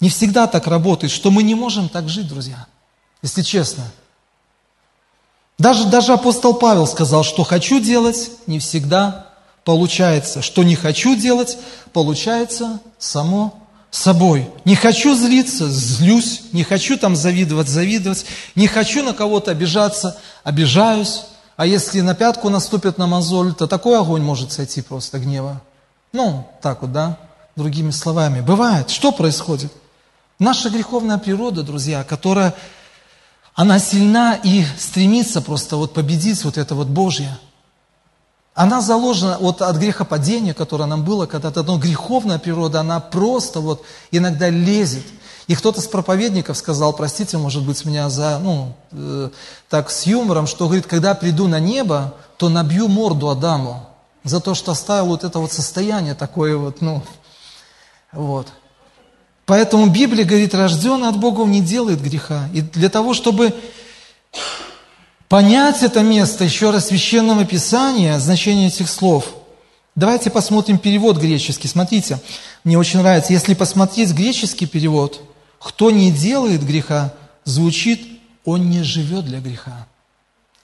Не 0.00 0.08
всегда 0.08 0.46
так 0.46 0.66
работает, 0.66 1.12
что 1.12 1.30
мы 1.30 1.42
не 1.42 1.54
можем 1.54 1.88
так 1.88 2.08
жить, 2.08 2.28
друзья, 2.28 2.66
если 3.22 3.42
честно. 3.42 3.84
Даже, 5.58 5.86
даже 5.86 6.12
апостол 6.12 6.54
Павел 6.54 6.86
сказал, 6.86 7.24
что 7.24 7.42
хочу 7.42 7.80
делать, 7.80 8.30
не 8.46 8.58
всегда 8.58 9.28
получается. 9.64 10.42
Что 10.42 10.62
не 10.62 10.76
хочу 10.76 11.16
делать, 11.16 11.58
получается 11.92 12.80
само 12.98 13.58
собой. 13.90 14.50
Не 14.64 14.74
хочу 14.74 15.14
злиться, 15.14 15.68
злюсь. 15.70 16.42
Не 16.52 16.62
хочу 16.62 16.98
там 16.98 17.16
завидовать, 17.16 17.68
завидовать. 17.68 18.26
Не 18.54 18.66
хочу 18.68 19.02
на 19.02 19.14
кого-то 19.14 19.50
обижаться, 19.50 20.18
обижаюсь. 20.44 21.24
А 21.56 21.64
если 21.64 22.02
на 22.02 22.14
пятку 22.14 22.50
наступит 22.50 22.98
на 22.98 23.06
мозоль, 23.06 23.54
то 23.54 23.66
такой 23.66 23.98
огонь 23.98 24.22
может 24.22 24.52
сойти 24.52 24.82
просто 24.82 25.18
гнева. 25.18 25.62
Ну, 26.12 26.46
так 26.60 26.82
вот, 26.82 26.92
да, 26.92 27.18
другими 27.56 27.90
словами. 27.90 28.42
Бывает. 28.42 28.90
Что 28.90 29.10
происходит? 29.10 29.72
Наша 30.38 30.70
греховная 30.70 31.18
природа, 31.18 31.62
друзья, 31.62 32.04
которая, 32.04 32.54
она 33.54 33.78
сильна 33.78 34.34
и 34.34 34.64
стремится 34.78 35.40
просто 35.40 35.76
вот 35.76 35.94
победить 35.94 36.44
вот 36.44 36.58
это 36.58 36.74
вот 36.74 36.88
Божье– 36.88 37.38
она 38.56 38.80
заложена 38.80 39.36
вот 39.38 39.60
от 39.60 39.76
грехопадения, 39.76 40.54
которое 40.54 40.86
нам 40.86 41.04
было 41.04 41.26
когда-то, 41.26 41.62
но 41.62 41.76
греховная 41.76 42.38
природа, 42.38 42.80
она 42.80 43.00
просто 43.00 43.60
вот 43.60 43.84
иногда 44.10 44.48
лезет. 44.48 45.04
И 45.46 45.54
кто-то 45.54 45.82
с 45.82 45.86
проповедников 45.86 46.56
сказал, 46.56 46.94
простите, 46.94 47.36
может 47.36 47.62
быть, 47.64 47.84
меня 47.84 48.08
за, 48.08 48.38
ну, 48.38 48.72
э, 48.92 49.28
так 49.68 49.90
с 49.90 50.06
юмором, 50.06 50.46
что 50.46 50.64
говорит, 50.64 50.86
когда 50.86 51.14
приду 51.14 51.48
на 51.48 51.60
небо, 51.60 52.14
то 52.38 52.48
набью 52.48 52.88
морду 52.88 53.28
Адаму 53.28 53.90
за 54.24 54.40
то, 54.40 54.54
что 54.54 54.72
оставил 54.72 55.08
вот 55.08 55.22
это 55.22 55.38
вот 55.38 55.52
состояние 55.52 56.14
такое 56.14 56.56
вот, 56.56 56.80
ну, 56.80 57.02
вот. 58.10 58.48
Поэтому 59.46 59.86
Библия 59.86 60.24
говорит, 60.24 60.54
рожденный 60.54 61.08
от 61.08 61.18
Бога 61.18 61.44
не 61.44 61.60
делает 61.60 62.02
греха. 62.02 62.48
И 62.52 62.62
для 62.62 62.88
того, 62.88 63.14
чтобы 63.14 63.54
понять 65.28 65.84
это 65.84 66.02
место 66.02 66.42
еще 66.42 66.70
раз 66.70 66.88
священного 66.88 67.44
писания, 67.44 68.18
значение 68.18 68.66
этих 68.66 68.90
слов, 68.90 69.24
давайте 69.94 70.30
посмотрим 70.30 70.78
перевод 70.78 71.18
греческий. 71.18 71.68
Смотрите, 71.68 72.20
мне 72.64 72.76
очень 72.76 72.98
нравится, 72.98 73.32
если 73.32 73.54
посмотреть 73.54 74.10
греческий 74.12 74.66
перевод, 74.66 75.20
кто 75.60 75.92
не 75.92 76.10
делает 76.10 76.66
греха, 76.66 77.14
звучит, 77.44 78.00
он 78.44 78.68
не 78.68 78.82
живет 78.82 79.26
для 79.26 79.38
греха. 79.38 79.86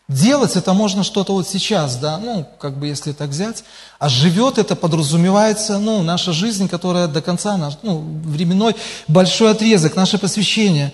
Делать 0.09 0.57
это 0.57 0.73
можно 0.75 1.05
что-то 1.05 1.33
вот 1.33 1.49
сейчас, 1.49 1.97
да, 1.97 2.19
ну, 2.19 2.47
как 2.59 2.77
бы 2.77 2.87
если 2.87 3.13
так 3.13 3.31
взять, 3.31 3.65
а 3.99 4.09
живет 4.09 4.59
это 4.59 4.77
подразумевается, 4.77 5.79
ну, 5.79 6.03
наша 6.03 6.33
жизнь, 6.33 6.69
которая 6.69 7.07
до 7.07 7.23
конца, 7.23 7.57
наш, 7.57 7.79
ну, 7.83 8.01
временной 8.25 8.77
большой 9.09 9.53
отрезок, 9.53 9.97
наше 9.97 10.19
посвящение. 10.19 10.93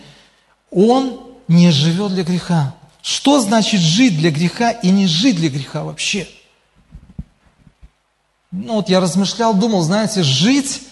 Он 0.70 1.20
не 1.48 1.70
живет 1.70 2.12
для 2.12 2.22
греха. 2.22 2.74
Что 3.02 3.40
значит 3.40 3.80
жить 3.80 4.18
для 4.18 4.30
греха 4.30 4.70
и 4.70 4.90
не 4.90 5.06
жить 5.06 5.36
для 5.36 5.48
греха 5.48 5.82
вообще? 5.82 6.28
Ну 8.50 8.74
вот 8.74 8.88
я 8.88 9.00
размышлял, 9.00 9.54
думал, 9.54 9.82
знаете, 9.82 10.22
жить, 10.22 10.82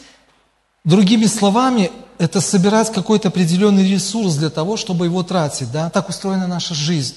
другими 0.85 1.27
словами, 1.27 1.91
это 2.19 2.41
собирать 2.41 2.93
какой-то 2.93 3.29
определенный 3.29 3.89
ресурс 3.89 4.37
для 4.37 4.51
того, 4.51 4.77
чтобы 4.77 5.07
его 5.07 5.23
тратить. 5.23 5.71
Да? 5.71 5.91
Так 5.91 6.09
устроена 6.09 6.47
наша 6.47 6.75
жизнь. 6.75 7.17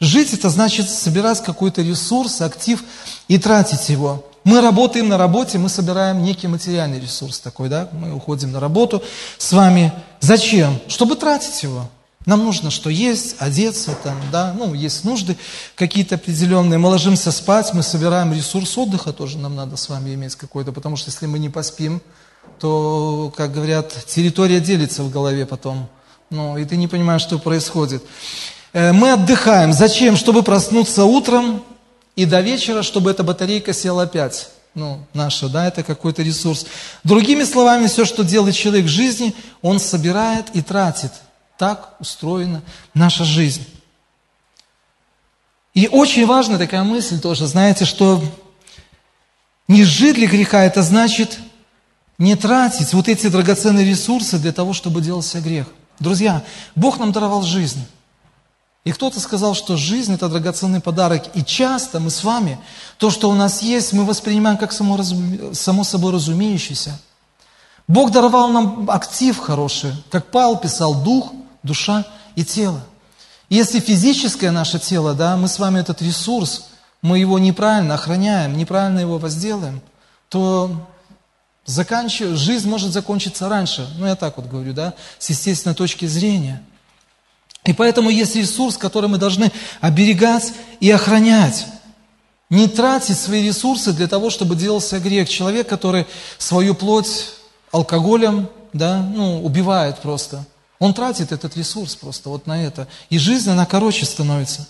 Жить 0.00 0.32
это 0.32 0.48
значит 0.48 0.88
собирать 0.88 1.42
какой-то 1.42 1.82
ресурс, 1.82 2.40
актив 2.40 2.82
и 3.26 3.38
тратить 3.38 3.88
его. 3.88 4.24
Мы 4.44 4.60
работаем 4.60 5.08
на 5.08 5.18
работе, 5.18 5.58
мы 5.58 5.68
собираем 5.68 6.22
некий 6.22 6.46
материальный 6.46 7.00
ресурс 7.00 7.40
такой, 7.40 7.68
да, 7.68 7.88
мы 7.92 8.14
уходим 8.14 8.52
на 8.52 8.60
работу 8.60 9.02
с 9.36 9.52
вами. 9.52 9.92
Зачем? 10.20 10.78
Чтобы 10.86 11.16
тратить 11.16 11.62
его. 11.62 11.90
Нам 12.26 12.44
нужно 12.44 12.70
что 12.70 12.90
есть, 12.90 13.36
одеться, 13.38 13.96
там, 14.04 14.20
да, 14.30 14.54
ну, 14.56 14.74
есть 14.74 15.04
нужды 15.04 15.36
какие-то 15.74 16.16
определенные. 16.16 16.78
Мы 16.78 16.88
ложимся 16.88 17.32
спать, 17.32 17.72
мы 17.72 17.82
собираем 17.82 18.32
ресурс 18.32 18.76
отдыха, 18.78 19.12
тоже 19.12 19.38
нам 19.38 19.56
надо 19.56 19.76
с 19.76 19.88
вами 19.88 20.14
иметь 20.14 20.36
какой-то, 20.36 20.72
потому 20.72 20.96
что 20.96 21.10
если 21.10 21.26
мы 21.26 21.38
не 21.38 21.48
поспим, 21.48 22.02
то, 22.60 23.32
как 23.36 23.52
говорят, 23.52 23.94
территория 24.06 24.60
делится 24.60 25.02
в 25.02 25.10
голове 25.10 25.46
потом. 25.46 25.88
Ну, 26.30 26.58
и 26.58 26.64
ты 26.64 26.76
не 26.76 26.86
понимаешь, 26.86 27.22
что 27.22 27.38
происходит. 27.38 28.02
Э, 28.72 28.92
мы 28.92 29.12
отдыхаем. 29.12 29.72
Зачем? 29.72 30.16
Чтобы 30.16 30.42
проснуться 30.42 31.04
утром 31.04 31.64
и 32.16 32.24
до 32.24 32.40
вечера, 32.40 32.82
чтобы 32.82 33.10
эта 33.10 33.22
батарейка 33.22 33.72
села 33.72 34.02
опять. 34.02 34.50
ну, 34.74 35.00
наша, 35.14 35.48
да, 35.48 35.66
это 35.66 35.82
какой-то 35.82 36.22
ресурс. 36.22 36.66
Другими 37.02 37.44
словами, 37.44 37.86
все, 37.86 38.04
что 38.04 38.22
делает 38.22 38.54
человек 38.54 38.86
в 38.86 38.88
жизни, 38.88 39.34
он 39.62 39.80
собирает 39.80 40.46
и 40.54 40.62
тратит. 40.62 41.12
Так 41.56 41.94
устроена 41.98 42.62
наша 42.94 43.24
жизнь. 43.24 43.66
И 45.74 45.88
очень 45.88 46.26
важная 46.26 46.58
такая 46.58 46.84
мысль 46.84 47.20
тоже, 47.20 47.46
знаете, 47.46 47.84
что 47.84 48.22
не 49.68 49.84
жить 49.84 50.16
для 50.16 50.26
греха, 50.26 50.64
это 50.64 50.82
значит 50.82 51.38
не 52.18 52.34
тратить 52.34 52.92
вот 52.94 53.08
эти 53.08 53.28
драгоценные 53.28 53.88
ресурсы 53.88 54.38
для 54.38 54.52
того, 54.52 54.72
чтобы 54.72 55.00
делался 55.00 55.40
грех. 55.40 55.66
Друзья, 56.00 56.44
Бог 56.74 56.98
нам 56.98 57.12
даровал 57.12 57.42
жизнь. 57.42 57.84
И 58.88 58.92
кто-то 58.92 59.20
сказал, 59.20 59.54
что 59.54 59.76
жизнь– 59.76 60.14
это 60.14 60.30
драгоценный 60.30 60.80
подарок. 60.80 61.24
И 61.34 61.44
часто 61.44 62.00
мы 62.00 62.08
с 62.08 62.24
вами, 62.24 62.58
то, 62.96 63.10
что 63.10 63.28
у 63.28 63.34
нас 63.34 63.60
есть, 63.60 63.92
мы 63.92 64.06
воспринимаем 64.06 64.56
как 64.56 64.72
само, 64.72 64.98
само 65.52 65.84
собой 65.84 66.14
разумеющееся. 66.14 66.98
Бог 67.86 68.12
даровал 68.12 68.48
нам 68.48 68.90
актив 68.90 69.36
хороший, 69.36 69.92
как 70.10 70.30
Павел 70.30 70.56
писал, 70.56 71.02
дух, 71.02 71.32
душа 71.62 72.06
и 72.34 72.46
тело. 72.46 72.80
И 73.50 73.56
если 73.56 73.78
физическое 73.78 74.52
наше 74.52 74.78
тело, 74.78 75.12
да, 75.12 75.36
мы 75.36 75.48
с 75.48 75.58
вами 75.58 75.80
этот 75.80 76.00
ресурс, 76.00 76.70
мы 77.02 77.18
его 77.18 77.38
неправильно 77.38 77.92
охраняем, 77.92 78.56
неправильно 78.56 79.00
его 79.00 79.18
возделаем, 79.18 79.82
то 80.30 80.88
заканчив... 81.66 82.38
жизнь 82.38 82.66
может 82.66 82.94
закончиться 82.94 83.50
раньше. 83.50 83.86
Ну, 83.98 84.06
я 84.06 84.16
так 84.16 84.38
вот 84.38 84.46
говорю, 84.46 84.72
да, 84.72 84.94
с 85.18 85.28
естественной 85.28 85.76
точки 85.76 86.06
зрения. 86.06 86.62
И 87.68 87.74
поэтому 87.74 88.08
есть 88.08 88.34
ресурс, 88.34 88.78
который 88.78 89.10
мы 89.10 89.18
должны 89.18 89.52
оберегать 89.82 90.54
и 90.80 90.90
охранять. 90.90 91.66
Не 92.48 92.66
тратить 92.66 93.18
свои 93.18 93.46
ресурсы 93.46 93.92
для 93.92 94.08
того, 94.08 94.30
чтобы 94.30 94.56
делался 94.56 94.98
грех. 94.98 95.28
Человек, 95.28 95.68
который 95.68 96.06
свою 96.38 96.74
плоть 96.74 97.26
алкоголем, 97.70 98.48
да, 98.72 99.02
ну, 99.14 99.44
убивает 99.44 99.98
просто. 99.98 100.46
Он 100.78 100.94
тратит 100.94 101.30
этот 101.30 101.58
ресурс 101.58 101.94
просто 101.94 102.30
вот 102.30 102.46
на 102.46 102.64
это. 102.64 102.88
И 103.10 103.18
жизнь, 103.18 103.50
она 103.50 103.66
короче 103.66 104.06
становится. 104.06 104.66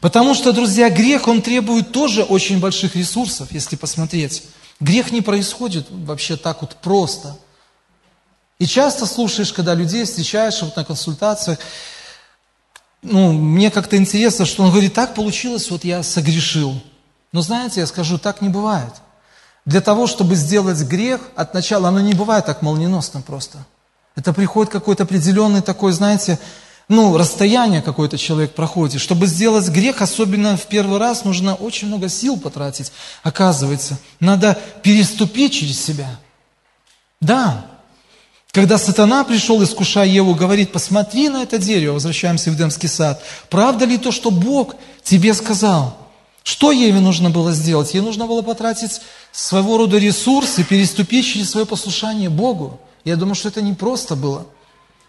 Потому 0.00 0.32
что, 0.32 0.52
друзья, 0.52 0.88
грех, 0.88 1.26
он 1.26 1.42
требует 1.42 1.90
тоже 1.90 2.22
очень 2.22 2.60
больших 2.60 2.94
ресурсов, 2.94 3.50
если 3.50 3.74
посмотреть. 3.74 4.44
Грех 4.78 5.10
не 5.10 5.20
происходит 5.20 5.88
вообще 5.90 6.36
так 6.36 6.60
вот 6.60 6.76
просто. 6.76 7.36
И 8.60 8.66
часто 8.66 9.04
слушаешь, 9.04 9.52
когда 9.52 9.74
людей 9.74 10.04
встречаешь 10.04 10.62
вот 10.62 10.76
на 10.76 10.84
консультациях, 10.84 11.58
ну, 13.10 13.32
мне 13.32 13.70
как-то 13.70 13.96
интересно, 13.96 14.44
что 14.44 14.62
он 14.62 14.70
говорит, 14.70 14.94
так 14.94 15.14
получилось, 15.14 15.70
вот 15.70 15.84
я 15.84 16.02
согрешил. 16.02 16.80
Но 17.32 17.40
знаете, 17.40 17.80
я 17.80 17.86
скажу, 17.86 18.18
так 18.18 18.40
не 18.40 18.48
бывает. 18.48 18.92
Для 19.64 19.80
того, 19.80 20.06
чтобы 20.06 20.36
сделать 20.36 20.80
грех, 20.82 21.20
от 21.34 21.54
начала 21.54 21.88
оно 21.88 22.00
не 22.00 22.14
бывает 22.14 22.46
так 22.46 22.62
молниеносно 22.62 23.20
просто. 23.20 23.58
Это 24.14 24.32
приходит 24.32 24.72
какой-то 24.72 25.02
определенный 25.02 25.60
такой, 25.60 25.92
знаете, 25.92 26.38
ну, 26.88 27.16
расстояние 27.16 27.82
какой-то 27.82 28.16
человек 28.16 28.54
проходит. 28.54 29.00
Чтобы 29.00 29.26
сделать 29.26 29.68
грех, 29.68 30.02
особенно 30.02 30.56
в 30.56 30.66
первый 30.66 30.98
раз, 30.98 31.24
нужно 31.24 31.54
очень 31.56 31.88
много 31.88 32.08
сил 32.08 32.38
потратить, 32.38 32.92
оказывается. 33.24 33.98
Надо 34.20 34.56
переступить 34.82 35.54
через 35.54 35.84
себя. 35.84 36.08
Да, 37.20 37.66
когда 38.56 38.78
сатана 38.78 39.22
пришел, 39.22 39.62
искушая 39.62 40.06
Еву, 40.06 40.34
говорит, 40.34 40.72
посмотри 40.72 41.28
на 41.28 41.42
это 41.42 41.58
дерево, 41.58 41.92
возвращаемся 41.92 42.50
в 42.50 42.54
Эдемский 42.54 42.88
сад. 42.88 43.22
Правда 43.50 43.84
ли 43.84 43.98
то, 43.98 44.10
что 44.10 44.30
Бог 44.30 44.76
тебе 45.02 45.34
сказал? 45.34 45.98
Что 46.42 46.72
Еве 46.72 47.00
нужно 47.00 47.28
было 47.28 47.52
сделать? 47.52 47.92
Ей 47.92 48.00
нужно 48.00 48.26
было 48.26 48.40
потратить 48.40 49.02
своего 49.30 49.76
рода 49.76 49.98
ресурсы, 49.98 50.64
переступить 50.64 51.26
через 51.26 51.50
свое 51.50 51.66
послушание 51.66 52.30
Богу. 52.30 52.80
Я 53.04 53.16
думаю, 53.16 53.34
что 53.34 53.48
это 53.48 53.60
не 53.60 53.74
просто 53.74 54.16
было. 54.16 54.46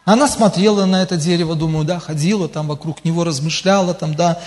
Она 0.04 0.28
смотрела 0.28 0.84
на 0.84 1.02
это 1.02 1.16
дерево, 1.16 1.56
думаю, 1.56 1.86
да, 1.86 2.02
ходила 2.02 2.50
там 2.50 2.68
вокруг 2.68 3.06
него, 3.06 3.24
размышляла 3.24 3.94
там, 3.94 4.14
да. 4.14 4.42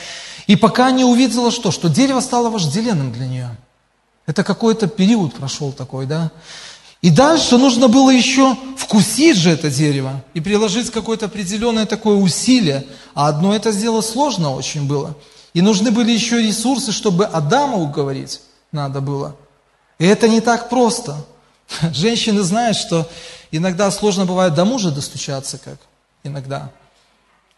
И 0.46 0.56
пока 0.56 0.90
не 0.90 1.04
увидела 1.04 1.50
что? 1.50 1.70
Что 1.70 1.88
дерево 1.88 2.20
стало 2.20 2.50
вожделенным 2.50 3.12
для 3.12 3.26
нее. 3.26 3.56
Это 4.26 4.44
какой-то 4.44 4.88
период 4.88 5.32
прошел 5.36 5.72
такой, 5.72 6.04
да. 6.04 6.30
И 7.02 7.10
дальше 7.10 7.56
нужно 7.56 7.88
было 7.88 8.10
еще 8.10 8.56
вкусить 8.76 9.36
же 9.36 9.50
это 9.50 9.70
дерево 9.70 10.22
и 10.34 10.40
приложить 10.40 10.90
какое-то 10.90 11.26
определенное 11.26 11.86
такое 11.86 12.16
усилие. 12.16 12.86
А 13.14 13.28
одно 13.28 13.54
это 13.54 13.72
сделать 13.72 14.04
сложно 14.04 14.54
очень 14.54 14.86
было. 14.86 15.16
И 15.54 15.62
нужны 15.62 15.90
были 15.90 16.12
еще 16.12 16.42
ресурсы, 16.42 16.92
чтобы 16.92 17.24
Адама 17.24 17.78
уговорить 17.78 18.40
надо 18.70 19.00
было. 19.00 19.34
И 19.98 20.06
это 20.06 20.28
не 20.28 20.40
так 20.40 20.68
просто. 20.68 21.16
Женщины 21.92 22.42
знают, 22.42 22.76
что 22.76 23.08
Иногда 23.52 23.90
сложно 23.90 24.26
бывает 24.26 24.54
до 24.54 24.64
мужа 24.64 24.90
достучаться, 24.90 25.58
как 25.58 25.78
иногда. 26.22 26.70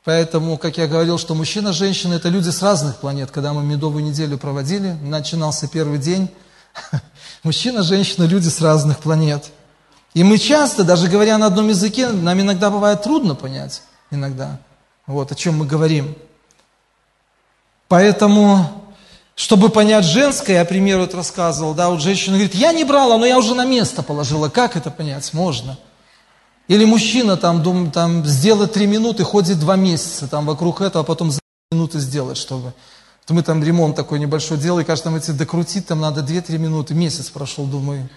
Поэтому, 0.04 0.56
как 0.56 0.78
я 0.78 0.88
говорил, 0.88 1.18
что 1.18 1.34
мужчина 1.34 1.72
женщина– 1.72 2.14
это 2.14 2.28
люди 2.28 2.48
с 2.48 2.62
разных 2.62 2.96
планет. 2.96 3.30
Когда 3.30 3.52
мы 3.52 3.62
медовую 3.62 4.02
неделю 4.02 4.38
проводили, 4.38 4.92
начинался 5.02 5.68
первый 5.68 5.98
день, 5.98 6.28
мужчина 7.42 7.82
женщина– 7.82 8.24
люди 8.26 8.48
с 8.48 8.60
разных 8.60 8.98
планет. 8.98 9.50
И 10.14 10.24
мы 10.24 10.38
часто, 10.38 10.84
даже 10.84 11.08
говоря 11.08 11.38
на 11.38 11.46
одном 11.46 11.68
языке, 11.68 12.08
нам 12.08 12.40
иногда 12.40 12.70
бывает 12.70 13.02
трудно 13.02 13.34
понять, 13.34 13.82
иногда, 14.10 14.58
вот, 15.06 15.32
о 15.32 15.34
чем 15.34 15.58
мы 15.58 15.66
говорим. 15.66 16.14
Поэтому, 17.88 18.92
чтобы 19.34 19.70
понять 19.70 20.04
женское, 20.04 20.54
я 20.54 20.64
пример 20.64 20.98
вот 20.98 21.14
рассказывал, 21.14 21.74
да, 21.74 21.88
вот 21.88 22.02
женщина 22.02 22.36
говорит, 22.36 22.54
я 22.54 22.72
не 22.72 22.84
брала, 22.84 23.16
но 23.16 23.24
я 23.24 23.38
уже 23.38 23.54
на 23.54 23.64
место 23.64 24.02
положила. 24.02 24.48
Как 24.48 24.76
это 24.76 24.90
понять? 24.90 25.32
Можно. 25.32 25.78
Или 26.68 26.84
мужчина 26.84 27.36
там, 27.36 27.62
дум, 27.62 27.90
там 27.90 28.24
сделает 28.24 28.72
три 28.72 28.86
минуты, 28.86 29.24
ходит 29.24 29.58
два 29.58 29.76
месяца 29.76 30.28
там 30.28 30.46
вокруг 30.46 30.80
этого, 30.80 31.04
а 31.04 31.06
потом 31.06 31.30
за 31.30 31.40
минуты 31.70 31.98
сделать, 31.98 32.36
чтобы... 32.36 32.74
То 33.26 33.34
мы 33.34 33.42
там 33.42 33.62
ремонт 33.62 33.94
такой 33.94 34.18
небольшой 34.18 34.58
делали, 34.58 34.84
кажется, 34.84 35.04
там 35.04 35.16
эти 35.16 35.30
докрутить, 35.30 35.86
там 35.86 36.00
надо 36.00 36.22
две-три 36.22 36.58
минуты, 36.58 36.94
месяц 36.94 37.28
прошел, 37.28 37.66
думаю, 37.66 38.08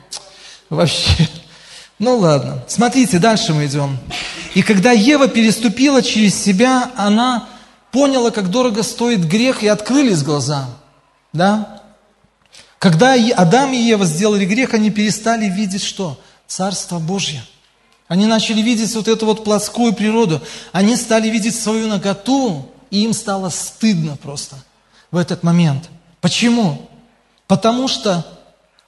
вообще. 0.69 1.29
Ну 1.99 2.17
ладно, 2.17 2.63
смотрите, 2.67 3.19
дальше 3.19 3.53
мы 3.53 3.67
идем. 3.67 3.97
И 4.53 4.61
когда 4.61 4.91
Ева 4.91 5.27
переступила 5.27 6.01
через 6.01 6.35
себя, 6.35 6.91
она 6.97 7.47
поняла, 7.91 8.31
как 8.31 8.49
дорого 8.49 8.83
стоит 8.83 9.25
грех, 9.25 9.63
и 9.63 9.67
открылись 9.67 10.23
глаза. 10.23 10.67
Да? 11.31 11.83
Когда 12.79 13.13
Адам 13.13 13.73
и 13.73 13.77
Ева 13.77 14.05
сделали 14.05 14.45
грех, 14.45 14.73
они 14.73 14.89
перестали 14.89 15.45
видеть 15.45 15.83
что? 15.83 16.19
Царство 16.47 16.99
Божье– 16.99 17.43
они 18.07 18.27
начали 18.27 18.61
видеть 18.61 18.93
вот 18.95 19.07
эту 19.07 19.25
вот 19.25 19.43
плоскую 19.43 19.93
природу. 19.93 20.39
Они 20.71 20.95
стали 20.95 21.27
видеть 21.27 21.59
свою 21.59 21.87
наготу, 21.87 22.71
и 22.91 23.03
им 23.03 23.13
стало 23.13 23.49
стыдно 23.49 24.15
просто 24.15 24.55
в 25.15 25.17
этот 25.17 25.43
момент. 25.43 25.89
Почему? 26.19 26.89
Потому 27.47 27.87
что 27.87 28.27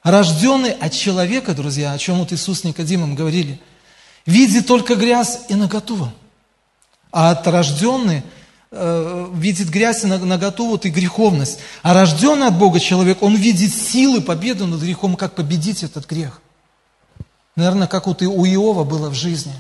рожденный 0.04 0.72
от 0.72 0.92
человека, 0.92 1.54
друзья, 1.54 1.94
о 1.94 1.98
чем 1.98 2.18
вот 2.18 2.34
Иисус 2.34 2.60
с 2.60 2.63
Никодимом 2.66 3.16
говорили, 3.16 3.62
видит 4.26 4.68
только 4.68 4.96
грязь 4.96 5.40
и 5.48 5.56
наготу. 5.56 6.12
А 7.13 7.32
от 7.32 7.48
рожденный 7.48 8.24
э, 8.72 9.30
видит 9.36 9.70
грязь 9.70 10.04
и 10.04 10.08
наготу 10.08 10.68
вот 10.68 10.86
и 10.86 10.90
греховность. 10.90 11.60
А 11.82 11.94
рожденный 11.94 12.48
от 12.48 12.58
Бога 12.58 12.82
человек, 12.82 13.24
он 13.24 13.38
видит 13.38 13.74
силы 13.74 14.20
победы 14.20 14.66
над 14.66 14.82
грехом, 14.82 15.16
как 15.16 15.34
победить 15.34 15.82
этот 15.84 16.10
грех. 16.10 16.42
Наверное, 17.56 17.88
как 17.88 18.06
вот 18.06 18.22
и 18.22 18.28
у 18.28 18.46
Иова 18.46 18.84
было 18.84 19.10
в 19.10 19.13
жизни. 19.13 19.56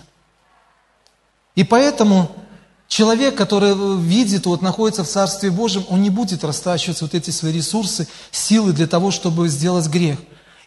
И 1.55 1.63
поэтому 1.63 2.29
человек, 2.87 3.35
который 3.35 3.75
видит, 3.99 4.45
вот 4.45 4.61
находится 4.61 5.03
в 5.03 5.07
Царстве 5.07 5.51
Божьем, 5.51 5.85
он 5.89 6.01
не 6.01 6.09
будет 6.09 6.43
растрачивать 6.43 7.01
вот 7.01 7.13
эти 7.13 7.29
свои 7.31 7.51
ресурсы, 7.51 8.07
силы 8.31 8.73
для 8.73 8.87
того, 8.87 9.11
чтобы 9.11 9.47
сделать 9.49 9.87
грех. 9.87 10.17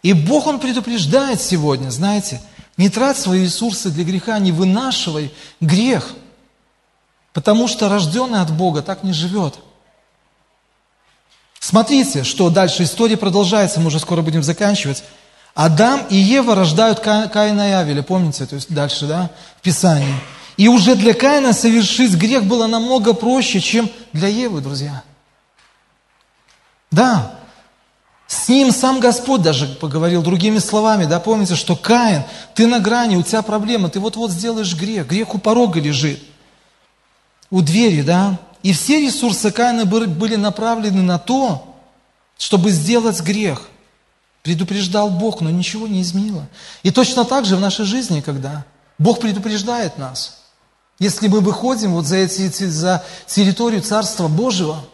И 0.02 0.12
Бог, 0.12 0.46
Он 0.46 0.60
предупреждает 0.60 1.40
сегодня, 1.40 1.90
знаете, 1.90 2.40
не 2.76 2.88
трать 2.88 3.18
свои 3.18 3.44
ресурсы 3.44 3.90
для 3.90 4.04
греха, 4.04 4.38
не 4.38 4.52
вынашивай 4.52 5.32
грех, 5.60 6.10
потому 7.32 7.68
что 7.68 7.88
рожденный 7.88 8.40
от 8.40 8.50
Бога 8.50 8.82
так 8.82 9.02
не 9.02 9.12
живет. 9.12 9.58
Смотрите, 11.58 12.24
что 12.24 12.48
дальше 12.48 12.84
история 12.84 13.18
продолжается, 13.18 13.80
мы 13.80 13.88
уже 13.88 13.98
скоро 13.98 14.22
будем 14.22 14.42
заканчивать. 14.42 15.04
Адам 15.54 16.06
и 16.08 16.16
Ева 16.16 16.54
рождают 16.54 17.00
Каина 17.00 17.68
и 17.68 17.72
Авеля, 17.72 18.02
помните, 18.02 18.46
то 18.46 18.54
есть 18.54 18.72
дальше, 18.72 19.06
да, 19.06 19.30
в 19.58 19.62
Писании. 19.62 20.14
И 20.60 20.68
уже 20.68 20.94
для 20.94 21.14
Каина 21.14 21.54
совершить 21.54 22.14
грех 22.16 22.44
было 22.44 22.66
намного 22.66 23.14
проще, 23.14 23.62
чем 23.62 23.88
для 24.12 24.28
Евы, 24.28 24.60
друзья. 24.60 25.02
Да, 26.90 27.34
с 28.26 28.46
ним 28.46 28.70
сам 28.70 29.00
Господь 29.00 29.40
даже 29.40 29.66
поговорил 29.66 30.20
другими 30.20 30.58
словами, 30.58 31.06
да, 31.06 31.18
помните, 31.18 31.54
что 31.54 31.76
Каин, 31.76 32.24
ты 32.52 32.66
на 32.66 32.78
грани, 32.78 33.16
у 33.16 33.22
тебя 33.22 33.40
проблема, 33.40 33.88
ты 33.88 34.00
вот-вот 34.00 34.32
сделаешь 34.32 34.76
грех, 34.76 35.06
грех 35.06 35.34
у 35.34 35.38
порога 35.38 35.80
лежит, 35.80 36.22
у 37.50 37.62
двери, 37.62 38.02
да. 38.02 38.38
И 38.62 38.74
все 38.74 39.00
ресурсы 39.00 39.50
Каина 39.50 39.86
были 39.86 40.36
направлены 40.36 41.00
на 41.00 41.18
то, 41.18 41.74
чтобы 42.36 42.70
сделать 42.70 43.18
грех– 43.22 43.66
Предупреждал 44.42 45.10
Бог, 45.10 45.42
но 45.42 45.50
ничего 45.50 45.86
не 45.86 46.00
изменило. 46.00 46.48
И 46.82 46.90
точно 46.90 47.26
так 47.26 47.44
же 47.44 47.56
в 47.56 47.60
нашей 47.60 47.84
жизни, 47.84 48.22
когда 48.22 48.64
Бог 48.96 49.20
предупреждает 49.20 49.98
нас. 49.98 50.39
Если 51.00 51.26
мы 51.26 51.40
выходим 51.40 51.94
вот 51.94 52.06
за, 52.06 52.16
эти, 52.16 52.64
за 52.66 53.04
территорию 53.26 53.82
Царства 53.82 54.28
Божьего, 54.28 54.84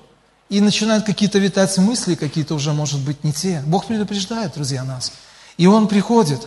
и 0.49 0.61
начинают 0.61 1.05
какие-то 1.05 1.39
витать 1.39 1.77
мысли, 1.79 2.15
какие-то 2.15 2.55
уже, 2.55 2.73
может 2.73 3.01
быть, 3.01 3.25
не 3.25 3.33
те. 3.33 3.63
Бог 3.67 3.87
предупреждает, 3.87 4.55
друзья, 4.55 4.85
нас. 4.85 5.13
И 5.57 5.67
Он 5.67 5.89
приходит. 5.89 6.47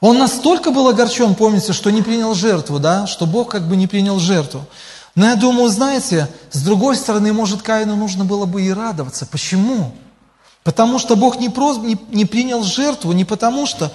Он 0.00 0.18
настолько 0.18 0.70
был 0.70 0.88
огорчен, 0.88 1.34
помните, 1.34 1.74
что 1.74 1.90
не 1.90 2.00
принял 2.00 2.34
жертву, 2.34 2.78
да, 2.78 3.06
что 3.06 3.26
Бог 3.26 3.50
как 3.50 3.68
бы 3.68 3.76
не 3.76 3.86
принял 3.86 4.18
жертву. 4.18 4.64
Но 5.14 5.26
я 5.26 5.36
думаю, 5.36 5.68
знаете, 5.68 6.28
с 6.50 6.62
другой 6.62 6.96
стороны, 6.96 7.34
может, 7.34 7.60
Каину 7.60 7.96
нужно 7.96 8.24
было 8.24 8.46
бы 8.46 8.62
и 8.62 8.72
радоваться. 8.72 9.26
Почему? 9.26 9.94
Потому 10.64 10.98
что 10.98 11.16
Бог 11.16 11.38
не, 11.38 11.50
просто, 11.50 11.82
не, 11.82 11.98
не 12.10 12.24
принял 12.24 12.62
жертву, 12.62 13.12
не 13.12 13.26
потому 13.26 13.66
что, 13.66 13.92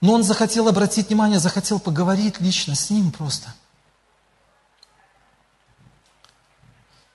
но 0.00 0.14
он 0.14 0.22
захотел 0.22 0.68
обратить 0.68 1.08
внимание, 1.08 1.38
захотел 1.38 1.78
поговорить 1.78 2.40
лично 2.40 2.74
с 2.74 2.90
ним 2.90 3.10
просто. 3.12 3.54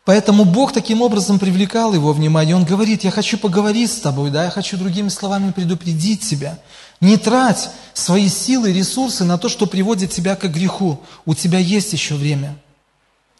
Поэтому 0.05 0.45
Бог 0.45 0.71
таким 0.71 1.01
образом 1.01 1.39
привлекал 1.39 1.95
его 1.95 2.13
внимание. 2.13 2.55
Он 2.55 2.63
говорит, 2.63 3.03
я 3.03 3.09
хочу 3.09 3.39
поговорить 3.39 3.91
с 3.91 3.99
тобой, 3.99 4.29
да, 4.29 4.43
я 4.43 4.51
хочу 4.51 4.77
другими 4.77 5.09
словами 5.09 5.51
предупредить 5.51 6.21
тебя. 6.21 6.59
Не 7.01 7.17
трать 7.17 7.71
свои 7.95 8.29
силы 8.29 8.69
и 8.69 8.73
ресурсы 8.73 9.23
на 9.23 9.39
то, 9.39 9.49
что 9.49 9.65
приводит 9.65 10.11
тебя 10.11 10.35
к 10.35 10.43
греху. 10.43 11.01
У 11.25 11.33
тебя 11.33 11.57
есть 11.57 11.91
еще 11.91 12.13
время. 12.13 12.55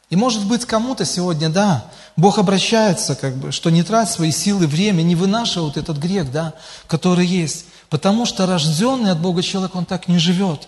И 0.09 0.15
может 0.15 0.45
быть 0.47 0.65
кому-то 0.65 1.05
сегодня, 1.05 1.49
да, 1.49 1.85
Бог 2.15 2.39
обращается, 2.39 3.15
как 3.15 3.35
бы, 3.35 3.51
что 3.51 3.69
не 3.69 3.83
трать 3.83 4.09
свои 4.09 4.31
силы, 4.31 4.65
время, 4.65 5.03
не 5.03 5.15
вынашивай 5.15 5.67
вот 5.67 5.77
этот 5.77 5.97
грех, 5.97 6.31
да, 6.31 6.53
который 6.87 7.27
есть. 7.27 7.65
Потому 7.89 8.25
что 8.25 8.45
рожденный 8.45 9.11
от 9.11 9.19
Бога 9.19 9.41
человек, 9.43 9.75
он 9.75 9.85
так 9.85 10.07
не 10.07 10.17
живет. 10.17 10.67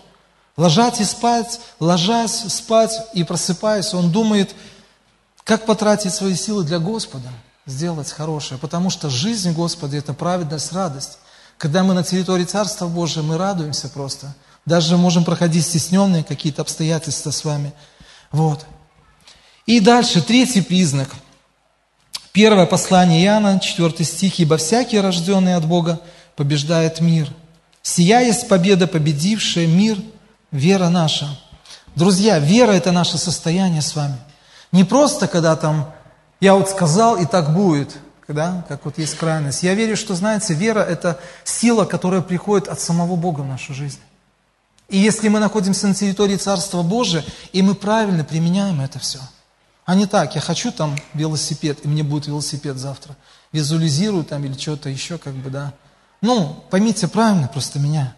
Ложать 0.55 1.01
и 1.01 1.03
спать, 1.03 1.59
ложась, 1.79 2.45
спать 2.53 2.91
и 3.13 3.23
просыпаясь, 3.23 3.93
он 3.93 4.11
думает, 4.11 4.55
как 5.43 5.65
потратить 5.65 6.13
свои 6.13 6.35
силы 6.35 6.63
для 6.63 6.79
Господа? 6.79 7.29
Сделать 7.65 8.11
хорошее. 8.11 8.59
Потому 8.59 8.89
что 8.89 9.09
жизнь 9.09 9.51
Господа– 9.53 9.97
это 9.97 10.13
праведность, 10.13 10.73
радость. 10.73 11.19
Когда 11.57 11.83
мы 11.83 11.93
на 11.93 12.03
территории 12.03 12.43
Царства 12.43 12.87
Божия, 12.87 13.23
мы 13.23 13.37
радуемся 13.37 13.87
просто. 13.89 14.35
Даже 14.65 14.97
можем 14.97 15.23
проходить 15.23 15.65
стесненные 15.65 16.23
какие-то 16.23 16.61
обстоятельства 16.61 17.31
с 17.31 17.45
вами. 17.45 17.71
Вот. 18.31 18.65
И 19.65 19.79
дальше, 19.79 20.21
третий 20.21 20.61
признак. 20.61 21.09
Первое 22.31 22.65
послание 22.65 23.23
Иоанна, 23.23 23.59
4 23.59 24.05
стих. 24.05 24.39
«Ибо 24.39 24.57
всякий, 24.57 24.99
рожденный 24.99 25.55
от 25.55 25.65
Бога, 25.65 26.01
побеждает 26.37 27.01
мир. 27.01 27.29
Сия 27.81 28.21
есть 28.21 28.47
победа, 28.47 28.87
победившая 28.87 29.67
мир, 29.67 29.97
вера 30.51 30.87
наша». 30.87 31.27
Друзья, 31.95 32.37
вера– 32.37 32.71
это 32.73 32.91
наше 32.91 33.17
состояние 33.17 33.81
с 33.81 33.95
вами. 33.95 34.17
Не 34.71 34.83
просто, 34.83 35.27
когда 35.27 35.55
там 35.55 35.91
я 36.39 36.53
вот 36.53 36.69
сказал, 36.69 37.17
и 37.17 37.25
так 37.25 37.55
будет, 37.55 37.97
да, 38.27 38.63
как 38.67 38.85
вот 38.85 38.99
есть 38.99 39.17
крайность. 39.17 39.63
Я 39.63 39.73
верю, 39.73 39.97
что, 39.97 40.13
знаете, 40.13 40.53
вера– 40.53 40.79
это 40.87 41.19
сила, 41.43 41.85
которая 41.85 42.21
приходит 42.21 42.67
от 42.67 42.79
самого 42.79 43.15
Бога 43.15 43.41
в 43.41 43.47
нашу 43.47 43.73
жизнь. 43.73 43.99
И 44.89 44.97
если 44.97 45.27
мы 45.27 45.39
находимся 45.39 45.87
на 45.87 45.95
территории 45.95 46.35
Царства 46.35 46.83
Божия, 46.83 47.25
и 47.51 47.63
мы 47.63 47.73
правильно 47.73 48.23
применяем 48.23 48.79
это 48.79 48.99
все, 48.99 49.19
а 49.85 49.95
не 49.95 50.05
так, 50.05 50.35
я 50.35 50.41
хочу 50.41 50.71
там 50.71 50.95
велосипед, 51.15 51.79
и 51.83 51.87
мне 51.87 52.03
будет 52.03 52.27
велосипед 52.27 52.77
завтра, 52.77 53.15
визуализирую 53.51 54.23
там 54.23 54.45
или 54.45 54.53
что-то 54.53 54.89
еще, 54.89 55.17
как 55.17 55.33
бы, 55.33 55.49
да. 55.49 55.73
Ну, 56.21 56.63
поймите 56.69 57.07
правильно 57.07 57.47
просто 57.47 57.79
меня. 57.79 58.15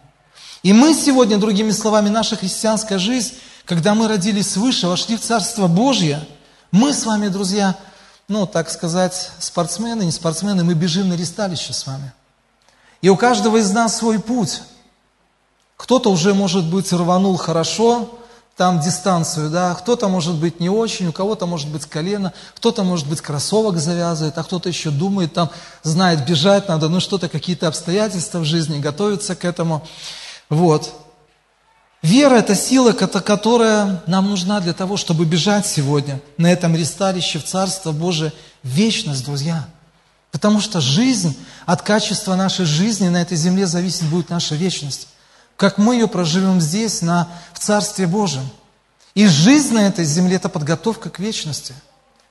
И 0.62 0.72
мы 0.72 0.94
сегодня, 0.94 1.38
другими 1.38 1.70
словами, 1.70 2.08
наша 2.08 2.36
христианская 2.36 2.98
жизнь, 2.98 3.34
когда 3.64 3.94
мы 3.94 4.08
родились 4.08 4.50
свыше, 4.50 4.88
вошли 4.88 5.16
в 5.16 5.20
Царство 5.20 5.66
Божье– 5.66 6.26
мы 6.70 6.92
с 6.92 7.04
вами, 7.04 7.26
друзья, 7.26 7.76
ну, 8.28 8.46
так 8.46 8.70
сказать, 8.70 9.32
спортсмены, 9.40 10.04
не 10.04 10.12
спортсмены, 10.12 10.62
мы 10.62 10.74
бежим 10.74 11.08
на 11.08 11.14
ресталище 11.14 11.72
с 11.72 11.84
вами. 11.84 12.12
И 13.02 13.08
у 13.08 13.16
каждого 13.16 13.56
из 13.56 13.72
нас 13.72 13.96
свой 13.96 14.20
путь. 14.20 14.62
Кто-то 15.76 16.12
уже, 16.12 16.32
может 16.32 16.64
быть, 16.70 16.92
рванул 16.92 17.36
хорошо, 17.36 18.19
там 18.56 18.80
дистанцию, 18.80 19.48
да, 19.48 19.74
кто-то, 19.74 20.08
может 20.08 20.34
быть, 20.34 20.60
не 20.60 20.68
очень, 20.68 21.06
у 21.06 21.12
кого-то, 21.12 21.46
может 21.46 21.68
быть, 21.68 21.86
колено, 21.86 22.32
кто-то, 22.54 22.84
может 22.84 23.08
быть, 23.08 23.20
кроссовок 23.20 23.78
завязывает, 23.78 24.36
а 24.36 24.42
кто-то 24.42 24.68
еще 24.68 24.90
думает, 24.90 25.32
там, 25.32 25.50
знает, 25.82 26.26
бежать 26.26 26.68
надо, 26.68 26.88
ну, 26.88 27.00
что-то, 27.00 27.28
какие-то 27.28 27.68
обстоятельства 27.68 28.40
в 28.40 28.44
жизни, 28.44 28.78
готовится 28.78 29.34
к 29.34 29.44
этому. 29.44 29.86
Вот. 30.50 30.92
Вера– 32.02 32.34
это 32.36 32.54
сила, 32.54 32.92
которая 32.92 34.02
нам 34.06 34.28
нужна 34.30 34.60
для 34.60 34.72
того, 34.72 34.96
чтобы 34.96 35.26
бежать 35.26 35.66
сегодня 35.66 36.20
на 36.38 36.50
этом 36.50 36.74
ресталище 36.74 37.38
в 37.38 37.44
Царство 37.44 37.92
Божие 37.92 38.32
вечность, 38.62 39.24
друзья. 39.24 39.66
Потому 40.32 40.60
что 40.60 40.80
жизнь, 40.80 41.36
от 41.66 41.82
качества 41.82 42.36
нашей 42.36 42.64
жизни 42.64 43.08
на 43.08 43.20
этой 43.20 43.36
земле 43.36 43.66
зависит 43.66 44.04
будет 44.04 44.30
наша 44.30 44.54
вечность. 44.54 45.08
Как 45.60 45.76
мы 45.76 45.96
ее 45.96 46.08
проживем 46.08 46.58
здесь, 46.58 47.02
на, 47.02 47.28
в 47.52 47.58
Царстве 47.58 48.06
Божьем. 48.06 48.48
И 49.14 49.26
жизнь 49.26 49.74
на 49.74 49.86
этой 49.86 50.06
земле– 50.06 50.36
это 50.36 50.48
подготовка 50.48 51.10
к 51.10 51.18
вечности. 51.18 51.74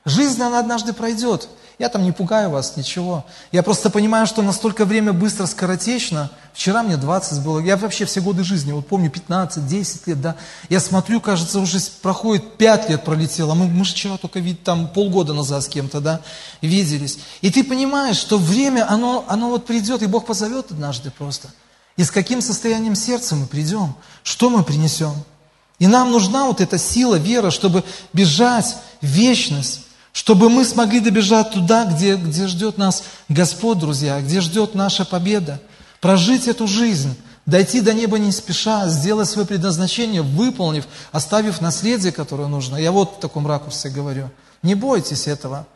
Жизнь, 0.03 0.41
она 0.41 0.57
однажды 0.57 0.93
пройдет. 0.93 1.47
Я 1.77 1.89
там 1.89 2.05
не 2.05 2.11
пугаю 2.11 2.49
вас, 2.49 2.75
ничего. 2.75 3.23
Я 3.51 3.61
просто 3.61 3.91
понимаю, 3.91 4.25
что 4.25 4.41
настолько 4.41 4.83
время 4.83 5.13
быстро, 5.13 5.45
скоротечно. 5.45 6.31
Вчера 6.53 6.81
мне 6.81 6.97
20 6.97 7.43
было. 7.43 7.59
Я 7.59 7.77
вообще 7.77 8.05
все 8.05 8.19
годы 8.19 8.43
жизни, 8.43 8.71
вот 8.71 8.87
помню, 8.87 9.11
15, 9.11 9.67
10 9.67 10.07
лет, 10.07 10.21
да. 10.21 10.35
Я 10.67 10.79
смотрю, 10.79 11.21
кажется, 11.21 11.59
уже 11.59 11.77
проходит 12.01 12.57
5 12.57 12.89
лет 12.89 13.05
пролетело. 13.05 13.53
Мы, 13.53 13.67
мы 13.67 13.85
же 13.85 13.93
вчера 13.93 14.17
только 14.17 14.39
вид, 14.39 14.63
там 14.63 14.87
полгода 14.87 15.35
назад 15.35 15.63
с 15.63 15.67
кем-то, 15.67 16.01
да, 16.01 16.21
виделись. 16.63 17.19
И 17.41 17.51
ты 17.51 17.63
понимаешь, 17.63 18.17
что 18.17 18.39
время, 18.39 18.91
оно, 18.91 19.23
оно 19.27 19.49
вот 19.49 19.67
придет, 19.67 20.01
и 20.01 20.07
Бог 20.07 20.25
позовет 20.25 20.71
однажды 20.71 21.11
просто. 21.11 21.49
И 21.99 22.03
с 22.05 22.11
каким 22.11 22.41
состоянием 22.41 22.95
сердца 22.95 23.35
мы 23.35 23.45
придем? 23.45 23.93
Что 24.23 24.49
мы 24.49 24.63
принесем? 24.63 25.13
И 25.79 25.87
нам 25.87 26.13
нужна 26.13 26.45
вот 26.45 26.61
эта 26.61 26.77
сила, 26.77 27.15
вера, 27.15 27.51
чтобы 27.51 27.83
бежать 28.13 28.77
в 29.01 29.05
вечность 29.05 29.81
чтобы 30.11 30.49
мы 30.49 30.65
смогли 30.65 30.99
добежать 30.99 31.51
туда, 31.51 31.85
где, 31.85 32.15
где 32.15 32.47
ждет 32.47 32.77
нас 32.77 33.03
Господь, 33.29 33.77
друзья, 33.77 34.19
где 34.19 34.41
ждет 34.41 34.75
наша 34.75 35.05
победа. 35.05 35.61
Прожить 36.01 36.47
эту 36.47 36.67
жизнь, 36.67 37.15
дойти 37.45 37.79
до 37.79 37.93
неба 37.93 38.17
не 38.17 38.31
спеша, 38.31 38.89
сделать 38.89 39.29
свое 39.29 39.47
предназначение, 39.47 40.21
выполнив, 40.21 40.87
оставив 41.11 41.61
наследие, 41.61 42.11
которое 42.11 42.47
нужно. 42.47 42.75
Я 42.77 42.91
вот 42.91 43.17
в 43.17 43.19
таком 43.19 43.45
ракурсе 43.45 43.89
говорю. 43.89 44.29
Не 44.63 44.73
бойтесь 44.73 45.27
этого. 45.27 45.67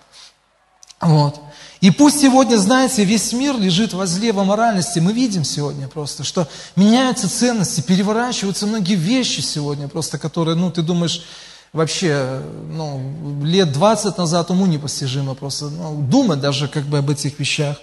Вот. 0.99 1.39
И 1.83 1.91
пусть 1.91 2.21
сегодня, 2.21 2.55
знаете, 2.55 3.03
весь 3.03 3.33
мир 3.33 3.59
лежит 3.59 3.91
возле 3.91 4.31
во 4.31 4.45
моральности. 4.45 4.99
Мы 4.99 5.11
видим 5.11 5.43
сегодня 5.43 5.89
просто, 5.89 6.23
что 6.23 6.47
меняются 6.77 7.27
ценности, 7.29 7.81
переворачиваются 7.81 8.65
многие 8.67 8.95
вещи 8.95 9.41
сегодня 9.41 9.89
просто, 9.89 10.17
которые, 10.17 10.55
ну, 10.55 10.71
ты 10.71 10.81
думаешь, 10.81 11.25
вообще 11.73 12.41
ну, 12.71 13.43
лет 13.43 13.73
20 13.73 14.17
назад 14.17 14.49
уму 14.49 14.65
непостижимо 14.65 15.35
просто 15.35 15.65
ну, 15.65 16.01
думать 16.01 16.39
даже 16.39 16.69
как 16.69 16.85
бы 16.85 16.99
об 16.99 17.09
этих 17.09 17.37
вещах. 17.37 17.75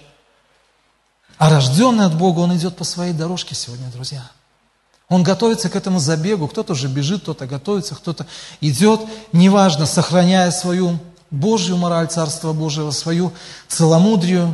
А 1.37 1.51
рожденный 1.51 2.05
от 2.05 2.17
Бога, 2.17 2.39
он 2.39 2.57
идет 2.57 2.75
по 2.77 2.83
своей 2.83 3.13
дорожке 3.13 3.53
сегодня, 3.53 3.85
друзья. 3.93 4.27
Он 5.09 5.21
готовится 5.21 5.69
к 5.69 5.75
этому 5.75 5.99
забегу, 5.99 6.47
кто-то 6.47 6.73
уже 6.73 6.87
бежит, 6.87 7.21
кто-то 7.21 7.45
готовится, 7.45 7.93
кто-то 7.93 8.25
идет, 8.61 9.01
неважно, 9.31 9.85
сохраняя 9.85 10.49
свою 10.49 10.97
Божью 11.31 11.77
мораль 11.77 12.07
Царства 12.07 12.53
Божьего, 12.53 12.91
свою 12.91 13.31
целомудрию. 13.67 14.53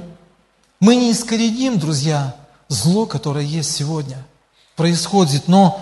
Мы 0.80 0.96
не 0.96 1.12
искореним, 1.12 1.80
друзья, 1.80 2.36
зло, 2.68 3.06
которое 3.06 3.44
есть 3.44 3.74
сегодня, 3.74 4.24
происходит, 4.76 5.48
но 5.48 5.82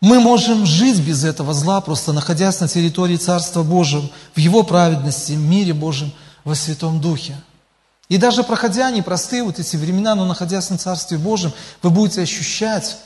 мы 0.00 0.20
можем 0.20 0.66
жить 0.66 1.00
без 1.00 1.24
этого 1.24 1.52
зла, 1.52 1.80
просто 1.80 2.12
находясь 2.12 2.60
на 2.60 2.68
территории 2.68 3.16
Царства 3.16 3.62
Божьего, 3.62 4.08
в 4.34 4.38
Его 4.38 4.62
праведности, 4.62 5.32
в 5.32 5.40
мире 5.40 5.74
Божьем, 5.74 6.12
во 6.44 6.54
Святом 6.54 7.00
Духе. 7.00 7.36
И 8.08 8.18
даже 8.18 8.44
проходя 8.44 8.90
непростые 8.90 9.42
вот 9.42 9.58
эти 9.58 9.76
времена, 9.76 10.14
но 10.14 10.26
находясь 10.26 10.70
на 10.70 10.78
Царстве 10.78 11.18
Божьем, 11.18 11.52
вы 11.82 11.90
будете 11.90 12.20
ощущать 12.22 12.98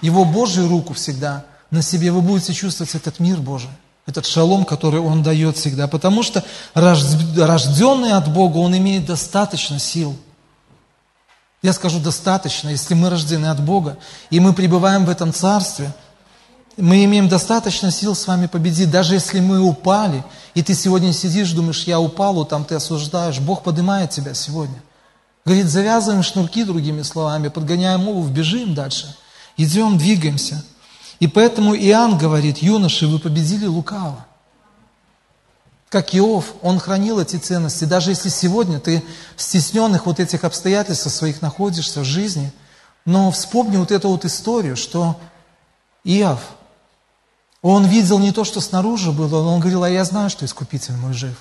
Его 0.00 0.24
Божью 0.24 0.68
руку 0.68 0.94
всегда 0.94 1.44
на 1.70 1.82
себе, 1.82 2.12
вы 2.12 2.22
будете 2.22 2.54
чувствовать 2.54 2.94
этот 2.94 3.18
мир 3.18 3.38
Божий, 3.38 3.70
этот 4.08 4.26
шалом, 4.26 4.64
который 4.64 5.00
Он 5.00 5.22
дает 5.22 5.56
всегда. 5.56 5.86
Потому 5.86 6.22
что 6.22 6.42
рожденный 6.74 8.12
от 8.12 8.32
Бога, 8.32 8.56
он 8.56 8.76
имеет 8.76 9.06
достаточно 9.06 9.78
сил. 9.78 10.16
Я 11.62 11.72
скажу 11.72 12.00
достаточно, 12.00 12.68
если 12.68 12.94
мы 12.94 13.10
рождены 13.10 13.46
от 13.46 13.60
Бога, 13.62 13.98
и 14.30 14.40
мы 14.40 14.52
пребываем 14.52 15.04
в 15.04 15.10
этом 15.10 15.32
Царстве– 15.32 15.92
мы 16.78 17.04
имеем 17.04 17.28
достаточно 17.28 17.90
сил 17.90 18.14
с 18.14 18.26
вами 18.26 18.46
победить, 18.46 18.90
даже 18.90 19.14
если 19.14 19.40
мы 19.40 19.60
упали, 19.60 20.24
и 20.54 20.62
ты 20.62 20.74
сегодня 20.74 21.12
сидишь, 21.12 21.50
думаешь, 21.50 21.82
я 21.84 21.98
упал, 21.98 22.44
там 22.44 22.64
ты 22.64 22.76
осуждаешь, 22.76 23.40
Бог 23.40 23.64
поднимает 23.64 24.10
тебя 24.10 24.32
сегодня. 24.32 24.80
Говорит, 25.44 25.66
завязываем 25.66 26.22
шнурки, 26.22 26.62
другими 26.62 27.02
словами, 27.02 27.48
подгоняем 27.48 28.06
обувь, 28.08 28.30
бежим 28.30 28.74
дальше. 28.74 29.14
Идем, 29.56 29.98
двигаемся. 29.98 30.62
И 31.20 31.26
поэтому 31.26 31.74
Иоанн 31.74 32.16
говорит, 32.16 32.58
юноши, 32.58 33.06
вы 33.06 33.18
победили 33.18 33.66
лукаво. 33.66 34.24
Как 35.88 36.14
Иов, 36.14 36.54
он 36.62 36.78
хранил 36.78 37.18
эти 37.18 37.36
ценности. 37.36 37.84
Даже 37.84 38.10
если 38.10 38.28
сегодня 38.28 38.78
ты 38.78 39.02
в 39.36 39.42
стесненных 39.42 40.06
вот 40.06 40.20
этих 40.20 40.44
обстоятельствах 40.44 41.14
своих 41.14 41.40
находишься 41.40 42.00
в 42.00 42.04
жизни, 42.04 42.52
но 43.04 43.30
вспомни 43.30 43.78
вот 43.78 43.90
эту 43.90 44.10
вот 44.10 44.24
историю, 44.24 44.76
что 44.76 45.18
Иов, 46.04 46.40
он 47.62 47.86
видел 47.86 48.18
не 48.18 48.32
то, 48.32 48.44
что 48.44 48.60
снаружи 48.60 49.12
было, 49.12 49.42
но 49.42 49.54
он 49.54 49.60
говорил, 49.60 49.82
а 49.82 49.90
я 49.90 50.04
знаю, 50.04 50.30
что 50.30 50.44
Искупитель 50.44 50.94
мой 50.94 51.14
жив. 51.14 51.36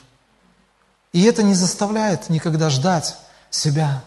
И 1.14 1.24
это 1.24 1.44
не 1.44 1.54
заставляет 1.54 2.30
никогда 2.30 2.70
ждать 2.70 3.18
себя. 3.50 4.04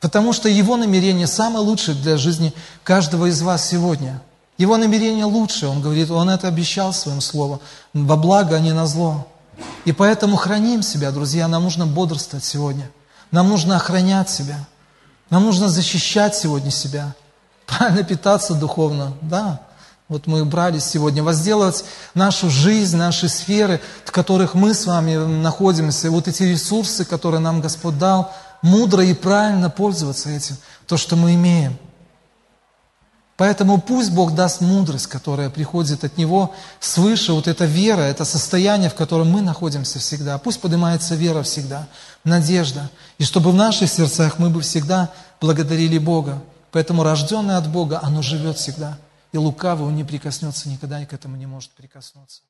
Потому 0.00 0.32
что 0.32 0.48
его 0.48 0.76
намерение 0.76 1.26
самое 1.26 1.64
лучшее 1.64 1.96
для 1.96 2.16
жизни 2.16 2.52
каждого 2.84 3.26
из 3.26 3.42
вас 3.42 3.66
сегодня. 3.66 4.20
Его 4.58 4.76
намерение 4.76 5.24
лучшее, 5.24 5.70
он 5.70 5.80
говорит, 5.80 6.10
он 6.10 6.28
это 6.28 6.48
обещал 6.48 6.92
своим 6.92 7.20
словом, 7.20 7.60
во 7.94 8.16
благо, 8.16 8.56
а 8.56 8.58
не 8.58 8.72
на 8.72 8.86
зло. 8.86 9.26
И 9.84 9.92
поэтому 9.92 10.36
храним 10.36 10.82
себя, 10.82 11.12
друзья, 11.12 11.46
нам 11.46 11.62
нужно 11.62 11.86
бодрствовать 11.86 12.44
сегодня. 12.44 12.90
Нам 13.30 13.48
нужно 13.48 13.76
охранять 13.76 14.28
себя. 14.28 14.66
Нам 15.30 15.44
нужно 15.44 15.68
защищать 15.68 16.34
сегодня 16.34 16.70
себя. 16.70 17.14
Правильно 17.66 18.02
питаться 18.02 18.54
духовно, 18.54 19.14
да. 19.22 19.60
Вот 20.08 20.26
мы 20.26 20.44
брали 20.44 20.78
сегодня, 20.78 21.22
возделывать 21.22 21.84
нашу 22.14 22.48
жизнь, 22.50 22.96
наши 22.96 23.28
сферы, 23.28 23.80
в 24.04 24.10
которых 24.10 24.54
мы 24.54 24.72
с 24.72 24.86
вами 24.86 25.16
находимся, 25.16 26.10
вот 26.10 26.28
эти 26.28 26.44
ресурсы, 26.44 27.04
которые 27.04 27.40
нам 27.40 27.60
Господь 27.60 27.98
дал, 27.98 28.32
мудро 28.62 29.04
и 29.04 29.12
правильно 29.12 29.68
пользоваться 29.68 30.30
этим, 30.30 30.56
то, 30.86 30.96
что 30.96 31.14
мы 31.14 31.34
имеем. 31.34 31.78
Поэтому 33.38 33.80
пусть 33.80 34.10
Бог 34.10 34.34
даст 34.34 34.60
мудрость, 34.60 35.06
которая 35.06 35.48
приходит 35.48 36.02
от 36.02 36.18
Него 36.18 36.52
свыше, 36.80 37.32
вот 37.32 37.46
эта 37.46 37.66
вера, 37.66 38.00
это 38.00 38.24
состояние, 38.24 38.90
в 38.90 38.96
котором 38.96 39.30
мы 39.30 39.42
находимся 39.42 40.00
всегда. 40.00 40.38
Пусть 40.38 40.60
поднимается 40.60 41.14
вера 41.14 41.44
всегда, 41.44 41.86
надежда. 42.24 42.90
И 43.16 43.22
чтобы 43.22 43.52
в 43.52 43.54
наших 43.54 43.88
сердцах 43.90 44.40
мы 44.40 44.50
бы 44.50 44.60
всегда 44.60 45.12
благодарили 45.40 45.98
Бога. 45.98 46.42
Поэтому 46.72 47.04
рожденное 47.04 47.58
от 47.58 47.68
Бога, 47.68 48.00
оно 48.02 48.22
живет 48.22 48.58
всегда. 48.58 48.98
И 49.30 49.38
лукавый, 49.38 49.86
он 49.86 49.94
не 49.94 50.02
прикоснется 50.02 50.68
никогда 50.68 51.00
и 51.00 51.06
к 51.06 51.12
этому 51.12 51.36
не 51.36 51.46
может 51.46 51.70
прикоснуться. 51.70 52.40